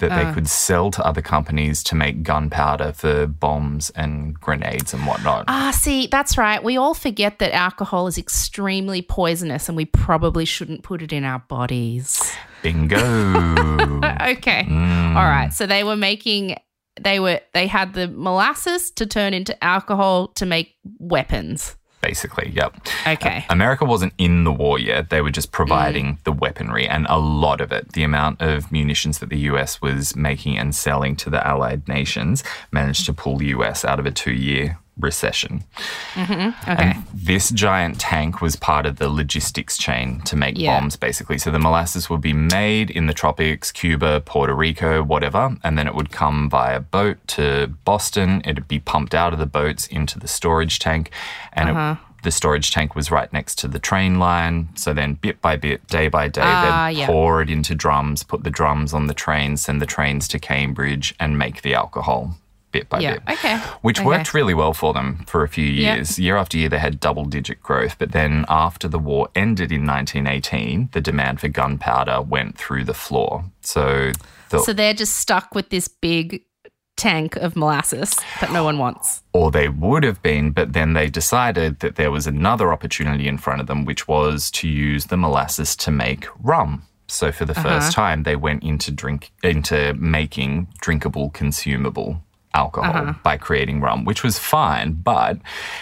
that 0.00 0.10
they 0.10 0.32
could 0.34 0.48
sell 0.48 0.90
to 0.90 1.04
other 1.06 1.22
companies 1.22 1.82
to 1.84 1.94
make 1.94 2.22
gunpowder 2.22 2.92
for 2.92 3.26
bombs 3.26 3.90
and 3.90 4.34
grenades 4.38 4.92
and 4.92 5.06
whatnot. 5.06 5.44
Ah, 5.48 5.70
see, 5.74 6.06
that's 6.08 6.36
right. 6.36 6.62
We 6.62 6.76
all 6.76 6.94
forget 6.94 7.38
that 7.38 7.54
alcohol 7.54 8.06
is 8.06 8.18
extremely 8.18 9.00
poisonous 9.02 9.68
and 9.68 9.76
we 9.76 9.84
probably 9.84 10.44
shouldn't 10.44 10.82
put 10.82 11.02
it 11.02 11.12
in 11.12 11.24
our 11.24 11.38
bodies. 11.40 12.20
Bingo. 12.62 12.98
Okay. 14.20 14.64
Mm. 14.64 15.16
All 15.16 15.24
right. 15.24 15.52
So 15.52 15.66
they 15.66 15.82
were 15.82 15.96
making 15.96 16.56
they 17.00 17.20
were 17.20 17.40
they 17.54 17.66
had 17.66 17.94
the 17.94 18.08
molasses 18.08 18.90
to 18.92 19.06
turn 19.06 19.34
into 19.34 19.62
alcohol 19.64 20.28
to 20.28 20.46
make 20.46 20.74
weapons. 20.98 21.76
Basically, 22.00 22.50
yep. 22.54 22.74
Uh, 23.06 23.10
okay. 23.10 23.44
America 23.50 23.84
wasn't 23.84 24.14
in 24.16 24.44
the 24.44 24.52
war 24.52 24.78
yet. 24.78 25.10
They 25.10 25.20
were 25.20 25.30
just 25.30 25.48
mm. 25.48 25.52
providing 25.52 26.18
the 26.24 26.32
weaponry 26.32 26.86
and 26.88 27.06
a 27.08 27.18
lot 27.18 27.60
of 27.60 27.72
it. 27.72 27.92
The 27.92 28.02
amount 28.04 28.40
of 28.40 28.72
munitions 28.72 29.18
that 29.18 29.28
the 29.28 29.38
US 29.50 29.82
was 29.82 30.16
making 30.16 30.56
and 30.56 30.74
selling 30.74 31.14
to 31.16 31.30
the 31.30 31.46
Allied 31.46 31.86
nations 31.88 32.42
managed 32.72 33.06
to 33.06 33.12
pull 33.12 33.36
the 33.36 33.46
US 33.48 33.84
out 33.84 33.98
of 33.98 34.06
a 34.06 34.10
two 34.10 34.32
year 34.32 34.78
recession. 35.00 35.64
Okay. 36.16 36.52
And 36.66 37.04
this 37.12 37.50
giant 37.50 37.98
tank 38.00 38.40
was 38.40 38.56
part 38.56 38.86
of 38.86 38.96
the 38.96 39.08
logistics 39.08 39.76
chain 39.78 40.20
to 40.22 40.36
make 40.36 40.56
Yeah. 40.58 40.78
bombs, 40.78 40.96
basically. 40.96 41.38
So 41.38 41.50
the 41.50 41.58
molasses 41.58 42.08
would 42.10 42.20
be 42.20 42.32
made 42.32 42.90
in 42.90 43.06
the 43.06 43.14
tropics, 43.14 43.72
Cuba, 43.72 44.20
Puerto 44.20 44.54
Rico, 44.54 45.02
whatever, 45.02 45.56
and 45.64 45.76
then 45.78 45.86
it 45.86 45.94
would 45.94 46.10
come 46.10 46.48
via 46.50 46.80
boat 46.80 47.18
to 47.28 47.68
Boston. 47.84 48.42
It'd 48.44 48.68
be 48.68 48.78
pumped 48.78 49.14
out 49.14 49.32
of 49.32 49.38
the 49.38 49.46
boats 49.46 49.86
into 49.86 50.18
the 50.18 50.28
storage 50.28 50.78
tank, 50.78 51.10
and 51.52 51.70
Uh-huh. 51.70 51.96
it, 51.98 52.22
the 52.22 52.30
storage 52.30 52.70
tank 52.70 52.94
was 52.94 53.10
right 53.10 53.32
next 53.32 53.56
to 53.60 53.68
the 53.68 53.78
train 53.78 54.18
line. 54.18 54.68
So 54.74 54.92
then, 54.92 55.14
bit 55.14 55.40
by 55.40 55.56
bit, 55.56 55.86
day 55.86 56.08
by 56.08 56.28
day, 56.28 56.42
Ah, 56.44 56.86
they'd 56.88 56.98
yeah. 56.98 57.06
pour 57.06 57.40
it 57.40 57.48
into 57.48 57.74
drums, 57.74 58.22
put 58.22 58.44
the 58.44 58.50
drums 58.50 58.92
on 58.92 59.06
the 59.06 59.14
trains, 59.14 59.62
send 59.62 59.80
the 59.80 59.86
trains 59.86 60.28
to 60.28 60.38
Cambridge, 60.38 61.14
and 61.18 61.38
make 61.38 61.62
the 61.62 61.74
alcohol. 61.74 62.36
Bit 62.72 62.88
by 62.88 63.00
yeah. 63.00 63.14
bit 63.14 63.22
Okay. 63.38 63.56
which 63.82 63.98
Okay. 63.98 64.06
worked 64.06 64.32
really 64.32 64.54
well 64.54 64.72
for 64.72 64.92
them 64.92 65.24
for 65.26 65.42
a 65.42 65.48
few 65.48 65.64
years. 65.66 66.18
Year 66.18 66.36
after 66.36 66.56
year, 66.56 66.68
they 66.68 66.78
had 66.78 67.00
double 67.00 67.24
digit 67.24 67.62
growth. 67.62 67.96
But 67.98 68.12
then 68.12 68.44
after 68.48 68.88
the 68.88 68.98
war 68.98 69.28
ended 69.34 69.72
in 69.72 69.86
1918, 69.86 70.90
the 70.92 71.00
demand 71.00 71.40
for 71.40 71.48
gunpowder 71.48 72.22
went 72.22 72.56
through 72.56 72.84
the 72.84 72.94
floor. 72.94 73.44
So, 73.60 74.12
the, 74.50 74.60
So 74.60 74.72
they're 74.72 74.94
just 74.94 75.16
stuck 75.16 75.54
with 75.54 75.70
this 75.70 75.88
big 75.88 76.44
tank 76.96 77.34
of 77.36 77.56
molasses 77.56 78.14
that 78.40 78.52
no 78.52 78.62
one 78.62 78.76
wants. 78.76 79.22
or 79.32 79.50
they 79.50 79.68
would 79.68 80.04
have 80.04 80.22
been, 80.22 80.50
but 80.50 80.74
then 80.74 80.92
they 80.92 81.08
decided 81.08 81.80
that 81.80 81.96
there 81.96 82.10
was 82.10 82.26
another 82.26 82.72
opportunity 82.72 83.26
in 83.26 83.38
front 83.38 83.60
of 83.60 83.66
them, 83.66 83.86
which 83.86 84.06
was 84.06 84.50
to 84.50 84.68
use 84.68 85.06
the 85.06 85.16
molasses 85.16 85.74
to 85.74 85.90
make 85.90 86.26
rum. 86.42 86.82
So 87.08 87.32
for 87.32 87.44
the 87.46 87.54
first 87.54 87.88
uh-huh. 87.88 88.02
time, 88.02 88.22
they 88.24 88.36
went 88.36 88.62
into 88.62 88.90
drink 88.90 89.32
into 89.42 89.94
making 89.94 90.68
drinkable, 90.80 91.30
consumable 91.30 92.22
alcohol 92.54 93.08
uh-huh. 93.08 93.14
by 93.22 93.36
creating 93.36 93.80
rum, 93.80 94.04
which 94.04 94.22
was 94.22 94.38
fine, 94.38 94.92
but 94.92 95.38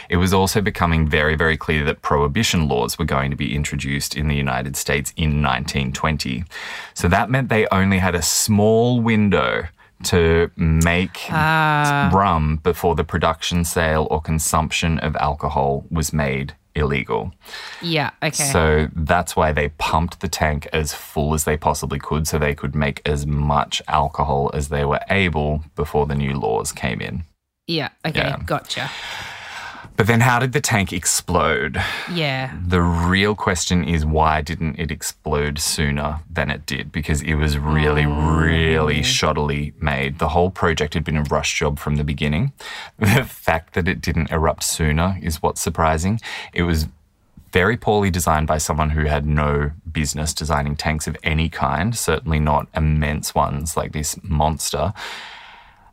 it 0.09 0.17
was 0.17 0.33
also 0.33 0.61
becoming 0.61 1.09
very, 1.09 1.37
very 1.37 1.57
clear 1.57 1.85
that 1.85 2.03
prohibition 2.03 2.69
laws 2.69 2.99
were 2.99 3.05
going 3.05 3.31
to 3.31 3.37
be 3.37 3.55
introduced 3.55 4.17
in 4.17 4.29
the 4.29 4.37
United 4.37 4.77
States 4.77 5.13
in 5.17 5.43
1920. 5.43 6.45
So 6.95 7.09
that 7.09 7.31
meant 7.31 7.49
they 7.49 7.67
only 7.73 7.99
had 7.99 8.15
a 8.15 8.23
small 8.23 9.01
window 9.01 9.65
to 10.05 10.51
make 10.57 11.27
ah. 11.31 12.11
rum 12.13 12.61
before 12.63 12.95
the 12.95 13.05
production, 13.05 13.65
sale, 13.65 14.07
or 14.11 14.21
consumption 14.21 14.99
of 15.01 15.17
alcohol 15.17 15.85
was 15.91 16.13
made 16.13 16.55
illegal. 16.79 17.33
Yeah. 17.83 18.11
Okay. 18.23 18.45
So 18.45 18.89
that's 18.95 19.37
why 19.37 19.53
they 19.53 19.69
pumped 19.79 20.21
the 20.21 20.29
tank 20.29 20.67
as 20.73 20.93
full 20.95 21.35
as 21.35 21.45
they 21.45 21.57
possibly 21.57 21.99
could 21.99 22.27
so 22.27 22.39
they 22.39 22.55
could 22.55 22.75
make 22.75 23.03
as 23.07 23.27
much 23.27 23.83
alcohol 23.89 24.51
as 24.55 24.69
they 24.69 24.85
were 24.85 25.01
able 25.11 25.63
before 25.77 26.07
the 26.07 26.15
new 26.15 26.35
laws 26.39 26.73
came 26.73 27.01
in. 27.01 27.25
yeah. 27.67 27.91
Okay. 28.05 28.21
Yeah. 28.21 28.39
Gotcha. 28.45 28.91
But 29.99 30.07
then 30.07 30.21
how 30.21 30.39
did 30.39 30.53
the 30.53 30.61
tank 30.61 30.93
explode? 30.93 31.83
Yeah. 32.11 32.57
The 32.65 32.81
real 32.81 33.35
question 33.35 33.83
is 33.83 34.07
why 34.07 34.43
didn't 34.43 34.79
it 34.79 34.93
explode 34.93 35.59
sooner 35.59 36.21
than 36.31 36.51
it 36.51 36.65
did? 36.67 36.93
Because 36.93 37.21
it 37.21 37.35
was 37.35 37.59
really, 37.59 38.05
oh. 38.05 38.39
really 38.39 39.01
shoddily 39.01 39.75
made. 39.83 40.21
The 40.21 40.29
whole 40.29 40.53
project 40.53 40.95
had 40.95 41.03
been 41.03 41.17
a 41.17 41.25
rush 41.25 41.59
job 41.59 41.81
from 41.81 41.97
the 41.97 42.05
beginning. 42.05 42.53
The 43.19 43.25
fact 43.25 43.75
that 43.75 43.89
it 43.89 44.01
didn't 44.01 44.31
erupt 44.31 44.63
sooner 44.63 45.19
is 45.21 45.43
what's 45.43 45.61
surprising. 45.61 46.21
It 46.53 46.63
was 46.63 46.87
very 47.53 47.77
poorly 47.77 48.11
designed 48.11 48.47
by 48.47 48.59
someone 48.59 48.91
who 48.91 49.07
had 49.07 49.27
no 49.27 49.73
business 49.91 50.33
designing 50.33 50.77
tanks 50.77 51.09
of 51.09 51.17
any 51.25 51.49
kind, 51.49 51.97
certainly 51.97 52.39
not 52.39 52.69
immense 52.77 53.35
ones 53.35 53.77
like 53.77 53.93
this 53.93 54.17
monster. 54.23 54.93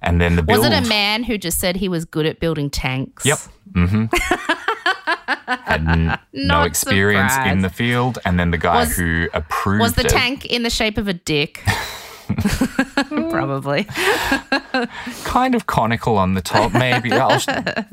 And 0.05 0.21
then 0.21 0.35
the 0.35 0.43
build. 0.43 0.59
Was 0.59 0.67
it 0.67 0.73
a 0.73 0.87
man 0.87 1.23
who 1.23 1.37
just 1.37 1.59
said 1.59 1.75
he 1.75 1.89
was 1.89 2.05
good 2.05 2.25
at 2.25 2.39
building 2.39 2.69
tanks? 2.69 3.25
Yep. 3.25 3.39
Mm-hmm. 3.71 4.05
Had 5.65 5.87
n- 5.87 6.19
no 6.33 6.47
Not 6.47 6.67
experience 6.67 7.33
in 7.45 7.61
the 7.61 7.69
field, 7.69 8.19
and 8.25 8.39
then 8.39 8.51
the 8.51 8.57
guy 8.57 8.75
Was- 8.81 8.95
who 8.95 9.27
approved 9.33 9.81
Was 9.81 9.93
the 9.93 10.05
it, 10.05 10.09
tank 10.09 10.45
in 10.45 10.63
the 10.63 10.69
shape 10.69 10.97
of 10.97 11.07
a 11.07 11.13
dick? 11.13 11.63
Probably. 13.09 13.83
kind 15.23 15.55
of 15.55 15.65
conical 15.67 16.17
on 16.17 16.33
the 16.33 16.41
top, 16.41 16.73
maybe. 16.73 17.11
I'll 17.11 17.39
sh- 17.39 17.47
uh, 17.49 17.83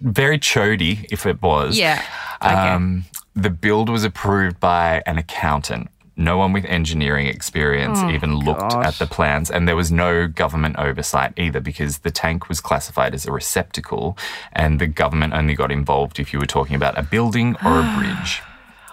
very 0.00 0.38
chody 0.38 1.06
if 1.10 1.26
it 1.26 1.40
was. 1.42 1.78
Yeah. 1.78 2.02
Okay. 2.42 2.52
Um, 2.54 3.04
the 3.34 3.50
build 3.50 3.88
was 3.88 4.04
approved 4.04 4.60
by 4.60 5.02
an 5.06 5.18
accountant. 5.18 5.88
No 6.16 6.38
one 6.38 6.52
with 6.52 6.64
engineering 6.66 7.26
experience 7.26 7.98
oh, 8.00 8.10
even 8.10 8.36
looked 8.36 8.60
gosh. 8.60 8.86
at 8.86 8.94
the 8.94 9.06
plans, 9.06 9.50
and 9.50 9.66
there 9.66 9.74
was 9.74 9.90
no 9.90 10.28
government 10.28 10.76
oversight 10.78 11.32
either 11.36 11.60
because 11.60 11.98
the 11.98 12.10
tank 12.10 12.48
was 12.48 12.60
classified 12.60 13.14
as 13.14 13.26
a 13.26 13.32
receptacle, 13.32 14.16
and 14.52 14.80
the 14.80 14.86
government 14.86 15.34
only 15.34 15.54
got 15.54 15.72
involved 15.72 16.20
if 16.20 16.32
you 16.32 16.38
were 16.38 16.46
talking 16.46 16.76
about 16.76 16.96
a 16.96 17.02
building 17.02 17.56
or 17.64 17.80
a 17.80 17.94
bridge. 17.98 18.42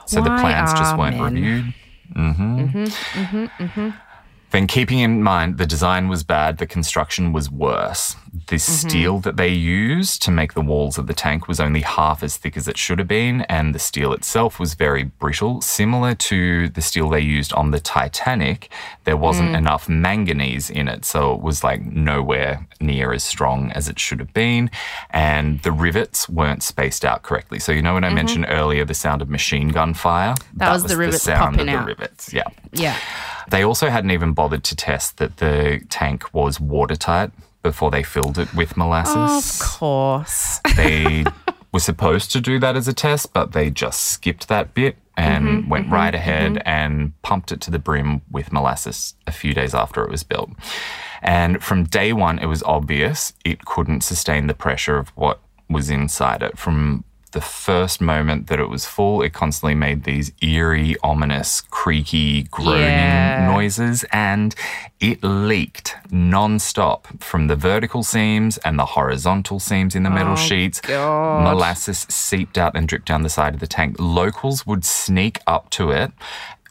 So 0.07 0.21
the 0.21 0.35
plans 0.41 0.73
just 0.73 0.97
weren't 0.97 1.17
men- 1.17 1.35
reviewed. 1.35 1.73
Mm-hmm. 2.15 2.59
mm-hmm, 2.59 2.83
mm-hmm, 2.83 3.63
mm-hmm. 3.63 3.89
Then, 4.51 4.67
keeping 4.67 4.99
in 4.99 5.23
mind 5.23 5.57
the 5.57 5.65
design 5.65 6.07
was 6.07 6.23
bad, 6.23 6.57
the 6.57 6.67
construction 6.67 7.33
was 7.33 7.49
worse. 7.49 8.15
The 8.47 8.55
mm-hmm. 8.55 8.87
steel 8.89 9.19
that 9.19 9.37
they 9.37 9.49
used 9.49 10.21
to 10.23 10.31
make 10.31 10.53
the 10.53 10.61
walls 10.61 10.97
of 10.97 11.07
the 11.07 11.13
tank 11.13 11.47
was 11.47 11.59
only 11.59 11.81
half 11.81 12.23
as 12.23 12.37
thick 12.37 12.55
as 12.55 12.67
it 12.67 12.77
should 12.77 12.99
have 12.99 13.07
been, 13.07 13.41
and 13.43 13.75
the 13.75 13.79
steel 13.79 14.13
itself 14.13 14.59
was 14.59 14.73
very 14.73 15.03
brittle. 15.03 15.61
Similar 15.61 16.15
to 16.15 16.69
the 16.69 16.81
steel 16.81 17.09
they 17.09 17.19
used 17.19 17.53
on 17.53 17.71
the 17.71 17.79
Titanic, 17.79 18.69
there 19.03 19.17
wasn't 19.17 19.51
mm. 19.51 19.57
enough 19.57 19.89
manganese 19.89 20.69
in 20.69 20.87
it, 20.87 21.03
so 21.05 21.33
it 21.33 21.41
was 21.41 21.63
like 21.63 21.81
nowhere 21.81 22.67
near 22.79 23.13
as 23.13 23.23
strong 23.23 23.71
as 23.71 23.87
it 23.87 23.99
should 23.99 24.19
have 24.19 24.33
been. 24.33 24.69
And 25.09 25.61
the 25.61 25.71
rivets 25.71 26.29
weren't 26.29 26.63
spaced 26.63 27.03
out 27.03 27.23
correctly. 27.23 27.59
So, 27.59 27.71
you 27.71 27.81
know, 27.81 27.93
when 27.93 28.03
I 28.03 28.07
mm-hmm. 28.07 28.15
mentioned 28.15 28.45
earlier 28.49 28.85
the 28.85 28.93
sound 28.93 29.21
of 29.21 29.29
machine 29.29 29.69
gun 29.69 29.93
fire? 29.93 30.35
That 30.55 30.71
was 30.71 30.83
the 30.83 30.97
rivets 30.97 31.25
popping 31.25 31.61
of 31.61 31.69
out. 31.69 31.81
the 31.81 31.85
rivets. 31.85 32.33
Yeah. 32.33 32.47
Yeah. 32.73 32.97
They 33.51 33.63
also 33.63 33.89
hadn't 33.89 34.11
even 34.11 34.31
bothered 34.33 34.63
to 34.65 34.75
test 34.75 35.17
that 35.17 35.37
the 35.37 35.81
tank 35.89 36.33
was 36.33 36.59
watertight 36.59 37.31
before 37.61 37.91
they 37.91 38.01
filled 38.01 38.39
it 38.39 38.53
with 38.55 38.77
molasses. 38.77 39.61
Of 39.61 39.67
course. 39.67 40.59
They 40.75 41.25
were 41.73 41.81
supposed 41.81 42.31
to 42.31 42.41
do 42.41 42.59
that 42.59 42.75
as 42.77 42.87
a 42.87 42.93
test, 42.93 43.33
but 43.33 43.51
they 43.51 43.69
just 43.69 44.03
skipped 44.03 44.47
that 44.47 44.73
bit 44.73 44.97
and 45.17 45.45
mm-hmm, 45.45 45.69
went 45.69 45.85
mm-hmm, 45.85 45.93
right 45.93 46.15
ahead 46.15 46.53
mm-hmm. 46.53 46.67
and 46.67 47.21
pumped 47.23 47.51
it 47.51 47.59
to 47.61 47.71
the 47.71 47.77
brim 47.77 48.21
with 48.31 48.53
molasses 48.53 49.15
a 49.27 49.31
few 49.31 49.53
days 49.53 49.75
after 49.75 50.01
it 50.03 50.09
was 50.09 50.23
built. 50.23 50.49
And 51.21 51.61
from 51.61 51.83
day 51.83 52.13
one, 52.13 52.39
it 52.39 52.47
was 52.47 52.63
obvious 52.63 53.33
it 53.45 53.65
couldn't 53.65 54.01
sustain 54.01 54.47
the 54.47 54.53
pressure 54.53 54.97
of 54.97 55.09
what 55.09 55.41
was 55.69 55.89
inside 55.89 56.41
it. 56.41 56.57
From 56.57 57.03
the 57.31 57.41
first 57.41 58.01
moment 58.01 58.47
that 58.47 58.59
it 58.59 58.69
was 58.69 58.85
full, 58.85 59.21
it 59.21 59.33
constantly 59.33 59.75
made 59.75 60.03
these 60.03 60.31
eerie, 60.41 60.95
ominous, 61.03 61.61
creaky, 61.61 62.43
groaning 62.43 62.81
Yeah. 62.81 63.51
noises, 63.51 64.03
and 64.11 64.55
it 64.99 65.23
leaked 65.23 65.95
non-stop 66.09 67.07
from 67.19 67.47
the 67.47 67.55
vertical 67.55 68.03
seams 68.03 68.57
and 68.59 68.77
the 68.77 68.85
horizontal 68.85 69.59
seams 69.59 69.95
in 69.95 70.03
the 70.03 70.09
metal 70.09 70.33
oh, 70.33 70.35
sheets. 70.35 70.81
God. 70.81 71.43
Molasses 71.43 72.05
seeped 72.09 72.57
out 72.57 72.75
and 72.75 72.87
dripped 72.87 73.07
down 73.07 73.23
the 73.23 73.29
side 73.29 73.53
of 73.53 73.59
the 73.59 73.67
tank. 73.67 73.95
Locals 73.99 74.67
would 74.67 74.85
sneak 74.85 75.39
up 75.47 75.69
to 75.71 75.91
it 75.91 76.11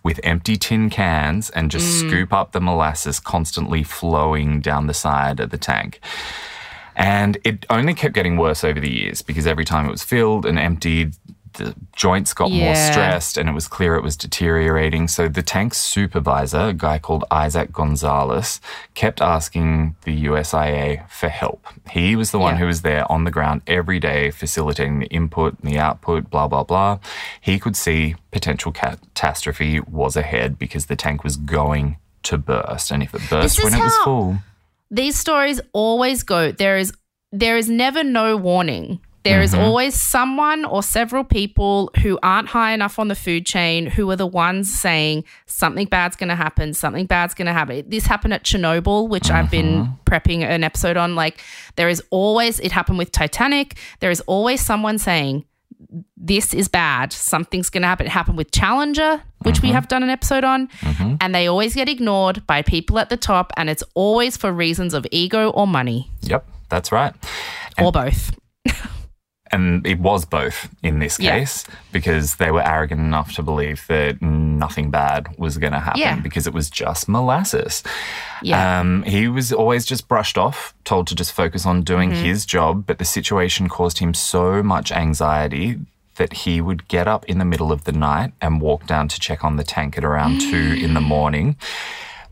with 0.02 0.20
empty 0.22 0.56
tin 0.56 0.90
cans 0.90 1.50
and 1.50 1.70
just 1.70 1.86
mm. 1.86 2.08
scoop 2.08 2.32
up 2.32 2.52
the 2.52 2.60
molasses 2.60 3.20
constantly 3.20 3.82
flowing 3.82 4.60
down 4.60 4.86
the 4.86 4.94
side 4.94 5.40
of 5.40 5.50
the 5.50 5.58
tank. 5.58 6.00
And 7.00 7.38
it 7.44 7.64
only 7.70 7.94
kept 7.94 8.14
getting 8.14 8.36
worse 8.36 8.62
over 8.62 8.78
the 8.78 8.90
years 8.92 9.22
because 9.22 9.46
every 9.46 9.64
time 9.64 9.86
it 9.86 9.90
was 9.90 10.02
filled 10.04 10.44
and 10.44 10.58
emptied, 10.58 11.14
the 11.54 11.74
joints 11.96 12.32
got 12.32 12.50
more 12.52 12.76
stressed 12.76 13.36
and 13.36 13.48
it 13.48 13.52
was 13.52 13.66
clear 13.66 13.96
it 13.96 14.02
was 14.04 14.16
deteriorating. 14.16 15.08
So 15.08 15.26
the 15.26 15.42
tank's 15.42 15.78
supervisor, 15.78 16.58
a 16.68 16.72
guy 16.72 16.98
called 17.00 17.24
Isaac 17.30 17.72
Gonzales, 17.72 18.60
kept 18.94 19.20
asking 19.20 19.96
the 20.04 20.24
USIA 20.26 21.08
for 21.10 21.28
help. 21.28 21.66
He 21.90 22.14
was 22.14 22.30
the 22.30 22.38
one 22.38 22.54
Yeah. 22.54 22.58
who 22.60 22.66
was 22.66 22.82
there 22.82 23.10
on 23.10 23.24
the 23.24 23.30
ground 23.32 23.62
every 23.66 23.98
day 23.98 24.30
facilitating 24.30 25.00
the 25.00 25.06
input 25.08 25.58
and 25.58 25.68
the 25.72 25.78
output, 25.78 26.30
blah, 26.30 26.46
blah, 26.46 26.62
blah. 26.64 26.98
He 27.40 27.58
could 27.58 27.76
see 27.76 28.14
potential 28.30 28.70
catastrophe 28.72 29.80
was 29.80 30.16
ahead 30.16 30.58
because 30.58 30.86
the 30.86 30.96
tank 30.96 31.24
was 31.24 31.36
going 31.36 31.96
to 32.24 32.38
burst. 32.38 32.90
And 32.92 33.02
if 33.02 33.14
it 33.14 33.22
burst 33.28 33.62
when 33.64 33.74
it 33.74 33.80
was 33.82 33.96
full, 34.04 34.38
These 34.90 35.16
stories 35.16 35.60
always 35.72 36.22
go. 36.22 36.52
There 36.52 36.76
is 36.76 36.92
there 37.32 37.56
is 37.56 37.68
never 37.68 38.02
no 38.02 38.36
warning. 38.36 39.00
There 39.22 39.42
is 39.42 39.52
mm-hmm. 39.52 39.62
always 39.62 39.94
someone 39.94 40.64
or 40.64 40.82
several 40.82 41.24
people 41.24 41.90
who 42.02 42.18
aren't 42.22 42.48
high 42.48 42.72
enough 42.72 42.98
on 42.98 43.08
the 43.08 43.14
food 43.14 43.44
chain 43.44 43.84
who 43.86 44.10
are 44.10 44.16
the 44.16 44.26
ones 44.26 44.72
saying 44.72 45.24
something 45.44 45.86
bad's 45.86 46.16
going 46.16 46.30
to 46.30 46.34
happen, 46.34 46.72
something 46.72 47.04
bad's 47.04 47.34
going 47.34 47.46
to 47.46 47.52
happen. 47.52 47.84
This 47.86 48.06
happened 48.06 48.32
at 48.32 48.44
Chernobyl, 48.44 49.10
which 49.10 49.30
I've 49.30 49.50
been 49.50 49.80
uh-huh. 49.80 49.92
prepping 50.06 50.42
an 50.42 50.64
episode 50.64 50.96
on. 50.96 51.16
Like, 51.16 51.38
there 51.76 51.90
is 51.90 52.02
always, 52.08 52.60
it 52.60 52.72
happened 52.72 52.96
with 52.96 53.12
Titanic. 53.12 53.76
There 54.00 54.10
is 54.10 54.22
always 54.22 54.62
someone 54.62 54.96
saying, 54.96 55.44
this 56.16 56.54
is 56.54 56.68
bad. 56.68 57.12
Something's 57.12 57.70
going 57.70 57.82
to 57.82 57.88
happen. 57.88 58.06
It 58.06 58.10
happened 58.10 58.36
with 58.36 58.50
Challenger, 58.50 59.22
which 59.42 59.62
we 59.62 59.68
mm-hmm. 59.68 59.74
have 59.74 59.88
done 59.88 60.02
an 60.02 60.10
episode 60.10 60.44
on, 60.44 60.68
mm-hmm. 60.68 61.16
and 61.20 61.34
they 61.34 61.46
always 61.46 61.74
get 61.74 61.88
ignored 61.88 62.46
by 62.46 62.62
people 62.62 62.98
at 62.98 63.08
the 63.08 63.16
top, 63.16 63.52
and 63.56 63.70
it's 63.70 63.82
always 63.94 64.36
for 64.36 64.52
reasons 64.52 64.94
of 64.94 65.06
ego 65.10 65.50
or 65.50 65.66
money 65.66 66.10
yep, 66.22 66.46
that's 66.68 66.92
right. 66.92 67.14
or 67.80 67.92
both. 67.92 68.32
And 69.52 69.84
it 69.86 69.98
was 69.98 70.24
both 70.24 70.68
in 70.82 71.00
this 71.00 71.18
Yeah. 71.18 71.38
case 71.38 71.64
because 71.92 72.36
they 72.36 72.50
were 72.52 72.62
arrogant 72.66 73.00
enough 73.00 73.32
to 73.34 73.42
believe 73.42 73.84
that 73.88 74.22
nothing 74.22 74.90
bad 74.90 75.26
was 75.38 75.58
going 75.58 75.72
to 75.72 75.80
happen 75.80 76.00
Yeah. 76.00 76.16
because 76.16 76.46
it 76.46 76.54
was 76.54 76.70
just 76.70 77.08
molasses. 77.08 77.82
Yeah. 78.42 78.80
Um, 78.80 79.02
he 79.02 79.26
was 79.28 79.52
always 79.52 79.84
just 79.84 80.06
brushed 80.08 80.38
off, 80.38 80.72
told 80.84 81.06
to 81.08 81.14
just 81.16 81.32
focus 81.32 81.66
on 81.66 81.82
doing 81.82 82.10
Mm-hmm. 82.10 82.24
his 82.24 82.46
job, 82.46 82.86
but 82.86 82.98
the 82.98 83.04
situation 83.04 83.68
caused 83.68 83.98
him 83.98 84.14
so 84.14 84.62
much 84.62 84.92
anxiety 84.92 85.78
that 86.16 86.32
he 86.44 86.60
would 86.60 86.86
get 86.88 87.08
up 87.08 87.24
in 87.26 87.38
the 87.38 87.44
middle 87.44 87.72
of 87.72 87.84
the 87.84 87.92
night 87.92 88.32
and 88.40 88.60
walk 88.60 88.86
down 88.86 89.08
to 89.08 89.18
check 89.18 89.42
on 89.42 89.56
the 89.56 89.64
tank 89.64 89.96
at 89.98 90.04
around 90.04 90.40
two 90.40 90.78
in 90.80 90.94
the 90.94 91.00
morning 91.14 91.56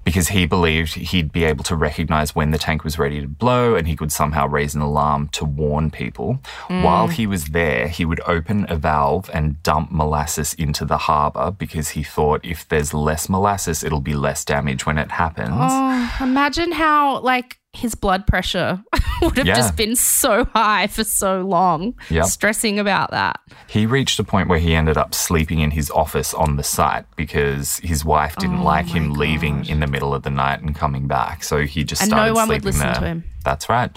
because 0.05 0.29
he 0.29 0.47
believed 0.47 0.95
he'd 0.95 1.33
be 1.33 1.45
able 1.45 1.65
to 1.65 1.77
recognize 1.77 2.35
when 2.35 2.51
the 2.51 2.59
tank 2.59 2.85
was 2.85 2.99
ready 2.99 3.21
to 3.21 3.29
blow 3.29 3.75
and 3.75 3.87
he 3.87 3.95
could 3.95 4.11
somehow 4.11 4.47
raise 4.47 4.75
an 4.75 4.81
alarm 4.81 5.29
to 5.29 5.45
warn 5.45 5.91
people. 5.91 6.39
Mm. 6.69 6.83
While 6.83 7.09
he 7.09 7.27
was 7.27 7.47
there, 7.47 7.89
he 7.89 8.05
would 8.05 8.21
open 8.27 8.67
a 8.69 8.77
valve 8.77 9.31
and 9.33 9.63
dump 9.63 9.91
molasses 9.93 10.55
into 10.55 10.85
the 10.85 10.99
harbor 10.99 11.51
because 11.51 11.91
he 11.91 12.03
thought 12.03 12.45
if 12.45 12.67
there's 12.69 12.95
less 12.95 13.29
molasses, 13.29 13.85
it'll 13.85 14.01
be 14.01 14.15
less 14.15 14.45
damage 14.45 14.87
when 14.87 14.99
it 14.99 15.11
happens. 15.11 15.51
Oh, 15.53 16.17
imagine 16.21 16.73
how 16.73 17.21
like 17.21 17.59
his 17.75 17.95
blood 17.95 18.27
pressure 18.27 18.83
would 19.23 19.37
have 19.37 19.47
Yeah. 19.47 19.55
just 19.55 19.77
been 19.77 19.95
so 19.95 20.45
high 20.55 20.87
for 20.87 21.05
so 21.05 21.43
long, 21.43 21.95
Yep. 22.11 22.25
stressing 22.27 22.79
about 22.79 23.11
that. 23.11 23.39
He 23.69 23.85
reached 23.87 24.19
a 24.19 24.25
point 24.25 24.49
where 24.49 24.59
he 24.59 24.75
ended 24.75 24.97
up 24.97 25.15
sleeping 25.15 25.61
in 25.61 25.71
his 25.71 25.91
office 25.91 26.33
on 26.35 26.57
the 26.57 26.63
site 26.65 27.05
because 27.17 27.77
his 27.79 28.05
wife 28.05 28.37
didn't 28.37 28.61
Oh 28.61 28.65
like 28.65 28.87
him 28.87 29.13
leaving 29.13 29.67
in 29.67 29.81
the 29.81 29.87
middle 29.87 30.15
of 30.15 30.23
the 30.23 30.31
night 30.31 30.61
and 30.63 30.75
coming 30.75 31.07
back. 31.07 31.45
So 31.45 31.67
he 31.67 31.85
just 31.85 32.03
And 32.03 32.11
no 32.11 32.17
started 32.17 32.35
one 32.35 32.49
would 32.49 32.63
sleeping 32.63 32.67
listen 32.81 32.87
there. 32.87 33.01
to 33.01 33.07
him. 33.07 33.25
That's 33.49 33.69
right. 33.71 33.91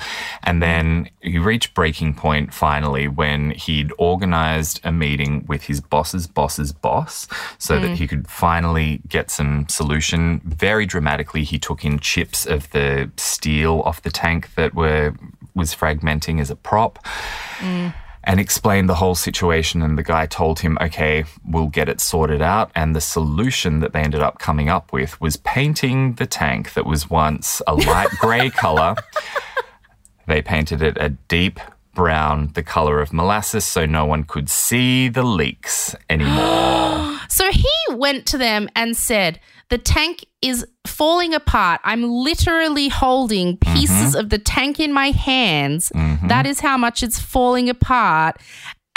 And 0.43 0.61
then 0.63 1.09
he 1.19 1.37
reached 1.37 1.73
breaking 1.73 2.13
point 2.13 2.53
finally 2.53 3.09
when 3.09 3.51
he'd 3.51 3.91
organized 3.97 4.79
a 4.85 4.93
meeting 4.93 5.45
with 5.45 5.63
his 5.63 5.81
boss's 5.81 6.25
boss's 6.25 6.71
boss 6.71 7.27
so 7.57 7.77
Mm. 7.77 7.81
that 7.81 7.97
he 7.97 8.07
could 8.07 8.29
finally 8.29 9.01
get 9.09 9.29
some 9.29 9.67
solution. 9.67 10.39
Very 10.45 10.85
dramatically, 10.85 11.43
he 11.43 11.59
took 11.59 11.83
in 11.83 11.99
chips 11.99 12.45
of 12.45 12.69
the 12.71 13.11
steel 13.17 13.81
off 13.85 14.01
the 14.03 14.09
tank 14.11 14.55
that 14.55 14.73
were 14.73 15.13
was 15.53 15.75
fragmenting 15.75 16.39
as 16.39 16.49
a 16.49 16.55
prop 16.55 16.97
and 18.23 18.39
explained 18.39 18.87
the 18.87 18.95
whole 18.95 19.15
situation. 19.15 19.81
And 19.81 19.97
the 19.97 20.03
guy 20.03 20.25
told 20.25 20.59
him, 20.59 20.77
okay, 20.81 21.25
we'll 21.45 21.67
get 21.67 21.89
it 21.89 21.99
sorted 21.99 22.41
out. 22.41 22.71
And 22.75 22.95
the 22.95 23.01
solution 23.01 23.79
that 23.79 23.93
they 23.93 24.01
ended 24.01 24.21
up 24.21 24.39
coming 24.39 24.69
up 24.69 24.93
with 24.93 25.19
was 25.19 25.37
painting 25.37 26.13
the 26.13 26.25
tank 26.25 26.73
that 26.73 26.85
was 26.85 27.09
once 27.09 27.61
a 27.67 27.75
light 27.75 28.09
grey 28.19 28.49
color. 28.49 28.95
They 30.27 30.41
painted 30.41 30.81
it 30.81 30.97
a 30.99 31.09
deep 31.09 31.59
brown, 31.93 32.51
the 32.53 32.63
color 32.63 33.01
of 33.01 33.11
molasses, 33.11 33.65
so 33.65 33.85
no 33.85 34.05
one 34.05 34.23
could 34.23 34.49
see 34.49 35.09
the 35.09 35.23
leaks 35.23 35.95
anymore. 36.09 37.09
So 37.31 37.49
he 37.49 37.69
went 37.91 38.25
to 38.27 38.37
them 38.37 38.67
and 38.75 38.95
said, 38.95 39.39
The 39.71 39.77
tank 39.77 40.25
is 40.41 40.65
falling 40.85 41.33
apart. 41.33 41.79
I'm 41.85 42.03
literally 42.03 42.89
holding 42.89 43.55
pieces 43.55 44.11
mm-hmm. 44.11 44.19
of 44.19 44.29
the 44.29 44.37
tank 44.37 44.81
in 44.81 44.91
my 44.91 45.11
hands. 45.11 45.93
Mm-hmm. 45.95 46.27
That 46.27 46.45
is 46.45 46.59
how 46.59 46.75
much 46.75 47.01
it's 47.01 47.19
falling 47.19 47.69
apart. 47.69 48.35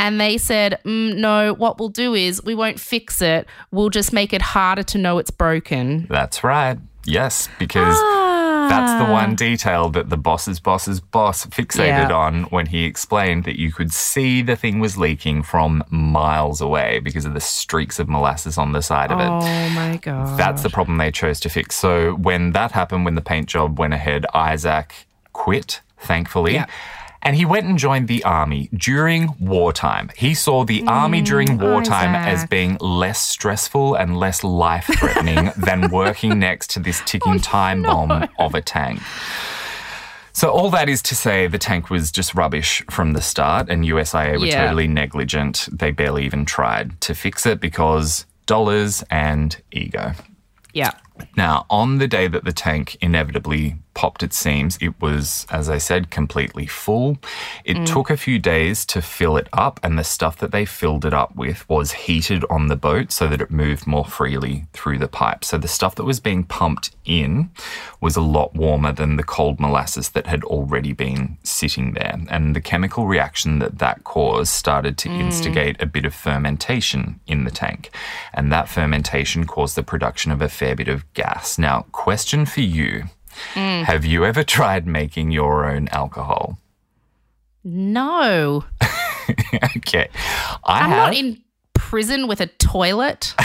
And 0.00 0.20
they 0.20 0.36
said, 0.36 0.80
mm, 0.84 1.16
No, 1.16 1.54
what 1.54 1.78
we'll 1.78 1.90
do 1.90 2.14
is 2.14 2.42
we 2.42 2.56
won't 2.56 2.80
fix 2.80 3.22
it. 3.22 3.46
We'll 3.70 3.88
just 3.88 4.12
make 4.12 4.32
it 4.32 4.42
harder 4.42 4.82
to 4.82 4.98
know 4.98 5.18
it's 5.18 5.30
broken. 5.30 6.08
That's 6.10 6.42
right. 6.42 6.76
Yes, 7.06 7.48
because 7.60 7.96
ah. 7.96 8.23
That's 8.68 9.04
the 9.04 9.10
one 9.10 9.32
ah. 9.32 9.34
detail 9.34 9.90
that 9.90 10.10
the 10.10 10.16
boss's 10.16 10.60
boss's 10.60 11.00
boss 11.00 11.46
fixated 11.46 12.08
Yeah. 12.08 12.12
on 12.12 12.44
when 12.44 12.66
he 12.66 12.84
explained 12.84 13.44
that 13.44 13.58
you 13.58 13.72
could 13.72 13.92
see 13.92 14.42
the 14.42 14.56
thing 14.56 14.80
was 14.80 14.96
leaking 14.96 15.42
from 15.42 15.82
miles 15.90 16.60
away 16.60 17.00
because 17.00 17.24
of 17.24 17.34
the 17.34 17.40
streaks 17.40 17.98
of 17.98 18.08
molasses 18.08 18.58
on 18.58 18.72
the 18.72 18.82
side 18.82 19.10
of 19.10 19.20
it. 19.20 19.28
Oh 19.28 19.68
my 19.70 19.98
God. 20.02 20.38
That's 20.38 20.62
the 20.62 20.70
problem 20.70 20.98
they 20.98 21.10
chose 21.10 21.40
to 21.40 21.48
fix. 21.48 21.76
So 21.76 22.14
when 22.14 22.52
that 22.52 22.72
happened, 22.72 23.04
when 23.04 23.14
the 23.14 23.20
paint 23.22 23.46
job 23.48 23.78
went 23.78 23.94
ahead, 23.94 24.26
Isaac 24.34 25.06
quit, 25.32 25.80
thankfully. 25.98 26.54
Yeah. 26.54 26.66
And 27.24 27.34
he 27.34 27.46
went 27.46 27.66
and 27.66 27.78
joined 27.78 28.06
the 28.06 28.22
army 28.24 28.68
during 28.74 29.34
wartime. 29.40 30.10
He 30.16 30.34
saw 30.34 30.64
the 30.64 30.84
army 30.86 31.20
hmm. 31.20 31.24
during 31.24 31.62
oh, 31.62 31.72
wartime 31.72 32.14
as 32.14 32.46
being 32.46 32.76
less 32.80 33.20
stressful 33.20 33.94
and 33.94 34.16
less 34.16 34.44
life 34.44 34.90
threatening 34.98 35.50
than 35.56 35.90
working 35.90 36.38
next 36.38 36.70
to 36.70 36.80
this 36.80 37.02
ticking 37.06 37.36
oh, 37.36 37.38
time 37.38 37.82
bomb 37.82 38.28
of 38.38 38.54
a 38.54 38.60
tank. 38.60 39.00
So, 40.32 40.50
all 40.50 40.68
that 40.70 40.88
is 40.88 41.00
to 41.02 41.14
say, 41.14 41.46
the 41.46 41.58
tank 41.58 41.90
was 41.90 42.10
just 42.10 42.34
rubbish 42.34 42.82
from 42.90 43.12
the 43.12 43.22
start, 43.22 43.68
and 43.70 43.84
USIA 43.84 44.38
were 44.40 44.46
Yeah. 44.46 44.64
totally 44.64 44.88
negligent. 44.88 45.68
They 45.70 45.92
barely 45.92 46.24
even 46.24 46.44
tried 46.44 47.00
to 47.02 47.14
fix 47.14 47.46
it 47.46 47.60
because 47.60 48.26
dollars 48.46 49.04
and 49.10 49.56
ego. 49.70 50.12
Yeah. 50.72 50.90
Now, 51.36 51.66
on 51.70 51.98
the 51.98 52.08
day 52.08 52.26
that 52.26 52.44
the 52.44 52.52
tank 52.52 52.96
inevitably 53.00 53.76
popped 53.94 54.22
its 54.22 54.36
seams, 54.36 54.78
it 54.80 55.00
was, 55.00 55.46
as 55.50 55.68
I 55.68 55.78
said, 55.78 56.10
completely 56.10 56.66
full. 56.66 57.18
It 57.64 57.76
mm. 57.76 57.86
took 57.86 58.10
a 58.10 58.16
few 58.16 58.38
days 58.38 58.84
to 58.86 59.00
fill 59.00 59.36
it 59.36 59.48
up, 59.52 59.80
and 59.82 59.98
the 59.98 60.04
stuff 60.04 60.36
that 60.38 60.52
they 60.52 60.64
filled 60.64 61.04
it 61.04 61.14
up 61.14 61.34
with 61.36 61.68
was 61.68 61.92
heated 61.92 62.44
on 62.50 62.66
the 62.66 62.76
boat 62.76 63.12
so 63.12 63.26
that 63.28 63.40
it 63.40 63.50
moved 63.50 63.86
more 63.86 64.04
freely 64.04 64.66
through 64.72 64.98
the 64.98 65.08
pipe. 65.08 65.44
So 65.44 65.58
the 65.58 65.68
stuff 65.68 65.94
that 65.94 66.04
was 66.04 66.20
being 66.20 66.44
pumped 66.44 66.90
in 67.04 67.50
was 68.00 68.16
a 68.16 68.20
lot 68.20 68.54
warmer 68.54 68.92
than 68.92 69.16
the 69.16 69.22
cold 69.22 69.60
molasses 69.60 70.10
that 70.10 70.26
had 70.26 70.44
already 70.44 70.92
been 70.92 71.38
sitting 71.42 71.92
there. 71.92 72.18
And 72.28 72.54
the 72.54 72.60
chemical 72.60 73.06
reaction 73.06 73.58
that 73.60 73.78
that 73.78 74.04
caused 74.04 74.50
started 74.50 74.98
to 74.98 75.08
mm. 75.08 75.20
instigate 75.20 75.80
a 75.80 75.86
bit 75.86 76.04
of 76.04 76.14
fermentation 76.14 77.20
in 77.26 77.44
the 77.44 77.50
tank. 77.50 77.90
And 78.32 78.52
that 78.52 78.68
fermentation 78.68 79.46
caused 79.46 79.76
the 79.76 79.82
production 79.82 80.32
of 80.32 80.42
a 80.42 80.48
fair 80.48 80.74
bit 80.74 80.88
of 80.88 81.10
gas. 81.14 81.58
Now, 81.58 81.86
question 81.92 82.46
for 82.46 82.60
you. 82.60 83.04
Mm. 83.54 83.84
Have 83.84 84.04
you 84.04 84.24
ever 84.24 84.42
tried 84.44 84.86
making 84.86 85.30
your 85.30 85.66
own 85.66 85.88
alcohol? 85.88 86.58
No. 87.62 88.64
okay. 89.76 90.08
I 90.64 90.80
I'm 90.80 90.90
have. 90.90 90.96
not 90.96 91.14
in 91.14 91.42
prison 91.72 92.26
with 92.28 92.40
a 92.40 92.46
toilet. 92.46 93.34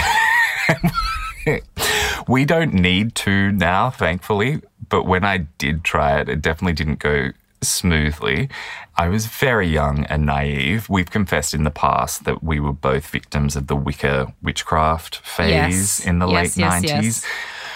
we 2.28 2.46
don't 2.46 2.74
need 2.74 3.16
to 3.16 3.52
now, 3.52 3.90
thankfully. 3.90 4.62
But 4.90 5.04
when 5.06 5.24
I 5.24 5.40
did 5.58 5.84
try 5.84 6.20
it, 6.20 6.30
it 6.30 6.42
definitely 6.42 6.74
didn't 6.74 7.00
go 7.00 7.30
smoothly. 7.62 8.50
I 8.98 9.08
was 9.10 9.28
very 9.28 9.68
young 9.68 10.06
and 10.06 10.26
naive. 10.26 10.90
We've 10.90 11.10
confessed 11.10 11.54
in 11.54 11.64
the 11.64 11.72
past 11.72 12.26
that 12.26 12.44
we 12.44 12.60
were 12.60 12.74
both 12.74 13.08
victims 13.08 13.56
of 13.56 13.68
the 13.68 13.76
Wicca 13.76 14.34
witchcraft 14.42 15.18
phase 15.18 16.00
Yes. 16.00 16.06
in 16.06 16.20
the 16.20 16.28
Yes, 16.28 16.58
late 16.58 16.62
yes, 16.62 16.84
90s. 16.84 17.04
yes. 17.04 17.26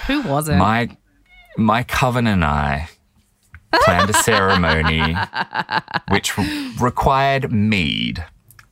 Who 0.07 0.21
was 0.23 0.49
it? 0.49 0.57
My 0.57 0.97
my 1.57 1.83
coven 1.83 2.27
and 2.27 2.43
I 2.43 2.89
planned 3.83 4.09
a 4.09 4.13
ceremony 4.13 5.15
which 6.09 6.37
re- 6.37 6.71
required 6.79 7.51
mead, 7.51 8.23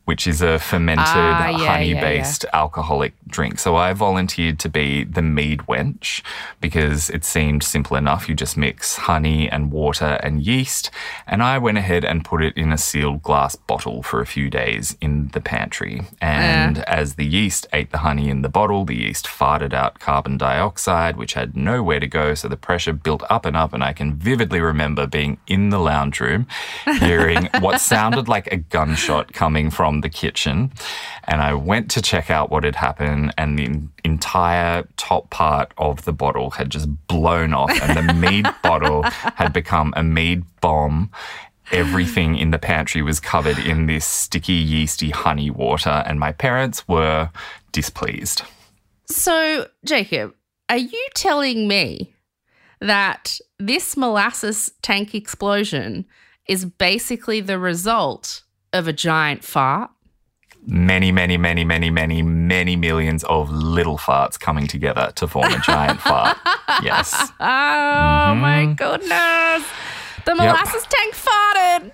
which 0.05 0.27
is 0.27 0.41
a 0.41 0.59
fermented 0.59 1.05
Ah, 1.07 1.49
yeah, 1.49 1.57
yeah, 1.57 1.71
honey-based 1.71 2.45
alcoholic 2.53 3.13
drink. 3.31 3.59
So 3.59 3.75
I 3.75 3.93
volunteered 3.93 4.59
to 4.59 4.69
be 4.69 5.03
the 5.03 5.21
mead 5.21 5.61
wench 5.61 6.21
because 6.59 7.09
it 7.09 7.23
seemed 7.23 7.63
simple 7.63 7.97
enough. 7.97 8.29
You 8.29 8.35
just 8.35 8.57
mix 8.57 8.97
honey 8.97 9.49
and 9.49 9.71
water 9.71 10.19
and 10.23 10.45
yeast, 10.45 10.91
and 11.27 11.41
I 11.41 11.57
went 11.57 11.77
ahead 11.77 12.05
and 12.05 12.25
put 12.25 12.43
it 12.43 12.55
in 12.55 12.71
a 12.71 12.77
sealed 12.77 13.23
glass 13.23 13.55
bottle 13.55 14.03
for 14.03 14.21
a 14.21 14.25
few 14.25 14.49
days 14.49 14.97
in 15.01 15.29
the 15.29 15.41
pantry. 15.41 16.01
And 16.21 16.77
mm. 16.77 16.83
as 16.83 17.15
the 17.15 17.25
yeast 17.25 17.67
ate 17.73 17.91
the 17.91 17.99
honey 17.99 18.29
in 18.29 18.41
the 18.41 18.49
bottle, 18.49 18.85
the 18.85 18.95
yeast 18.95 19.25
farted 19.25 19.73
out 19.73 19.99
carbon 19.99 20.37
dioxide, 20.37 21.17
which 21.17 21.33
had 21.33 21.55
nowhere 21.55 21.99
to 21.99 22.07
go. 22.07 22.33
So 22.33 22.47
the 22.47 22.57
pressure 22.57 22.93
built 22.93 23.23
up 23.29 23.45
and 23.45 23.55
up. 23.55 23.73
And 23.73 23.83
I 23.83 23.93
can 23.93 24.15
vividly 24.15 24.59
remember 24.59 25.07
being 25.07 25.37
in 25.47 25.69
the 25.69 25.79
lounge 25.79 26.19
room, 26.19 26.47
hearing 26.99 27.49
what 27.59 27.79
sounded 27.81 28.27
like 28.27 28.47
a 28.51 28.57
gunshot 28.57 29.33
coming 29.33 29.69
from 29.69 30.01
the 30.01 30.09
kitchen. 30.09 30.71
And 31.25 31.41
I 31.41 31.53
went 31.53 31.91
to 31.91 32.01
check 32.01 32.29
out 32.29 32.49
what 32.49 32.63
had 32.63 32.75
happened, 32.75 33.20
and 33.37 33.59
the 33.59 33.79
entire 34.03 34.87
top 34.97 35.29
part 35.29 35.71
of 35.77 36.05
the 36.05 36.13
bottle 36.13 36.51
had 36.51 36.69
just 36.69 36.89
blown 37.07 37.53
off, 37.53 37.71
and 37.81 37.97
the 37.97 38.13
mead 38.13 38.47
bottle 38.63 39.03
had 39.03 39.53
become 39.53 39.93
a 39.95 40.03
mead 40.03 40.43
bomb. 40.61 41.11
Everything 41.71 42.37
in 42.37 42.51
the 42.51 42.57
pantry 42.57 43.01
was 43.01 43.19
covered 43.19 43.59
in 43.59 43.85
this 43.85 44.05
sticky, 44.05 44.53
yeasty 44.53 45.11
honey 45.11 45.49
water, 45.49 46.03
and 46.05 46.19
my 46.19 46.31
parents 46.31 46.87
were 46.87 47.29
displeased. 47.71 48.41
So, 49.05 49.67
Jacob, 49.85 50.33
are 50.69 50.77
you 50.77 51.07
telling 51.13 51.67
me 51.67 52.15
that 52.79 53.39
this 53.59 53.95
molasses 53.95 54.71
tank 54.81 55.13
explosion 55.13 56.05
is 56.47 56.65
basically 56.65 57.41
the 57.41 57.59
result 57.59 58.43
of 58.73 58.87
a 58.87 58.93
giant 58.93 59.43
fart? 59.43 59.91
Many, 60.67 61.11
many, 61.11 61.37
many, 61.37 61.63
many, 61.63 61.89
many, 61.89 62.21
many 62.21 62.75
millions 62.75 63.23
of 63.23 63.49
little 63.49 63.97
farts 63.97 64.39
coming 64.39 64.67
together 64.67 65.11
to 65.15 65.27
form 65.27 65.51
a 65.51 65.59
giant 65.59 65.99
fart. 66.07 66.37
Yes. 66.83 67.31
Oh 67.39 68.35
my 68.35 68.73
goodness. 68.77 69.67
The 70.25 70.35
molasses 70.35 70.85
tank 70.87 71.15
farted. 71.15 71.91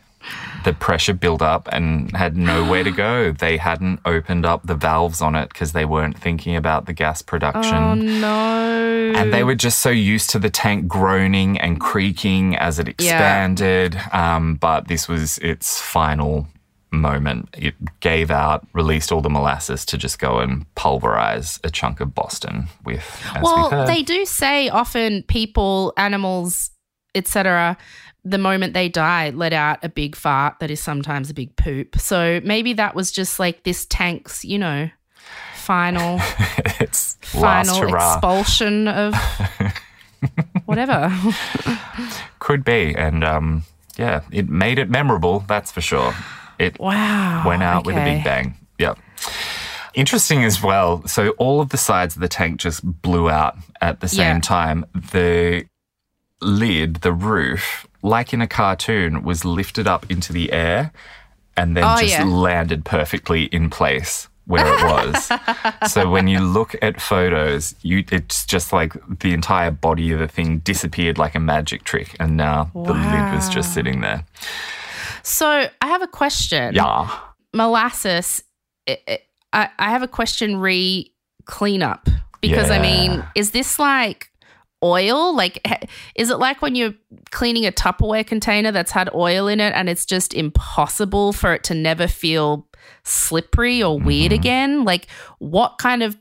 the 0.65 0.74
pressure 0.74 1.13
built 1.13 1.41
up 1.41 1.70
and 1.72 2.13
had 2.15 2.36
nowhere 2.36 2.84
to 2.84 2.91
go. 2.91 3.32
They 3.39 3.55
hadn't 3.55 4.01
opened 4.03 4.45
up 4.45 4.68
the 4.68 4.76
valves 4.76 5.22
on 5.22 5.34
it 5.36 5.47
because 5.47 5.72
they 5.72 5.86
weren't 5.86 6.18
thinking 6.20 6.57
about 6.57 6.88
the 6.88 6.93
gas 6.93 7.22
production. 7.22 7.76
Oh 7.76 7.93
no. 7.95 9.13
And 9.15 9.32
they 9.34 9.45
were 9.45 9.55
just 9.55 9.80
so 9.80 9.89
used 9.89 10.30
to 10.32 10.39
the 10.39 10.49
tank 10.49 10.88
groaning 10.89 11.57
and 11.57 11.80
creaking 11.80 12.57
as 12.57 12.80
it 12.80 12.89
expanded. 12.89 13.95
Um, 14.11 14.55
but 14.55 14.89
this 14.89 15.07
was 15.07 15.38
its 15.38 15.80
final 15.80 16.47
moment. 16.92 17.50
It 17.58 17.76
gave 18.00 18.32
out, 18.32 18.66
released 18.74 19.12
all 19.12 19.22
the 19.22 19.30
molasses 19.30 19.86
to 19.86 19.98
just 19.98 20.20
go 20.20 20.40
and 20.40 20.66
pulverize 20.76 21.60
a 21.64 21.70
chunk 21.70 22.00
of 22.00 22.14
Boston 22.14 22.68
with, 22.86 23.06
as 23.36 23.44
well, 23.44 23.86
they 23.86 24.04
do 24.04 24.26
say 24.26 24.70
often 24.70 25.24
people, 25.24 25.94
animals, 25.98 26.72
etc., 27.16 27.78
the 28.24 28.38
moment 28.38 28.74
they 28.74 28.90
die, 28.90 29.30
let 29.30 29.54
out 29.54 29.80
a 29.84 29.90
big 29.90 30.16
fart 30.16 30.60
that 30.60 30.70
is 30.70 30.82
sometimes 30.82 31.30
a 31.30 31.34
big 31.34 31.56
poop. 31.56 31.98
So 31.98 32.42
maybe 32.44 32.74
that 32.74 32.94
was 32.94 33.12
just 33.12 33.40
like 33.40 33.64
this 33.64 33.86
tank's, 33.86 34.44
you 34.44 34.60
know, 34.60 34.90
final 35.56 36.20
it's 36.80 37.18
final 37.22 37.94
expulsion 37.94 38.88
of 38.88 39.14
whatever. 40.66 41.14
Could 42.40 42.64
be. 42.64 42.94
And 42.96 43.24
um, 43.24 43.64
yeah, 43.98 44.22
it 44.32 44.50
made 44.50 44.80
it 44.80 44.90
memorable, 44.90 45.46
that's 45.48 45.72
for 45.72 45.82
sure. 45.82 46.14
It 46.60 46.80
Wow. 46.80 47.43
went 47.45 47.64
out 47.64 47.86
with 47.86 47.95
a 47.95 48.03
big 48.03 48.24
bang. 48.24 48.55
Yep. 48.80 48.97
Interesting 49.93 50.43
as 50.43 50.62
well. 50.62 51.05
So 51.08 51.30
all 51.32 51.60
of 51.62 51.70
the 51.70 51.78
sides 51.78 52.16
of 52.16 52.22
the 52.22 52.28
tank 52.28 52.60
just 52.60 52.82
blew 53.01 53.30
out 53.30 53.55
at 53.82 53.99
the 53.99 54.08
same 54.08 54.36
Yeah. 54.38 54.41
time. 54.41 54.86
The 54.93 55.66
lid, 56.41 56.97
the 56.97 57.14
roof, 57.14 57.88
like 58.03 58.34
in 58.34 58.41
a 58.41 58.47
cartoon, 58.47 59.24
was 59.24 59.43
lifted 59.43 59.88
up 59.88 60.05
into 60.12 60.32
the 60.34 60.51
air 60.51 60.91
and 61.55 61.76
then 61.76 61.84
Oh, 61.84 61.97
just 61.99 62.14
yeah. 62.14 62.24
landed 62.24 62.86
perfectly 62.86 63.45
in 63.45 63.72
place 63.72 64.28
where 64.45 64.66
it 64.68 64.84
was. 64.84 65.32
so 65.91 66.10
when 66.10 66.28
you 66.28 66.39
look 66.39 66.76
at 66.82 67.01
photos, 67.01 67.74
you 67.82 68.03
it's 68.12 68.45
just 68.45 68.72
like 68.72 68.93
the 69.20 69.34
entire 69.34 69.72
body 69.72 70.12
of 70.12 70.20
the 70.20 70.28
thing 70.28 70.60
disappeared 70.60 71.18
like 71.18 71.34
a 71.34 71.39
magic 71.39 71.84
trick 71.84 72.16
and 72.20 72.38
now 72.38 72.70
the 72.76 72.93
lid 72.93 73.34
was 73.34 73.49
just 73.49 73.74
sitting 73.74 74.01
there. 74.01 74.24
So 75.28 75.67
I 75.82 75.88
have 75.88 76.01
a 76.01 76.07
question. 76.07 76.73
Yeah. 76.73 77.09
Molasses. 77.53 78.43
i 78.88 78.97
i 79.07 79.19
I, 79.53 79.69
I 79.80 79.89
have 79.91 80.03
a 80.03 80.07
question 80.07 80.57
re 80.57 81.11
cleanup 81.45 82.09
because 82.41 82.69
I 82.69 82.80
mean, 82.80 83.23
is 83.34 83.51
this 83.51 83.80
like 83.80 84.30
oil? 84.84 85.34
Like, 85.36 85.65
is 86.15 86.30
it 86.30 86.36
like 86.38 86.61
when 86.61 86.75
you're 86.75 86.93
cleaning 87.32 87.65
a 87.65 87.71
Tupperware 87.71 88.28
container 88.28 88.71
that's 88.71 88.91
had 88.91 89.09
oil 89.15 89.47
in 89.47 89.59
it 89.61 89.73
and 89.73 89.89
it's 89.89 90.05
just 90.05 90.34
impossible 90.34 91.32
for 91.34 91.53
it 91.53 91.63
to 91.65 91.73
never 91.73 92.07
feel 92.07 92.67
slippery 93.03 93.82
or 93.82 93.97
weird 93.99 94.32
Mm-hmm. 94.32 94.39
again? 94.41 94.84
Like, 94.84 95.07
what 95.39 95.78
kind 95.78 96.03
of 96.03 96.17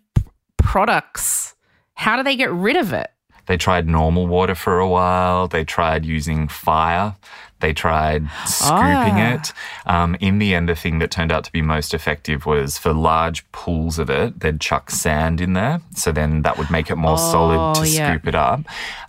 products? 0.57 1.55
How 1.95 2.17
do 2.17 2.23
they 2.23 2.37
get 2.37 2.53
rid 2.53 2.77
of 2.77 2.93
it? 2.93 3.11
They 3.47 3.57
tried 3.57 3.87
normal 3.89 4.27
water 4.27 4.55
for 4.55 4.79
a 4.81 4.89
while. 4.89 5.49
They 5.49 5.65
tried 5.65 6.05
using 6.05 6.49
fire. 6.49 7.15
They 7.61 7.73
tried 7.73 8.29
scooping 8.47 9.19
Ah. 9.19 9.35
it. 9.35 9.53
Um, 9.87 10.17
in 10.21 10.39
the 10.39 10.55
end, 10.55 10.69
the 10.69 10.75
thing 10.75 10.99
that 10.99 11.11
turned 11.11 11.33
out 11.33 11.45
to 11.45 11.53
be 11.53 11.63
most 11.63 11.95
effective 11.95 12.45
was 12.45 12.77
for 12.77 12.93
large 12.93 13.51
pools 13.53 13.99
of 13.99 14.11
it, 14.11 14.41
they'd 14.41 14.61
chuck 14.61 14.91
sand 14.91 15.41
in 15.41 15.55
there. 15.55 15.81
So 15.95 16.13
then 16.13 16.43
that 16.43 16.59
would 16.59 16.71
make 16.71 16.91
it 16.91 16.97
more 16.97 17.17
solid 17.19 17.59
Oh, 17.59 17.83
to 17.83 17.89
yeah. 17.89 18.11
scoop 18.11 18.27
it 18.29 18.35
up. 18.35 18.61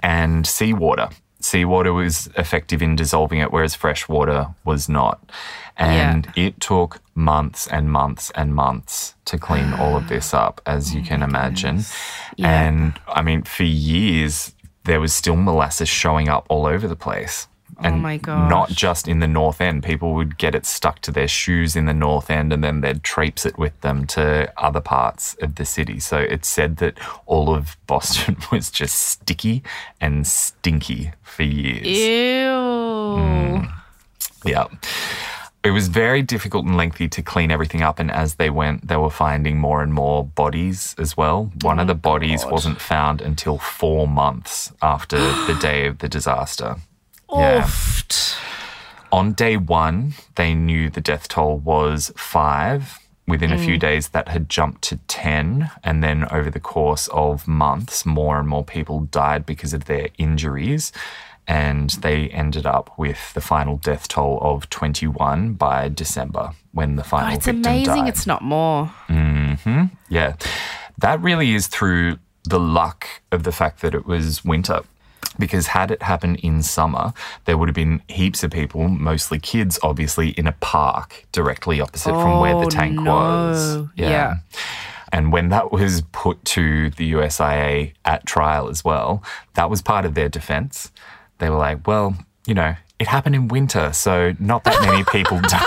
And 0.01 0.47
seawater. 0.47 1.09
Seawater 1.39 1.93
was 1.93 2.29
effective 2.35 2.81
in 2.81 2.95
dissolving 2.95 3.39
it, 3.39 3.51
whereas 3.51 3.75
fresh 3.75 4.07
water 4.09 4.47
was 4.63 4.87
not. 4.89 5.19
And 5.75 6.31
it 6.35 6.59
took 6.59 7.01
months 7.13 7.67
and 7.67 7.91
months 7.91 8.31
and 8.33 8.55
months 8.55 9.13
to 9.25 9.37
clean 9.37 9.73
all 9.73 9.95
of 9.95 10.07
this 10.07 10.33
up, 10.33 10.61
as 10.65 10.95
you 10.95 11.01
can 11.09 11.21
imagine. 11.21 11.83
Yeah. 12.37 12.61
And 12.67 12.99
I 13.07 13.21
mean, 13.21 13.43
for 13.43 13.63
years, 13.63 14.53
there 14.85 14.99
was 14.99 15.13
still 15.13 15.35
molasses 15.35 15.89
showing 15.89 16.29
up 16.29 16.45
all 16.49 16.65
over 16.65 16.87
the 16.87 16.95
place. 16.95 17.47
Oh 17.79 17.83
and 17.83 18.01
my 18.01 18.17
gosh. 18.17 18.49
not 18.49 18.69
just 18.69 19.07
in 19.07 19.19
the 19.19 19.27
North 19.27 19.61
End. 19.61 19.83
People 19.83 20.13
would 20.15 20.37
get 20.37 20.55
it 20.55 20.65
stuck 20.65 20.99
to 21.01 21.11
their 21.11 21.27
shoes 21.27 21.75
in 21.75 21.85
the 21.85 21.93
North 21.93 22.29
End 22.29 22.51
and 22.51 22.63
then 22.63 22.81
they'd 22.81 23.03
traipse 23.03 23.45
it 23.45 23.57
with 23.57 23.79
them 23.81 24.07
to 24.07 24.51
other 24.57 24.81
parts 24.81 25.35
of 25.41 25.55
the 25.55 25.65
city. 25.65 25.99
So 25.99 26.17
it's 26.17 26.47
said 26.47 26.77
that 26.77 26.97
all 27.25 27.53
of 27.53 27.77
Boston 27.87 28.37
was 28.51 28.71
just 28.71 28.99
sticky 28.99 29.63
and 30.01 30.25
stinky 30.25 31.11
for 31.21 31.43
years. 31.43 31.85
Ew. 31.85 32.49
Mm. 33.17 33.71
Yeah. 34.43 34.67
It 35.63 35.71
was 35.71 35.89
very 35.89 36.21
difficult 36.21 36.65
and 36.65 36.77
lengthy 36.77 37.09
to 37.09 37.21
clean 37.21 37.51
everything 37.51 37.81
up. 37.81 37.99
And 37.99 38.09
as 38.09 38.35
they 38.35 38.49
went, 38.49 38.87
they 38.87 38.95
were 38.95 39.09
finding 39.09 39.57
more 39.59 39.83
and 39.83 39.93
more 39.93 40.23
bodies 40.23 40.95
as 40.97 41.17
well. 41.17 41.51
One 41.61 41.79
of 41.79 41.85
oh 41.85 41.87
the 41.87 41.95
bodies 41.95 42.45
wasn't 42.45 42.79
found 42.79 43.21
until 43.21 43.57
four 43.57 44.07
months 44.07 44.71
after 44.81 45.17
the 45.17 45.57
day 45.61 45.85
of 45.87 45.97
the 45.97 46.07
disaster. 46.07 46.77
Yeah. 47.33 47.69
On 49.11 49.33
day 49.33 49.55
one, 49.57 50.13
they 50.35 50.53
knew 50.53 50.89
the 50.89 51.01
death 51.01 51.27
toll 51.27 51.57
was 51.59 52.11
five. 52.17 52.99
Within 53.27 53.51
a 53.51 53.57
few 53.57 53.77
days, 53.77 54.09
that 54.09 54.29
had 54.29 54.47
jumped 54.47 54.83
to 54.83 54.97
10. 55.07 55.69
And 55.83 56.01
then 56.01 56.25
over 56.31 56.49
the 56.49 56.61
course 56.61 57.09
of 57.09 57.45
months, 57.45 58.05
more 58.05 58.39
and 58.39 58.47
more 58.47 58.63
people 58.63 59.01
died 59.01 59.45
because 59.45 59.73
of 59.73 59.85
their 59.85 60.07
injuries. 60.17 60.93
And 61.45 61.89
they 61.89 62.29
ended 62.29 62.65
up 62.65 62.97
with 62.97 63.33
the 63.33 63.41
final 63.41 63.77
death 63.77 64.07
toll 64.07 64.39
of 64.41 64.69
21 64.69 65.53
by 65.53 65.89
December 65.89 66.51
when 66.71 66.95
the 66.95 67.03
final 67.03 67.29
God, 67.29 67.35
it's 67.37 67.45
victim 67.45 67.65
amazing 67.65 67.95
died. 67.95 68.07
it's 68.09 68.27
not 68.27 68.43
more. 68.43 68.85
Hmm. 69.07 69.83
Yeah. 70.09 70.35
That 70.97 71.21
really 71.21 71.53
is 71.53 71.67
through 71.67 72.19
the 72.45 72.59
luck 72.59 73.07
of 73.31 73.43
the 73.43 73.51
fact 73.51 73.81
that 73.81 73.93
it 73.93 74.05
was 74.05 74.45
winter. 74.45 74.81
Because 75.39 75.67
had 75.67 75.91
it 75.91 76.01
happened 76.01 76.37
in 76.41 76.63
summer, 76.63 77.13
there 77.45 77.57
would 77.57 77.67
have 77.69 77.75
been 77.75 78.01
heaps 78.07 78.43
of 78.43 78.51
people, 78.51 78.87
mostly 78.87 79.39
kids, 79.39 79.77
obviously, 79.83 80.29
in 80.31 80.47
a 80.47 80.51
park 80.53 81.25
directly 81.31 81.79
opposite 81.81 82.11
from 82.11 82.39
where 82.39 82.53
the 82.55 82.65
Oh, 82.65 82.69
tank 82.69 82.95
no. 82.99 83.13
was. 83.13 83.87
Yeah. 83.95 84.37
And 85.13 85.31
when 85.31 85.49
that 85.49 85.71
was 85.71 86.01
put 86.11 86.43
to 86.45 86.89
the 86.91 87.13
USIA 87.13 87.93
at 88.03 88.25
trial 88.25 88.67
as 88.69 88.83
well, 88.83 89.23
that 89.53 89.69
was 89.69 89.81
part 89.81 90.05
of 90.05 90.15
their 90.15 90.27
defense. 90.29 90.91
They 91.37 91.49
were 91.49 91.57
like, 91.57 91.85
well, 91.87 92.15
you 92.45 92.53
know, 92.53 92.75
it 92.99 93.07
happened 93.07 93.35
in 93.35 93.47
winter, 93.47 93.93
so 93.93 94.33
not 94.39 94.63
that 94.65 94.81
many 94.85 95.03
people 95.05 95.39
died. 95.41 95.63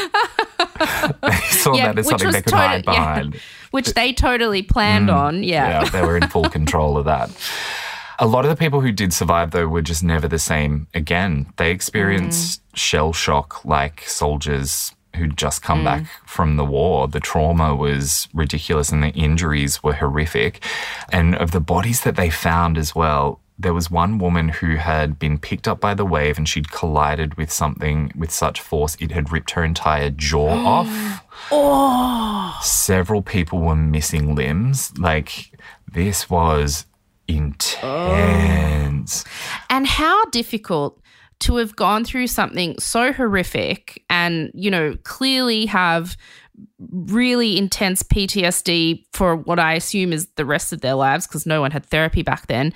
they 1.22 1.36
saw 1.58 1.74
Yeah, 1.74 1.86
that 1.92 1.98
as 1.98 2.08
something 2.08 2.30
they 2.30 2.42
could 2.42 2.50
tota- 2.52 2.56
hide 2.68 2.84
yeah. 2.86 2.92
behind. 2.92 3.40
Which 3.70 3.92
they 3.94 4.12
totally 4.12 4.62
planned 4.62 5.08
mm. 5.08 5.14
on. 5.16 5.42
Yeah. 5.42 5.82
Yeah, 5.84 5.90
they 5.90 6.02
were 6.02 6.16
in 6.16 6.28
full 6.28 6.44
control 6.50 6.96
of 6.98 7.04
that. 7.04 7.30
A 8.22 8.26
lot 8.26 8.44
of 8.44 8.50
the 8.50 8.56
people 8.56 8.82
who 8.82 8.92
did 8.92 9.14
survive, 9.14 9.50
though, 9.50 9.66
were 9.66 9.80
just 9.80 10.04
never 10.04 10.28
the 10.28 10.38
same 10.38 10.88
again. 10.92 11.50
They 11.56 11.70
experienced 11.70 12.60
mm. 12.60 12.76
shell 12.76 13.14
shock 13.14 13.64
like 13.64 14.02
soldiers 14.02 14.94
who'd 15.16 15.38
just 15.38 15.62
come 15.62 15.80
mm. 15.80 15.84
back 15.84 16.06
from 16.26 16.58
the 16.58 16.64
war. 16.64 17.08
The 17.08 17.18
trauma 17.18 17.74
was 17.74 18.28
ridiculous 18.34 18.92
and 18.92 19.02
the 19.02 19.08
injuries 19.08 19.82
were 19.82 19.94
horrific. 19.94 20.62
And 21.10 21.34
of 21.34 21.52
the 21.52 21.60
bodies 21.60 22.02
that 22.02 22.16
they 22.16 22.28
found 22.28 22.76
as 22.76 22.94
well, 22.94 23.40
there 23.58 23.72
was 23.72 23.90
one 23.90 24.18
woman 24.18 24.50
who 24.50 24.76
had 24.76 25.18
been 25.18 25.38
picked 25.38 25.66
up 25.66 25.80
by 25.80 25.94
the 25.94 26.04
wave 26.04 26.36
and 26.36 26.46
she'd 26.46 26.70
collided 26.70 27.34
with 27.34 27.50
something 27.50 28.12
with 28.14 28.30
such 28.30 28.60
force 28.60 28.96
it 29.00 29.12
had 29.12 29.32
ripped 29.32 29.52
her 29.52 29.64
entire 29.64 30.10
jaw 30.10 30.48
off 30.66 31.24
Oh. 31.50 32.58
several 32.62 33.22
people 33.22 33.60
were 33.60 33.76
missing 33.76 34.34
limbs. 34.34 34.96
Like 34.98 35.52
this 35.90 36.28
was 36.28 36.86
intense. 37.36 39.24
And 39.68 39.86
how 39.86 40.24
difficult 40.26 41.00
to 41.40 41.56
have 41.56 41.74
gone 41.76 42.04
through 42.04 42.26
something 42.26 42.78
so 42.78 43.12
horrific 43.12 44.04
and, 44.10 44.50
you 44.54 44.70
know, 44.70 44.96
clearly 45.04 45.66
have 45.66 46.16
really 46.90 47.56
intense 47.56 48.02
PTSD 48.02 49.04
for 49.12 49.34
what 49.36 49.58
I 49.58 49.72
assume 49.74 50.12
is 50.12 50.28
the 50.36 50.44
rest 50.44 50.72
of 50.74 50.82
their 50.82 50.94
lives 50.94 51.26
because 51.26 51.46
no 51.46 51.60
one 51.62 51.70
had 51.70 51.86
therapy 51.86 52.22
back 52.22 52.46
then. 52.48 52.74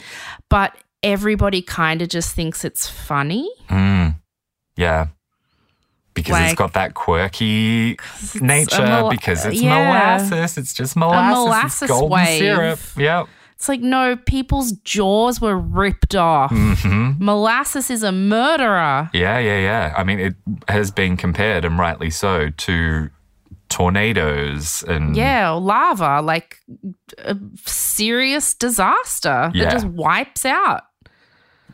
But 0.49 0.75
everybody 1.03 1.61
kind 1.61 2.01
of 2.01 2.09
just 2.09 2.35
thinks 2.35 2.65
it's 2.65 2.89
funny. 2.89 3.51
Mm. 3.69 4.17
Yeah. 4.77 5.09
Because 6.15 6.33
Like- 6.33 6.45
it's 6.53 6.55
got 6.59 6.73
that 6.75 6.95
quirky 6.95 7.99
nature, 8.41 8.87
mol- 8.87 9.11
because 9.11 9.45
it's 9.45 9.61
yeah. 9.61 9.69
molasses. 9.85 10.57
It's 10.57 10.73
just 10.73 10.97
molasses. 10.97 11.35
molasses 11.45 11.83
it's 11.83 11.91
golden 11.91 12.11
wave. 12.11 12.39
syrup. 12.39 12.79
Yep. 12.97 13.27
It's 13.65 13.69
like, 13.71 13.81
no, 13.81 14.15
people's 14.15 14.73
jaws 14.73 15.41
were 15.41 15.57
ripped 15.57 16.15
off. 16.15 16.51
Mm-hmm. 16.51 17.25
Molasses 17.25 17.89
is 17.89 18.03
a 18.03 18.13
murderer. 18.13 19.09
Yeah, 19.15 19.39
yeah, 19.39 19.59
yeah. 19.59 19.95
I 19.97 20.05
mean, 20.05 20.21
it 20.21 20.35
has 20.69 20.91
been 20.91 21.17
compared, 21.17 21.65
and 21.65 21.79
rightly 21.79 22.11
so, 22.11 22.51
to 22.51 23.09
tornadoes 23.71 24.85
and 24.87 25.17
Yeah, 25.17 25.55
or 25.55 25.61
lava, 25.63 26.21
like 26.21 26.59
a 27.17 27.39
serious 27.65 28.53
disaster 28.53 29.51
Yeah. 29.55 29.65
that 29.65 29.73
just 29.73 29.87
wipes 29.87 30.45
out. 30.45 30.83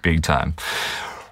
big 0.01 0.23
time. 0.23 0.55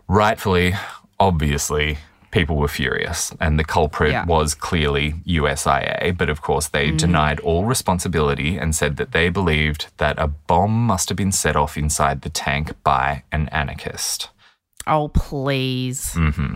Rightfully, 0.08 0.74
obviously, 1.20 1.98
people 2.30 2.56
were 2.56 2.68
furious, 2.68 3.32
and 3.40 3.58
the 3.58 3.64
culprit 3.64 4.12
Yeah. 4.12 4.24
was 4.24 4.54
clearly 4.54 5.14
USIA. 5.26 6.16
But 6.16 6.28
of 6.28 6.42
course, 6.42 6.68
they 6.68 6.90
mm. 6.90 6.98
denied 6.98 7.40
all 7.40 7.64
responsibility 7.64 8.56
and 8.56 8.74
said 8.74 8.96
that 8.96 9.12
they 9.12 9.28
believed 9.28 9.86
that 9.96 10.18
a 10.18 10.28
bomb 10.28 10.86
must 10.86 11.08
have 11.08 11.16
been 11.16 11.32
set 11.32 11.56
off 11.56 11.76
inside 11.76 12.22
the 12.22 12.30
tank 12.30 12.72
by 12.84 13.22
an 13.32 13.48
anarchist. 13.48 14.30
Oh, 14.86 15.08
please. 15.08 16.12
Mm-hmm. 16.14 16.54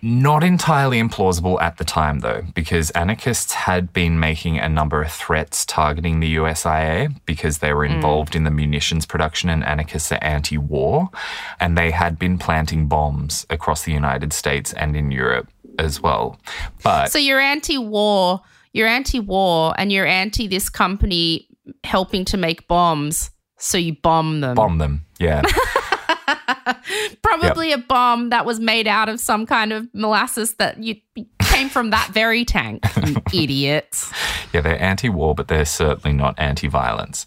Not 0.00 0.44
entirely 0.44 1.00
implausible 1.02 1.60
at 1.60 1.76
the 1.78 1.84
time, 1.84 2.20
though, 2.20 2.42
because 2.54 2.90
anarchists 2.90 3.52
had 3.52 3.92
been 3.92 4.20
making 4.20 4.58
a 4.58 4.68
number 4.68 5.02
of 5.02 5.10
threats 5.10 5.66
targeting 5.66 6.20
the 6.20 6.36
USIA 6.36 7.16
because 7.26 7.58
they 7.58 7.72
were 7.72 7.86
hmm. 7.86 7.94
involved 7.94 8.36
in 8.36 8.44
the 8.44 8.50
munitions 8.50 9.06
production 9.06 9.50
and 9.50 9.64
anarchists 9.64 10.12
are 10.12 10.22
anti 10.22 10.58
war. 10.58 11.10
And 11.58 11.76
they 11.76 11.90
had 11.90 12.18
been 12.18 12.38
planting 12.38 12.86
bombs 12.86 13.44
across 13.50 13.84
the 13.84 13.92
United 13.92 14.32
States 14.32 14.72
and 14.72 14.96
in 14.96 15.10
Europe 15.10 15.48
as 15.78 16.00
well. 16.00 16.38
But 16.82 17.10
So 17.10 17.18
you're 17.18 17.40
anti-war, 17.40 18.40
you're 18.72 18.88
anti-war, 18.88 19.74
and 19.78 19.92
you're 19.92 20.06
anti 20.06 20.46
this 20.46 20.68
company 20.68 21.48
helping 21.84 22.24
to 22.26 22.36
make 22.36 22.68
bombs. 22.68 23.30
So 23.58 23.78
you 23.78 23.96
bomb 23.96 24.40
them. 24.40 24.54
bomb 24.54 24.78
them. 24.78 25.04
Yeah. 25.18 25.42
Probably 27.22 27.72
a 27.72 27.78
bomb 27.78 28.30
that 28.30 28.44
was 28.44 28.60
made 28.60 28.86
out 28.86 29.08
of 29.08 29.20
some 29.20 29.46
kind 29.46 29.72
of 29.72 29.88
molasses 29.94 30.54
that 30.54 30.82
you 30.82 30.96
came 31.40 31.68
from 31.68 31.90
that 31.90 32.10
very 32.12 32.44
tank. 32.44 32.84
You 33.06 33.16
idiots. 33.42 34.12
Yeah, 34.52 34.60
they're 34.60 34.80
anti 34.80 35.08
war, 35.08 35.34
but 35.34 35.48
they're 35.48 35.64
certainly 35.64 36.16
not 36.16 36.34
anti 36.38 36.68
violence. 36.68 37.26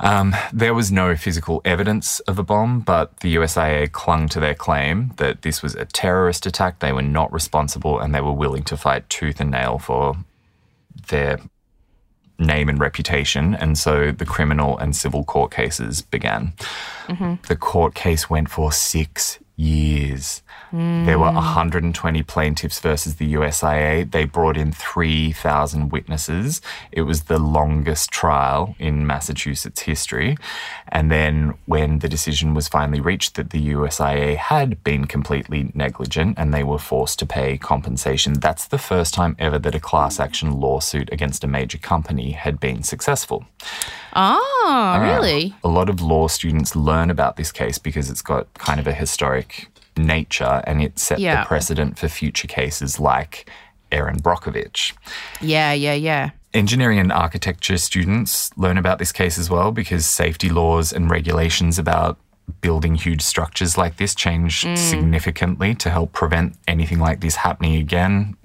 Um, 0.00 0.34
there 0.52 0.74
was 0.74 0.90
no 0.90 1.16
physical 1.16 1.60
evidence 1.64 2.20
of 2.20 2.38
a 2.38 2.42
bomb, 2.42 2.80
but 2.80 3.20
the 3.20 3.34
USIA 3.36 3.90
clung 3.90 4.28
to 4.28 4.40
their 4.40 4.54
claim 4.54 5.12
that 5.16 5.42
this 5.42 5.62
was 5.62 5.74
a 5.74 5.84
terrorist 5.84 6.46
attack. 6.46 6.80
They 6.80 6.92
were 6.92 7.02
not 7.02 7.32
responsible 7.32 7.98
and 7.98 8.14
they 8.14 8.20
were 8.20 8.32
willing 8.32 8.64
to 8.64 8.76
fight 8.76 9.08
tooth 9.08 9.40
and 9.40 9.50
nail 9.50 9.78
for 9.78 10.16
their 11.08 11.38
name 12.38 12.68
and 12.68 12.80
reputation. 12.80 13.54
And 13.54 13.78
so 13.78 14.10
the 14.10 14.24
criminal 14.24 14.78
and 14.78 14.94
civil 14.94 15.24
court 15.24 15.52
cases 15.52 16.02
began. 16.02 16.52
Mm-hmm. 17.06 17.34
The 17.48 17.56
court 17.56 17.94
case 17.94 18.28
went 18.28 18.50
for 18.50 18.72
six 18.72 19.38
years. 19.56 20.42
There 20.72 21.20
were 21.20 21.30
hmm. 21.30 21.36
120 21.36 22.24
plaintiffs 22.24 22.80
versus 22.80 23.16
the 23.16 23.34
USIA. 23.34 24.10
They 24.10 24.24
brought 24.24 24.56
in 24.56 24.72
3,000 24.72 25.92
witnesses. 25.92 26.60
It 26.90 27.02
was 27.02 27.24
the 27.24 27.38
longest 27.38 28.10
trial 28.10 28.74
in 28.80 29.06
Massachusetts 29.06 29.82
history. 29.82 30.36
And 30.88 31.12
then, 31.12 31.54
when 31.66 32.00
the 32.00 32.08
decision 32.08 32.54
was 32.54 32.66
finally 32.66 33.00
reached 33.00 33.36
that 33.36 33.50
the 33.50 33.68
USIA 33.68 34.36
had 34.36 34.82
been 34.82 35.04
completely 35.04 35.70
negligent 35.74 36.34
and 36.38 36.52
they 36.52 36.64
were 36.64 36.78
forced 36.78 37.20
to 37.20 37.26
pay 37.26 37.56
compensation, 37.56 38.32
that's 38.40 38.66
the 38.66 38.78
first 38.78 39.14
time 39.14 39.36
ever 39.38 39.60
that 39.60 39.76
a 39.76 39.80
class 39.80 40.18
action 40.18 40.58
lawsuit 40.58 41.12
against 41.12 41.44
a 41.44 41.48
major 41.48 41.78
company 41.78 42.32
had 42.32 42.58
been 42.58 42.82
successful. 42.82 43.44
Oh, 44.16 44.98
really? 45.00 45.54
A 45.62 45.68
lot 45.68 45.88
of 45.88 46.00
law 46.00 46.28
students 46.28 46.74
learn 46.76 47.10
about 47.10 47.36
this 47.36 47.52
case 47.52 47.78
because 47.78 48.10
it's 48.10 48.22
got 48.22 48.52
kind 48.54 48.80
of 48.80 48.86
a 48.86 48.92
historic 48.92 49.53
nature 49.96 50.62
and 50.66 50.82
it 50.82 50.98
set 50.98 51.18
Yeah. 51.18 51.40
the 51.42 51.46
precedent 51.46 51.98
for 51.98 52.08
future 52.08 52.48
cases 52.48 53.00
like 53.00 53.50
Erin 53.92 54.16
Brockovich. 54.16 54.92
Yeah, 55.40 55.72
yeah, 55.72 55.94
yeah. 55.94 56.30
Engineering 56.52 56.98
and 56.98 57.12
architecture 57.12 57.78
students 57.78 58.50
learn 58.56 58.78
about 58.78 58.98
this 58.98 59.12
case 59.12 59.38
as 59.38 59.50
well 59.50 59.72
because 59.72 60.06
safety 60.06 60.48
laws 60.48 60.92
and 60.92 61.10
regulations 61.10 61.78
about 61.78 62.18
building 62.60 62.94
huge 62.94 63.22
structures 63.22 63.78
like 63.78 63.96
this 63.96 64.14
change 64.14 64.62
mm. 64.62 64.76
significantly 64.76 65.74
to 65.74 65.90
help 65.90 66.12
prevent 66.12 66.54
anything 66.68 66.98
like 66.98 67.20
this 67.20 67.36
happening 67.36 67.76
again. 67.76 68.36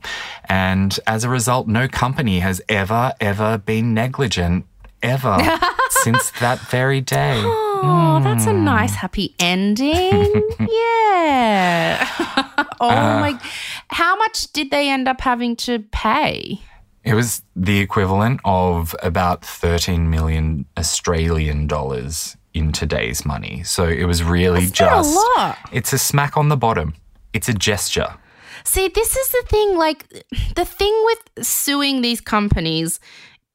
And 0.46 0.98
as 1.06 1.24
a 1.24 1.30
result, 1.30 1.68
no 1.68 1.88
company 1.88 2.40
has 2.40 2.62
ever, 2.70 3.14
ever 3.20 3.58
been 3.58 3.94
negligent, 3.94 4.66
ever, 5.04 5.38
since 5.90 6.32
that 6.40 6.60
very 6.60 7.02
day. 7.02 7.44
Oh, 7.82 8.20
that's 8.24 8.46
a 8.46 8.54
nice 8.54 8.92
hmm. 8.92 8.98
happy 8.98 9.36
ending. 9.40 10.50
yeah. 10.60 12.08
oh 12.80 12.90
my. 12.90 13.32
Uh. 13.32 13.48
How 13.90 14.16
much 14.18 14.52
did 14.54 14.72
they 14.72 14.90
end 14.90 15.08
up 15.08 15.22
having 15.22 15.56
to 15.58 15.80
pay? 15.92 16.62
It 17.04 17.14
was 17.14 17.42
the 17.56 17.80
equivalent 17.80 18.42
of 18.46 18.96
about 19.02 19.44
13 19.44 20.10
million 20.10 20.66
Australian 20.78 21.68
dollars 21.68 22.38
in 22.54 22.72
today's 22.72 23.26
money. 23.26 23.64
So 23.64 23.86
it 23.86 24.06
was 24.06 24.24
really 24.24 24.66
That's 24.66 24.80
not 24.80 24.92
a 24.92 24.96
just 24.96 25.16
lot. 25.16 25.58
it's 25.72 25.94
a 25.94 25.98
smack 25.98 26.38
on 26.38 26.50
the 26.50 26.58
bottom. 26.58 26.94
It's 27.34 27.48
a 27.48 27.54
gesture. 27.54 28.16
See, 28.64 28.88
this 28.90 29.16
is 29.16 29.30
the 29.30 29.44
thing. 29.48 29.78
Like, 29.78 30.08
the 30.56 30.66
thing 30.66 31.02
with 31.06 31.46
suing 31.46 32.02
these 32.02 32.22
companies 32.22 33.00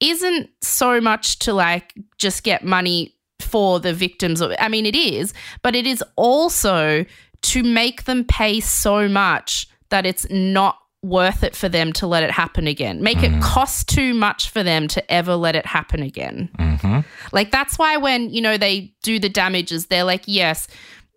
isn't 0.01 0.51
so 0.61 1.01
much 1.01 1.39
to 1.41 1.53
like 1.53 1.95
just 2.18 2.43
get 2.43 2.64
money 2.64 3.14
for 3.41 3.80
the 3.80 3.93
victims. 3.93 4.43
I 4.43 4.68
mean, 4.68 4.87
it 4.87 4.97
is, 4.97 5.32
but 5.62 5.74
it 5.74 5.87
is 5.87 6.03
also 6.16 7.05
to 7.43 7.62
make 7.62 8.05
them 8.05 8.24
pay 8.24 8.61
so 8.61 9.09
much 9.09 9.68
that 9.91 10.07
it's 10.07 10.26
not 10.30 10.78
worth 11.05 11.45
it 11.45 11.55
for 11.55 11.68
them 11.68 11.93
to 11.93 12.07
let 12.07 12.22
it 12.22 12.30
happen 12.30 12.66
again. 12.66 13.03
Make 13.03 13.22
it 13.22 13.30
mm. 13.30 13.43
cost 13.43 13.89
too 13.89 14.14
much 14.14 14.49
for 14.49 14.62
them 14.62 14.89
to 14.89 15.12
ever 15.12 15.35
let 15.37 15.55
it 15.55 15.66
happen 15.66 16.03
again. 16.03 16.49
Mm-hmm. 16.59 17.01
Like, 17.30 17.51
that's 17.51 17.78
why 17.78 17.99
when, 17.99 18.30
you 18.30 18.41
know, 18.41 18.57
they 18.57 18.95
do 19.03 19.18
the 19.18 19.28
damages, 19.28 19.87
they're 19.87 20.05
like, 20.05 20.22
yes, 20.26 20.66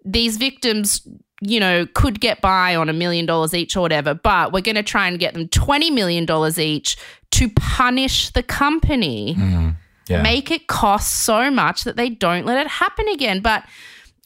these 0.04 0.36
victims, 0.36 1.08
you 1.42 1.60
know, 1.62 1.88
could 1.94 2.20
get 2.20 2.42
by 2.42 2.76
on 2.76 2.90
a 2.90 2.94
million 2.94 3.26
dollars 3.26 3.54
each 3.54 3.78
or 3.78 3.82
whatever, 3.82 4.14
but 4.14 4.52
we're 4.52 4.62
going 4.62 4.76
to 4.76 4.84
try 4.84 5.08
and 5.08 5.20
get 5.20 5.34
them 5.34 5.48
$20 5.48 5.94
million 5.94 6.28
each 6.60 6.98
to 7.32 7.50
punish 7.52 8.30
the 8.32 8.44
company. 8.44 9.36
Mm. 9.36 9.76
Yeah. 10.10 10.22
Make 10.22 10.52
it 10.52 10.68
cost 10.68 11.22
so 11.26 11.52
much 11.52 11.84
that 11.84 11.96
they 11.96 12.10
don't 12.10 12.46
let 12.46 12.58
it 12.58 12.68
happen 12.68 13.08
again. 13.10 13.42
But 13.42 13.64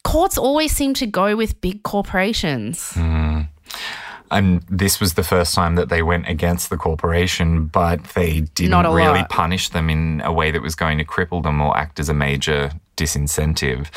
courts 0.03 0.37
always 0.37 0.71
seem 0.71 0.93
to 0.95 1.07
go 1.07 1.35
with 1.35 1.59
big 1.61 1.83
corporations. 1.83 2.91
Hmm. 2.93 3.41
And 4.31 4.61
this 4.69 5.01
was 5.01 5.15
the 5.15 5.23
first 5.23 5.53
time 5.53 5.75
that 5.75 5.89
they 5.89 6.01
went 6.01 6.27
against 6.29 6.69
the 6.69 6.77
corporation, 6.77 7.65
but 7.65 8.01
they 8.15 8.41
didn't 8.55 8.85
really 8.93 9.19
lot. 9.19 9.29
punish 9.29 9.69
them 9.69 9.89
in 9.89 10.21
a 10.23 10.31
way 10.31 10.51
that 10.51 10.61
was 10.61 10.73
going 10.73 10.97
to 10.99 11.03
cripple 11.03 11.43
them 11.43 11.59
or 11.61 11.77
act 11.77 11.99
as 11.99 12.07
a 12.07 12.13
major 12.13 12.71
disincentive. 12.95 13.87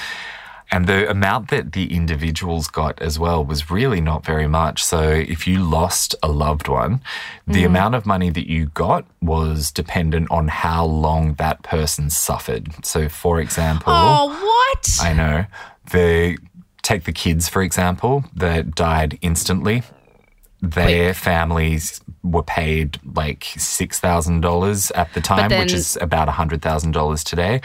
And 0.75 0.87
the 0.89 1.09
amount 1.09 1.51
that 1.51 1.71
the 1.73 1.87
individuals 1.95 2.67
got 2.67 3.01
as 3.01 3.17
well 3.17 3.45
was 3.45 3.71
really 3.71 4.01
not 4.01 4.25
very 4.27 4.49
much. 4.49 4.83
So 4.83 5.01
if 5.35 5.47
you 5.47 5.57
lost 5.79 6.17
a 6.21 6.27
loved 6.29 6.67
one, 6.67 7.01
the 7.47 7.63
Mm. 7.63 7.67
amount 7.67 7.95
of 7.95 8.07
money 8.07 8.31
that 8.31 8.49
you 8.55 8.67
got 8.75 9.05
was 9.23 9.71
dependent 9.71 10.27
on 10.33 10.49
how 10.49 10.85
long 10.85 11.35
that 11.35 11.63
person 11.63 12.11
suffered. 12.11 12.65
So, 12.85 13.09
for 13.09 13.39
example, 13.41 13.93
Oh, 13.95 14.27
what? 14.49 14.85
I 15.09 15.13
know. 15.13 15.45
The 15.93 16.39
take 16.83 17.05
the 17.05 17.13
kids 17.13 17.49
for 17.49 17.63
example 17.63 18.25
that 18.35 18.75
died 18.75 19.17
instantly. 19.23 19.85
Their 20.61 21.15
families 21.15 22.01
were 22.25 22.43
paid 22.43 22.99
like 23.15 23.45
six 23.57 24.01
thousand 24.01 24.41
dollars 24.41 24.91
at 24.93 25.13
the 25.15 25.21
time, 25.21 25.51
which 25.51 25.73
is 25.73 25.97
about 26.01 26.29
hundred 26.29 26.63
thousand 26.63 26.93
dollars 26.93 27.23
today. 27.23 27.61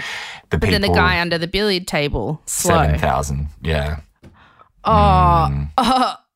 The 0.49 0.57
but 0.57 0.61
people 0.67 0.79
then 0.79 0.81
the 0.81 0.95
guy 0.95 1.19
under 1.19 1.37
the 1.37 1.47
billiard 1.47 1.87
table, 1.87 2.41
slow. 2.45 2.75
seven 2.75 2.99
thousand. 2.99 3.47
Yeah, 3.61 4.01
oh. 4.83 5.47
hmm. 5.49 5.63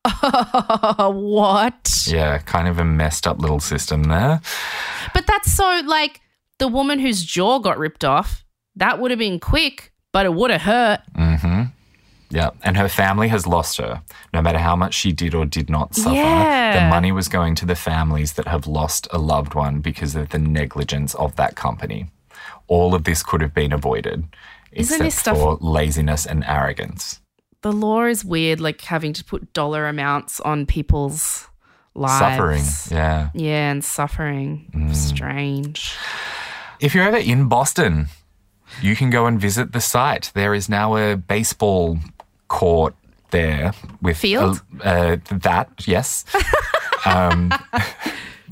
what? 1.14 2.04
yeah, 2.06 2.38
kind 2.38 2.68
of 2.68 2.78
a 2.78 2.84
messed 2.84 3.26
up 3.26 3.38
little 3.38 3.60
system 3.60 4.04
there. 4.04 4.40
But 5.14 5.26
that's 5.26 5.52
so 5.52 5.82
like 5.86 6.20
the 6.58 6.68
woman 6.68 6.98
whose 6.98 7.24
jaw 7.24 7.58
got 7.58 7.78
ripped 7.78 8.04
off, 8.04 8.44
that 8.76 8.98
would 8.98 9.10
have 9.10 9.18
been 9.18 9.40
quick, 9.40 9.92
but 10.12 10.26
it 10.26 10.34
would 10.34 10.50
have 10.50 10.62
hurt. 10.62 11.00
Mm-hmm. 11.16 11.62
Yeah, 12.34 12.50
and 12.64 12.76
her 12.76 12.88
family 12.88 13.28
has 13.28 13.46
lost 13.46 13.78
her. 13.78 14.02
No 14.32 14.42
matter 14.42 14.58
how 14.58 14.74
much 14.74 14.92
she 14.94 15.12
did 15.12 15.34
or 15.34 15.44
did 15.46 15.70
not 15.70 15.94
suffer, 15.94 16.16
Yeah. 16.16 16.84
the 16.84 16.90
money 16.90 17.12
was 17.12 17.28
going 17.28 17.54
to 17.56 17.64
the 17.66 17.76
families 17.76 18.32
that 18.32 18.48
have 18.48 18.66
lost 18.66 19.06
a 19.12 19.18
loved 19.18 19.54
one 19.54 19.78
because 19.78 20.16
of 20.16 20.30
the 20.30 20.38
negligence 20.40 21.14
of 21.14 21.36
that 21.36 21.54
company. 21.54 22.10
All 22.66 22.92
of 22.94 23.04
this 23.04 23.22
could 23.22 23.40
have 23.40 23.54
been 23.54 23.72
avoided, 23.72 24.24
Isn't 24.72 24.94
except 24.96 25.02
this 25.04 25.14
stuff- 25.14 25.36
for 25.38 25.58
laziness 25.60 26.26
and 26.26 26.42
arrogance. 26.44 27.20
The 27.62 27.72
law 27.72 28.02
is 28.04 28.24
weird, 28.24 28.60
like 28.60 28.80
having 28.82 29.12
to 29.14 29.22
put 29.24 29.52
dollar 29.52 29.86
amounts 29.86 30.40
on 30.40 30.66
people's 30.66 31.46
lives. 31.94 32.18
Suffering, 32.18 32.64
yeah. 32.90 33.28
Yeah, 33.32 33.70
and 33.70 33.84
suffering. 33.84 34.66
Mm. 34.74 34.94
Strange. 34.94 35.96
If 36.80 36.94
you're 36.96 37.04
ever 37.06 37.16
in 37.18 37.46
Boston, 37.48 38.08
you 38.82 38.96
can 38.96 39.08
go 39.10 39.26
and 39.26 39.40
visit 39.40 39.72
the 39.72 39.80
site. 39.80 40.32
There 40.34 40.52
is 40.52 40.68
now 40.68 40.96
a 40.96 41.16
baseball 41.16 41.98
court 42.58 42.94
there 43.30 43.72
with 44.00 44.16
Field? 44.16 44.62
a- 44.80 44.88
uh, 44.88 45.16
that, 45.30 45.68
yes. 45.86 46.24
um, 47.06 47.50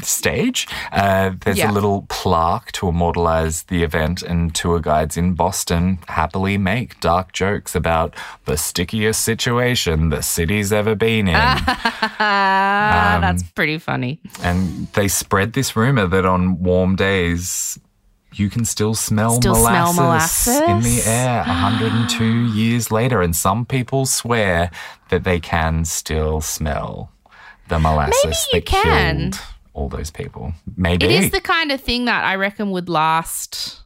stage. 0.03 0.67
Uh, 0.91 1.31
there's 1.45 1.59
Yeah. 1.59 1.71
a 1.71 1.73
little 1.73 2.07
plaque 2.09 2.73
to 2.73 2.89
immortalize 2.89 3.65
the 3.65 3.85
event, 3.85 4.23
and 4.23 4.53
tour 4.55 4.81
guides 4.81 5.17
in 5.17 5.35
Boston 5.35 5.99
happily 6.09 6.59
make 6.59 6.99
dark 7.01 7.33
jokes 7.33 7.77
about 7.77 8.15
the 8.47 8.57
stickiest 8.57 9.21
situation 9.23 10.09
the 10.11 10.23
city's 10.23 10.73
ever 10.73 10.97
been 10.97 11.29
in. 11.29 11.37
Ah, 11.37 13.19
that's 13.21 13.45
pretty 13.55 13.79
funny. 13.79 14.19
And 14.43 14.89
they 14.95 15.07
spread 15.09 15.53
this 15.53 15.77
rumor 15.77 16.07
that 16.09 16.27
on 16.27 16.61
warm 16.63 16.97
days, 16.97 17.79
you 18.35 18.49
can 18.51 18.65
still 18.65 18.95
smell, 18.95 19.37
Still 19.37 19.55
smell 19.55 19.93
molasses, 19.93 20.57
in 20.57 20.63
the 20.63 20.69
molasses? 20.69 21.07
air 21.07 21.39
102 21.39 22.25
years 22.55 22.91
later. 22.91 23.23
And 23.23 23.35
some 23.37 23.65
people 23.65 24.07
swear 24.07 24.71
that 25.11 25.25
they 25.25 25.41
can 25.41 25.85
still 25.85 26.41
smell 26.41 27.11
the 27.69 27.79
molasses 27.79 28.47
you 28.53 28.61
that 28.61 28.67
can. 28.67 29.31
killed 29.33 29.41
all 29.75 29.89
those 29.89 30.11
people. 30.11 30.53
Maybe. 30.77 31.07
It 31.07 31.11
is 31.13 31.31
the 31.31 31.41
kind 31.41 31.73
of 31.73 31.81
thing 31.81 32.05
that 32.07 32.25
I 32.25 32.35
reckon 32.37 32.71
would 32.73 32.89
last 32.89 33.81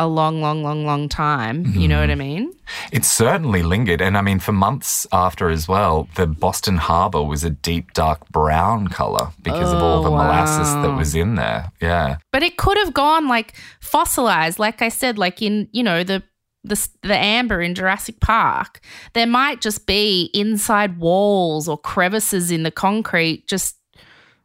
a 0.00 0.06
long, 0.06 0.40
long, 0.40 0.62
long, 0.62 0.84
long 0.86 1.08
time. 1.08 1.64
You 1.74 1.88
know 1.88 2.00
what 2.00 2.08
I 2.10 2.12
Mm-hmm. 2.14 2.18
mean? 2.18 2.52
It 2.92 3.04
certainly 3.04 3.62
lingered. 3.62 4.00
And 4.00 4.16
I 4.16 4.20
mean, 4.22 4.38
for 4.38 4.52
months 4.52 5.06
after 5.12 5.48
as 5.50 5.66
well, 5.66 6.08
the 6.14 6.26
Boston 6.26 6.76
Harbor 6.76 7.22
was 7.22 7.42
a 7.44 7.50
deep, 7.50 7.92
dark 7.94 8.28
brown 8.28 8.88
color 8.88 9.30
because 9.42 9.72
of 9.72 9.82
all 9.82 9.98
Oh, 10.00 10.02
the 10.04 10.10
molasses 10.10 10.72
that 10.82 10.96
was 10.96 11.14
in 11.14 11.34
there. 11.34 11.72
Yeah. 11.80 12.18
But 12.32 12.42
it 12.42 12.56
could 12.56 12.76
have 12.78 12.94
gone 12.94 13.26
like 13.26 13.54
fossilized, 13.80 14.58
like 14.58 14.82
I 14.82 14.88
said, 14.90 15.18
like 15.18 15.42
in 15.42 15.68
you 15.72 15.82
know 15.82 16.04
the 16.04 16.22
the 16.64 16.88
the 17.02 17.16
amber 17.16 17.60
in 17.62 17.74
Jurassic 17.74 18.20
Park. 18.20 18.80
There 19.14 19.26
might 19.26 19.60
just 19.60 19.86
be 19.86 20.30
inside 20.34 20.98
walls 20.98 21.68
or 21.68 21.78
crevices 21.78 22.50
in 22.50 22.62
the 22.62 22.70
concrete, 22.70 23.46
just 23.48 23.76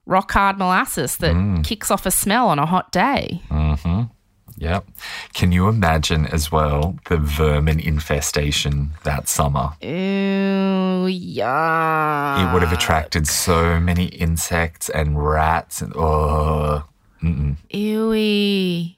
rock 0.06 0.32
hard 0.32 0.58
molasses 0.58 1.18
that 1.18 1.34
Mm. 1.36 1.64
kicks 1.64 1.92
off 1.92 2.06
a 2.06 2.12
smell 2.12 2.48
on 2.50 2.60
a 2.60 2.66
hot 2.66 2.92
day. 2.92 3.42
Yep. 4.58 4.86
Can 5.34 5.52
you 5.52 5.68
imagine 5.68 6.26
as 6.28 6.52
well 6.52 6.98
the 7.10 7.18
vermin 7.18 7.80
infestation 7.80 8.92
that 9.04 9.28
summer? 9.28 9.72
Ew, 9.82 11.08
yeah. 11.08 12.50
It 12.50 12.54
would 12.54 12.62
have 12.62 12.72
attracted 12.74 13.28
so 13.28 13.80
many 13.80 14.06
insects 14.06 14.90
and 14.90 15.24
rats 15.26 15.82
and 15.82 15.94
oh 15.96 16.84
Ewy. 17.74 18.96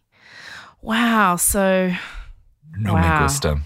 Wow. 0.82 1.36
So 1.38 1.94
no 2.78 2.94
Wow. 2.94 3.02
me 3.02 3.26
gusta. 3.26 3.60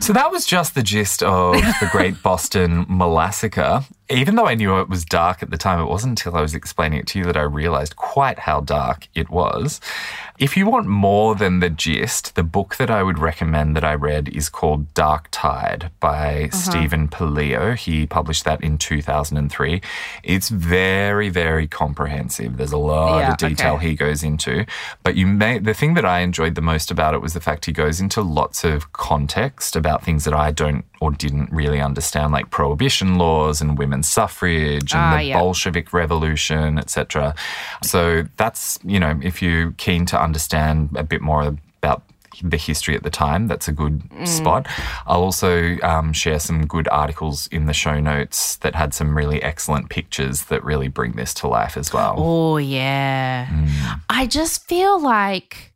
So 0.00 0.12
that 0.12 0.30
was 0.30 0.44
just 0.46 0.74
the 0.74 0.82
gist 0.82 1.22
of 1.22 1.54
the 1.54 1.88
Great 1.90 2.22
Boston 2.22 2.84
Molassacre. 2.86 3.84
Even 4.10 4.36
though 4.36 4.46
I 4.46 4.54
knew 4.54 4.80
it 4.80 4.88
was 4.88 5.04
dark 5.04 5.42
at 5.42 5.50
the 5.50 5.58
time, 5.58 5.80
it 5.80 5.84
wasn't 5.88 6.18
until 6.18 6.36
I 6.36 6.40
was 6.40 6.54
explaining 6.54 7.00
it 7.00 7.06
to 7.08 7.18
you 7.18 7.24
that 7.26 7.36
I 7.36 7.42
realized 7.42 7.96
quite 7.96 8.38
how 8.38 8.60
dark 8.60 9.06
it 9.14 9.28
was. 9.28 9.80
If 10.38 10.56
you 10.56 10.66
want 10.66 10.86
more 10.86 11.34
than 11.34 11.60
the 11.60 11.68
gist, 11.68 12.34
the 12.34 12.42
book 12.42 12.76
that 12.76 12.90
I 12.90 13.02
would 13.02 13.18
recommend 13.18 13.76
that 13.76 13.84
I 13.84 13.94
read 13.94 14.28
is 14.28 14.48
called 14.48 14.94
Dark 14.94 15.28
Tide 15.30 15.90
by 16.00 16.48
mm-hmm. 16.48 16.56
Stephen 16.56 17.08
Puleo. 17.08 17.76
He 17.76 18.06
published 18.06 18.44
that 18.44 18.62
in 18.62 18.78
2003. 18.78 19.82
It's 20.22 20.48
very, 20.48 21.28
very 21.28 21.66
comprehensive. 21.66 22.56
There's 22.56 22.72
a 22.72 22.78
lot 22.78 23.18
Yeah, 23.18 23.32
of 23.32 23.36
detail 23.36 23.74
okay. 23.74 23.88
he 23.88 23.94
goes 23.94 24.22
into. 24.22 24.64
But 25.02 25.16
you 25.16 25.26
may 25.26 25.58
the 25.58 25.74
thing 25.74 25.94
that 25.94 26.04
I 26.04 26.20
enjoyed 26.20 26.54
the 26.54 26.62
most 26.62 26.90
about 26.90 27.14
it 27.14 27.20
was 27.20 27.34
the 27.34 27.40
fact 27.40 27.66
he 27.66 27.72
goes 27.72 28.00
into 28.00 28.22
lots 28.22 28.64
of 28.64 28.92
context 28.92 29.76
about 29.76 30.04
things 30.04 30.24
that 30.24 30.34
I 30.34 30.52
don't 30.52 30.84
or 31.00 31.10
didn't 31.12 31.50
really 31.52 31.80
understand, 31.80 32.32
like 32.32 32.50
prohibition 32.50 33.16
laws 33.18 33.60
and 33.60 33.78
women's 33.78 34.08
suffrage 34.08 34.92
and 34.92 35.00
Ah, 35.00 35.16
the 35.18 35.22
yeah. 35.24 35.38
Bolshevik 35.38 35.92
Revolution, 35.92 36.78
etc. 36.78 37.34
So 37.82 38.24
that's 38.36 38.78
you 38.84 38.98
know, 39.00 39.18
if 39.22 39.40
you're 39.42 39.72
keen 39.72 40.06
to 40.06 40.20
understand 40.20 40.90
a 40.96 41.04
bit 41.04 41.20
more 41.20 41.56
about 41.82 42.02
the 42.42 42.56
history 42.56 42.94
at 42.94 43.02
the 43.02 43.10
time, 43.10 43.48
that's 43.48 43.66
a 43.68 43.72
good 43.72 44.00
Mm. 44.10 44.26
spot. 44.28 44.66
I'll 45.08 45.22
also 45.22 45.76
um, 45.82 46.12
share 46.12 46.38
some 46.38 46.66
good 46.66 46.86
articles 46.88 47.48
in 47.48 47.66
the 47.66 47.72
show 47.72 47.98
notes 47.98 48.56
that 48.56 48.74
had 48.76 48.94
some 48.94 49.16
really 49.16 49.42
excellent 49.42 49.88
pictures 49.90 50.44
that 50.44 50.62
really 50.62 50.86
bring 50.88 51.12
this 51.12 51.34
to 51.34 51.48
life 51.48 51.76
as 51.76 51.92
well. 51.92 52.14
Oh, 52.18 52.56
yeah. 52.58 53.48
I 54.08 54.26
just 54.26 54.64
feel 54.68 55.00
like 55.00 55.72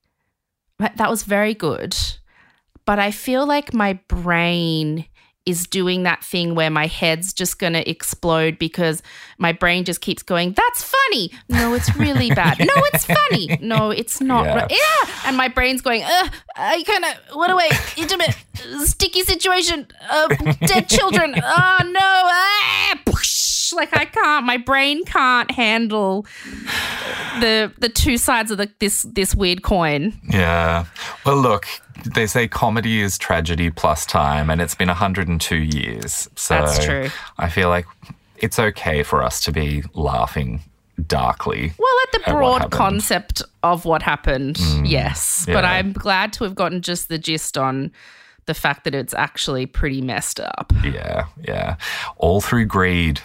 that 0.79 1.11
was 1.11 1.23
very 1.25 1.55
good. 1.55 1.97
but 2.85 2.99
I 2.99 3.11
feel 3.13 3.47
like 3.47 3.73
my 3.73 3.93
brain 4.09 5.05
is 5.45 5.67
doing 5.67 6.05
that 6.05 6.23
thing 6.23 6.55
where 6.55 6.71
my 6.71 6.87
head's 6.87 7.33
just 7.33 7.59
going 7.59 7.73
to 7.73 7.89
explode 7.89 8.59
because 8.59 9.03
my 9.39 9.53
brain 9.53 9.85
just 9.85 10.01
keeps 10.01 10.23
going, 10.23 10.53
that's 10.53 10.83
funny. 10.85 11.31
No, 11.49 11.75
it's 11.75 11.95
really 11.97 12.31
bad. 12.35 12.59
No, 12.61 12.73
it's 12.93 13.05
funny. 13.05 13.59
No, 13.61 13.91
it's 13.91 14.21
not. 14.21 14.45
Yeah. 14.45 14.67
Yeah. 14.71 14.77
yeah. 15.05 15.11
And 15.27 15.37
my 15.37 15.49
brain's 15.49 15.83
going, 15.83 16.03
uh, 16.03 16.29
I 16.57 16.83
kind 16.85 17.05
of, 17.05 17.37
what 17.37 17.49
do 17.49 17.59
I, 17.59 17.71
intimate, 17.97 18.37
sticky 18.85 19.23
situation, 19.23 19.89
uh, 20.09 20.29
dead 20.67 20.89
children. 20.89 21.35
Oh, 21.37 21.79
no. 21.85 22.01
Ah, 22.01 22.99
Like 23.73 23.97
I 23.97 24.05
can't, 24.05 24.47
my 24.47 24.57
brain 24.57 25.05
can't 25.05 25.51
handle 25.51 26.27
the 27.41 27.73
the 27.79 27.89
two 27.89 28.17
sides 28.17 28.51
of 28.51 28.59
the, 28.59 28.71
this 28.79 29.03
this 29.03 29.35
weird 29.35 29.63
coin. 29.63 30.19
Yeah. 30.29 30.87
Well, 31.25 31.37
look, 31.37 31.67
they 32.15 32.27
say 32.27 32.49
comedy 32.49 33.01
is 33.01 33.19
tragedy 33.19 33.71
plus 33.71 34.07
time, 34.07 34.51
and 34.51 34.61
it's 34.61 34.75
been 34.75 34.89
102 34.89 35.57
years. 35.57 36.29
So 36.37 36.55
That's 36.55 36.85
true. 36.85 37.11
I 37.39 37.49
feel 37.49 37.69
like 37.69 37.87
it's 38.39 38.59
okay 38.59 39.03
for 39.03 39.23
us 39.23 39.43
to 39.45 39.53
be 39.53 39.85
laughing 39.95 40.61
darkly. 41.07 41.73
Well, 41.79 41.97
at 42.05 42.13
the 42.13 42.33
broad 42.33 42.71
concept 42.71 43.43
of 43.63 43.85
what 43.85 44.03
happened, 44.03 44.57
mm. 44.57 44.89
yes. 44.89 45.45
But. 45.47 45.65
I'm 45.65 45.93
glad 45.93 46.33
to 46.35 46.45
have 46.45 46.55
gotten 46.55 46.83
just 46.83 47.09
the 47.09 47.19
gist 47.19 47.57
on 47.57 47.93
the 48.47 48.55
fact 48.55 48.85
that 48.85 48.95
it's 48.95 49.15
actually 49.15 49.67
pretty 49.67 50.01
messed 50.01 50.41
up. 50.41 50.73
Yeah, 50.85 51.27
yeah. 51.47 51.77
All 52.17 52.41
through 52.41 52.67
greed, 52.67 53.21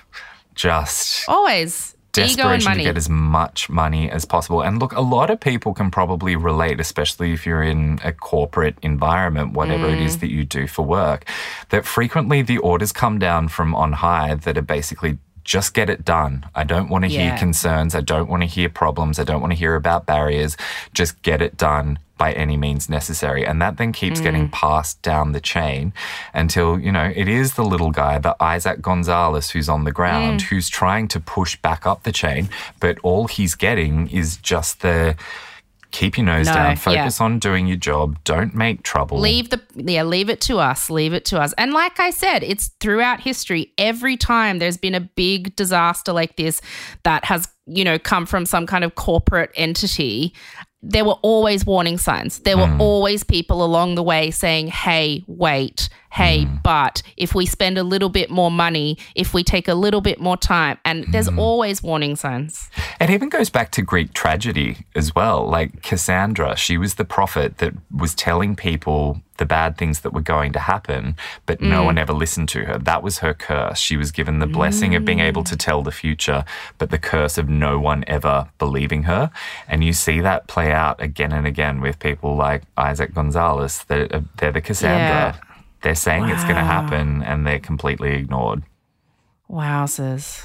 just 0.57 1.27
Always 1.29 1.95
ego 2.17 2.47
and 2.49 2.61
desperation 2.61 2.73
to 2.77 2.83
get 2.83 2.97
as 2.97 3.09
much 3.09 3.69
money 3.69 4.09
as 4.09 4.25
possible. 4.25 4.61
And 4.61 4.79
look, 4.79 4.93
a 4.93 5.01
lot 5.01 5.29
of 5.29 5.39
people 5.39 5.73
can 5.73 5.91
probably 5.91 6.35
relate, 6.35 6.79
especially 6.79 7.31
if 7.31 7.45
you're 7.45 7.61
in 7.61 7.99
a 8.03 8.11
corporate 8.11 8.75
environment, 8.81 9.53
whatever 9.53 9.87
it 9.87 9.99
Mm. 9.99 10.05
is 10.05 10.17
that 10.19 10.31
you 10.31 10.43
do 10.43 10.65
for 10.67 10.83
work, 10.83 11.25
that 11.69 11.85
frequently 11.85 12.41
the 12.41 12.57
orders 12.57 12.91
come 12.91 13.19
down 13.19 13.49
from 13.49 13.75
on 13.75 13.93
high 13.93 14.33
that 14.33 14.57
are 14.57 14.63
basically 14.63 15.19
just 15.47 15.73
get 15.73 15.89
it 15.89 16.03
done. 16.03 16.45
I 16.53 16.63
don't 16.65 16.89
want 16.89 17.05
to 17.05 17.09
hear 17.09 17.35
concerns. 17.37 17.95
I 17.95 18.01
don't 18.01 18.27
want 18.29 18.43
to 18.43 18.47
hear 18.47 18.67
problems. 18.67 19.17
I 19.17 19.23
don't 19.23 19.39
want 19.39 19.53
to 19.53 19.57
hear 19.57 19.75
about 19.75 20.05
barriers. 20.05 20.57
Just 20.93 21.21
get 21.21 21.41
it 21.41 21.55
done 21.55 21.99
by 22.17 22.33
any 22.33 22.57
means 22.57 22.89
necessary. 22.89 23.45
And 23.47 23.61
that 23.61 23.77
then 23.77 23.93
keeps 23.93 24.19
Mm. 24.19 24.23
getting 24.23 24.49
passed 24.49 25.01
down 25.03 25.31
the 25.31 25.39
chain 25.39 25.93
until, 26.33 26.77
you 26.77 26.91
know, 26.91 27.13
it 27.15 27.29
is 27.29 27.53
the 27.53 27.63
little 27.63 27.91
guy, 27.91 28.17
the 28.17 28.35
Isaac 28.43 28.81
Gonzales 28.81 29.51
who's 29.51 29.69
on 29.69 29.85
the 29.85 29.91
ground, 29.93 30.41
Mm. 30.41 30.43
who's 30.49 30.67
trying 30.67 31.07
to 31.09 31.19
push 31.21 31.55
back 31.55 31.85
up 31.85 32.03
the 32.03 32.11
chain, 32.11 32.49
but 32.81 32.97
all 33.01 33.27
he's 33.27 33.55
getting 33.55 34.07
is 34.09 34.35
just 34.37 34.81
the 34.81 35.15
keep 35.91 36.17
your 36.17 36.25
nose 36.25 36.47
No, 36.47 36.53
down, 36.53 36.69
yeah. 36.71 36.75
focus 36.75 37.21
on 37.21 37.39
doing 37.39 37.67
your 37.67 37.77
job, 37.77 38.19
don't 38.23 38.53
make 38.53 38.83
trouble. 38.83 39.19
Leave 39.19 39.49
the 39.49 39.61
yeah, 39.75 40.03
leave 40.03 40.29
it 40.29 40.41
to 40.41 40.57
us. 40.57 40.89
Leave 40.89 41.13
it 41.13 41.25
to 41.25 41.39
us. 41.39 41.53
And 41.57 41.73
like 41.73 41.99
I 41.99 42.09
said, 42.09 42.43
it's 42.43 42.69
throughout 42.79 43.21
history. 43.21 43.73
Every 43.77 44.17
time 44.17 44.59
there's 44.59 44.77
been 44.77 44.95
a 44.95 45.01
big 45.01 45.55
disaster 45.55 46.13
like 46.13 46.35
this 46.35 46.61
that 47.03 47.25
has, 47.25 47.47
you 47.65 47.83
know, 47.83 47.97
come 47.99 48.25
from 48.25 48.45
some 48.45 48.67
kind 48.67 48.83
of 48.83 48.95
corporate 48.95 49.51
entity, 49.55 50.33
there 50.81 51.05
were 51.05 51.17
always 51.21 51.65
warning 51.65 51.97
signs. 51.97 52.39
There 52.39 52.57
were 52.57 52.67
hmm. 52.67 52.81
always 52.81 53.23
people 53.23 53.63
along 53.63 53.95
the 53.95 54.03
way 54.03 54.31
saying, 54.31 54.67
"Hey, 54.67 55.23
wait. 55.27 55.89
Hey, 56.11 56.45
hmm. 56.45 56.57
but 56.63 57.01
if 57.17 57.35
we 57.35 57.45
spend 57.45 57.77
a 57.77 57.83
little 57.83 58.09
bit 58.09 58.29
more 58.29 58.51
money, 58.51 58.97
if 59.15 59.33
we 59.33 59.43
take 59.43 59.67
a 59.67 59.75
little 59.75 60.01
bit 60.01 60.19
more 60.19 60.37
time." 60.37 60.77
And 60.85 61.05
there's 61.11 61.29
hmm. 61.29 61.39
always 61.39 61.83
warning 61.83 62.15
signs. 62.15 62.69
It 62.99 63.09
even 63.09 63.29
goes 63.29 63.49
back 63.49 63.71
to 63.71 63.81
Greek 63.81 64.13
tragedy 64.13 64.85
as 64.95 65.13
well. 65.15 65.47
Like 65.47 65.81
Cassandra, 65.81 66.55
she 66.55 66.77
was 66.77 66.95
the 66.95 67.05
prophet 67.05 67.57
that 67.59 67.73
was 67.91 68.15
telling 68.15 68.55
people 68.55 69.21
the 69.37 69.45
bad 69.45 69.77
things 69.77 70.01
that 70.01 70.13
were 70.13 70.21
going 70.21 70.51
to 70.51 70.59
happen, 70.59 71.15
but 71.45 71.61
no 71.61 71.79
hmm. 71.79 71.85
one 71.85 71.97
ever 71.97 72.13
listened 72.13 72.49
to 72.49 72.65
her. 72.65 72.77
That 72.77 73.03
was 73.03 73.19
her 73.19 73.33
curse. 73.33 73.79
She 73.79 73.95
was 73.95 74.11
given 74.11 74.39
the 74.39 74.47
blessing 74.47 74.95
of 74.95 75.05
being 75.05 75.19
able 75.19 75.43
to 75.45 75.55
tell 75.55 75.83
the 75.83 75.91
future, 75.91 76.43
but 76.77 76.89
the 76.89 76.97
curse 76.97 77.37
of 77.37 77.47
no 77.47 77.79
one 77.79 78.03
ever 78.07 78.49
believing 78.57 79.03
her. 79.03 79.31
And 79.67 79.83
you 79.83 79.93
see 79.93 80.19
that 80.21 80.47
play 80.47 80.71
out 80.71 81.01
again 81.01 81.31
and 81.31 81.45
again 81.45 81.81
with 81.81 81.99
people 81.99 82.35
like 82.35 82.63
Isaac 82.77 83.13
Gonzales. 83.13 83.83
They're, 83.87 84.13
uh, 84.13 84.21
they're 84.37 84.51
the 84.51 84.61
Cassandra. 84.61 85.37
Yeah. 85.37 85.46
They're 85.81 85.95
saying 85.95 86.29
it's 86.29 86.43
going 86.43 86.55
to 86.55 86.63
happen 86.63 87.21
and 87.23 87.45
they're 87.45 87.59
completely 87.59 88.13
ignored. 88.15 88.63
Wowzers. 89.49 90.43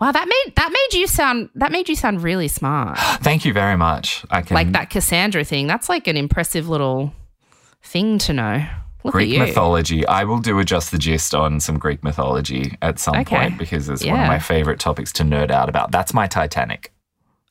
Wow, 0.00 0.10
that 0.10 0.26
made 0.26 0.56
that 0.56 0.70
made 0.72 0.98
you 0.98 1.06
sound 1.06 1.50
that 1.54 1.70
made 1.70 1.88
you 1.88 1.94
sound 1.94 2.22
really 2.24 2.48
smart. 2.48 2.98
Thank 3.22 3.44
you 3.44 3.52
very 3.52 3.76
much. 3.76 4.24
I 4.30 4.42
can 4.42 4.54
like 4.56 4.72
that 4.72 4.90
Cassandra 4.90 5.44
thing. 5.44 5.68
That's 5.68 5.88
like 5.88 6.08
an 6.08 6.16
impressive 6.16 6.68
little 6.68 7.12
thing 7.82 8.18
to 8.18 8.32
know. 8.32 8.64
Look 9.04 9.12
Greek 9.12 9.38
mythology. 9.38 10.06
I 10.06 10.24
will 10.24 10.38
do 10.38 10.58
a 10.58 10.64
just 10.64 10.90
the 10.92 10.98
gist 10.98 11.34
on 11.34 11.60
some 11.60 11.78
Greek 11.78 12.02
mythology 12.04 12.76
at 12.82 12.98
some 12.98 13.16
Okay. 13.16 13.36
point 13.36 13.58
because 13.58 13.88
it's 13.88 14.04
one 14.04 14.20
of 14.20 14.26
my 14.28 14.38
favorite 14.38 14.78
topics 14.80 15.12
to 15.14 15.24
nerd 15.24 15.50
out 15.50 15.68
about. 15.68 15.90
That's 15.92 16.14
my 16.14 16.26
Titanic. 16.28 16.92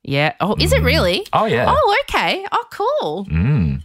Yeah. 0.03 0.33
Oh, 0.41 0.55
is 0.59 0.73
it 0.73 0.81
really? 0.81 1.25
Oh 1.31 1.45
yeah. 1.45 1.65
Oh, 1.69 1.97
okay. 2.09 2.45
Oh, 2.51 2.65
cool. 2.71 3.25
Mm. 3.27 3.81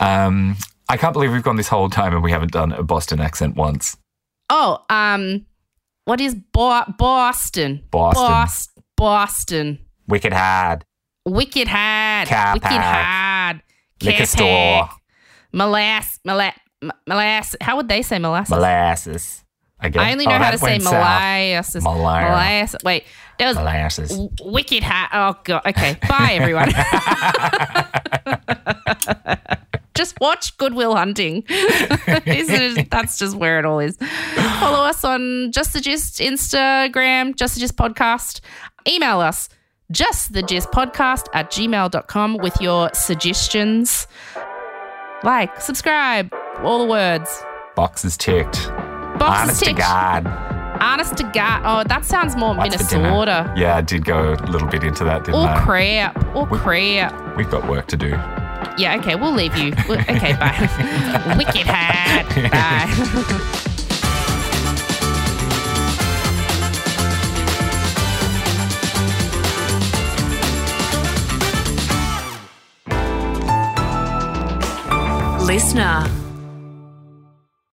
Um, 0.00 0.56
I 0.88 0.96
can't 0.96 1.12
believe 1.12 1.32
we've 1.32 1.42
gone 1.42 1.56
this 1.56 1.68
whole 1.68 1.90
time 1.90 2.14
and 2.14 2.22
we 2.22 2.30
haven't 2.30 2.52
done 2.52 2.72
a 2.72 2.82
Boston 2.82 3.20
accent 3.20 3.56
once. 3.56 3.96
Oh, 4.50 4.78
um, 4.88 5.44
what 6.06 6.20
is 6.20 6.34
Bo- 6.34 6.84
Boston? 6.98 7.82
Boston. 7.90 8.22
Bos- 8.24 8.68
Boston. 8.96 9.78
Wicked 10.06 10.32
hard. 10.32 10.84
Wicked 11.26 11.68
hard. 11.68 12.28
Car 12.28 12.54
Wicked 12.54 12.68
hard. 12.70 13.62
Liquor 14.02 14.26
store. 14.26 14.88
Molass. 15.54 16.18
Molass. 16.26 16.54
Molass. 17.08 17.54
How 17.60 17.76
would 17.76 17.88
they 17.88 18.02
say 18.02 18.18
molasses? 18.18 18.50
Molasses. 18.50 19.44
Again. 19.80 20.02
I 20.02 20.12
only 20.12 20.26
know 20.26 20.32
Oh, 20.32 20.38
how 20.38 20.50
to 20.50 20.58
say 20.58 20.78
molasses. 20.78 21.84
Molasses. 21.84 22.76
Wait, 22.84 23.04
that 23.38 23.46
was 23.46 23.56
Molasses. 23.56 24.10
w- 24.10 24.28
wicked 24.42 24.82
hat. 24.82 25.10
Oh 25.12 25.38
god. 25.44 25.62
Okay. 25.66 25.96
Bye, 26.08 26.32
everyone. 26.32 26.72
just 29.98 30.18
watch 30.20 30.56
Good 30.56 30.72
Will 30.74 30.94
Hunting. 30.96 31.44
Isn't 31.48 32.78
it- 32.78 32.90
That's 32.90 33.18
just 33.18 33.36
where 33.36 33.58
it 33.58 33.64
all 33.66 33.80
is. 33.80 33.96
Follow 34.60 34.84
us 34.84 35.04
on 35.04 35.50
Just 35.52 35.72
the 35.74 35.80
Gist 35.80 36.20
Instagram, 36.20 37.34
Just 37.36 37.54
the 37.54 37.60
Gist 37.60 37.76
Podcast. 37.76 38.40
Email 38.88 39.20
us 39.20 39.48
just 39.90 40.34
the 40.34 40.42
gist 40.42 40.70
podcast 40.70 41.28
at 41.32 41.50
gmail.com 41.50 42.36
with 42.36 42.60
your 42.60 42.90
suggestions. 42.92 44.06
Like, 45.22 45.60
subscribe, 45.60 46.30
all 46.62 46.78
the 46.80 46.84
words. 46.90 47.42
Boxes 47.74 48.16
ticked. 48.18 48.68
Boxes 49.18 49.22
Honest 49.22 49.58
to 49.60 49.64
ticked. 49.64 49.78
God. 49.78 50.26
Honest 50.80 51.16
to 51.16 51.22
God. 51.34 51.62
Oh, 51.64 51.88
that 51.88 52.04
sounds 52.04 52.36
more 52.36 52.54
What's? 52.54 52.70
Minnesota. 52.92 53.52
Yeah, 53.56 53.76
I 53.76 53.80
did 53.80 54.04
go 54.04 54.34
a 54.34 54.46
little 54.46 54.68
bit 54.68 54.84
into 54.84 55.04
that, 55.04 55.24
didn't 55.24 55.40
Oh 55.40 55.44
I? 55.44 55.58
crap. 55.64 56.36
Oh 56.36 56.44
crap. 56.46 57.36
We've 57.36 57.50
got 57.50 57.66
work 57.66 57.86
to 57.88 57.96
do. 57.96 58.10
Yeah, 58.76 58.96
okay, 58.98 59.14
we'll 59.14 59.32
leave 59.32 59.56
you. 59.56 59.72
We- 59.88 59.96
Okay, 59.98 60.34
bye. 60.34 61.34
Wicked 61.38 61.66
hat. 61.66 62.26
Bye. 62.52 63.64
LiSTNR. 75.48 76.27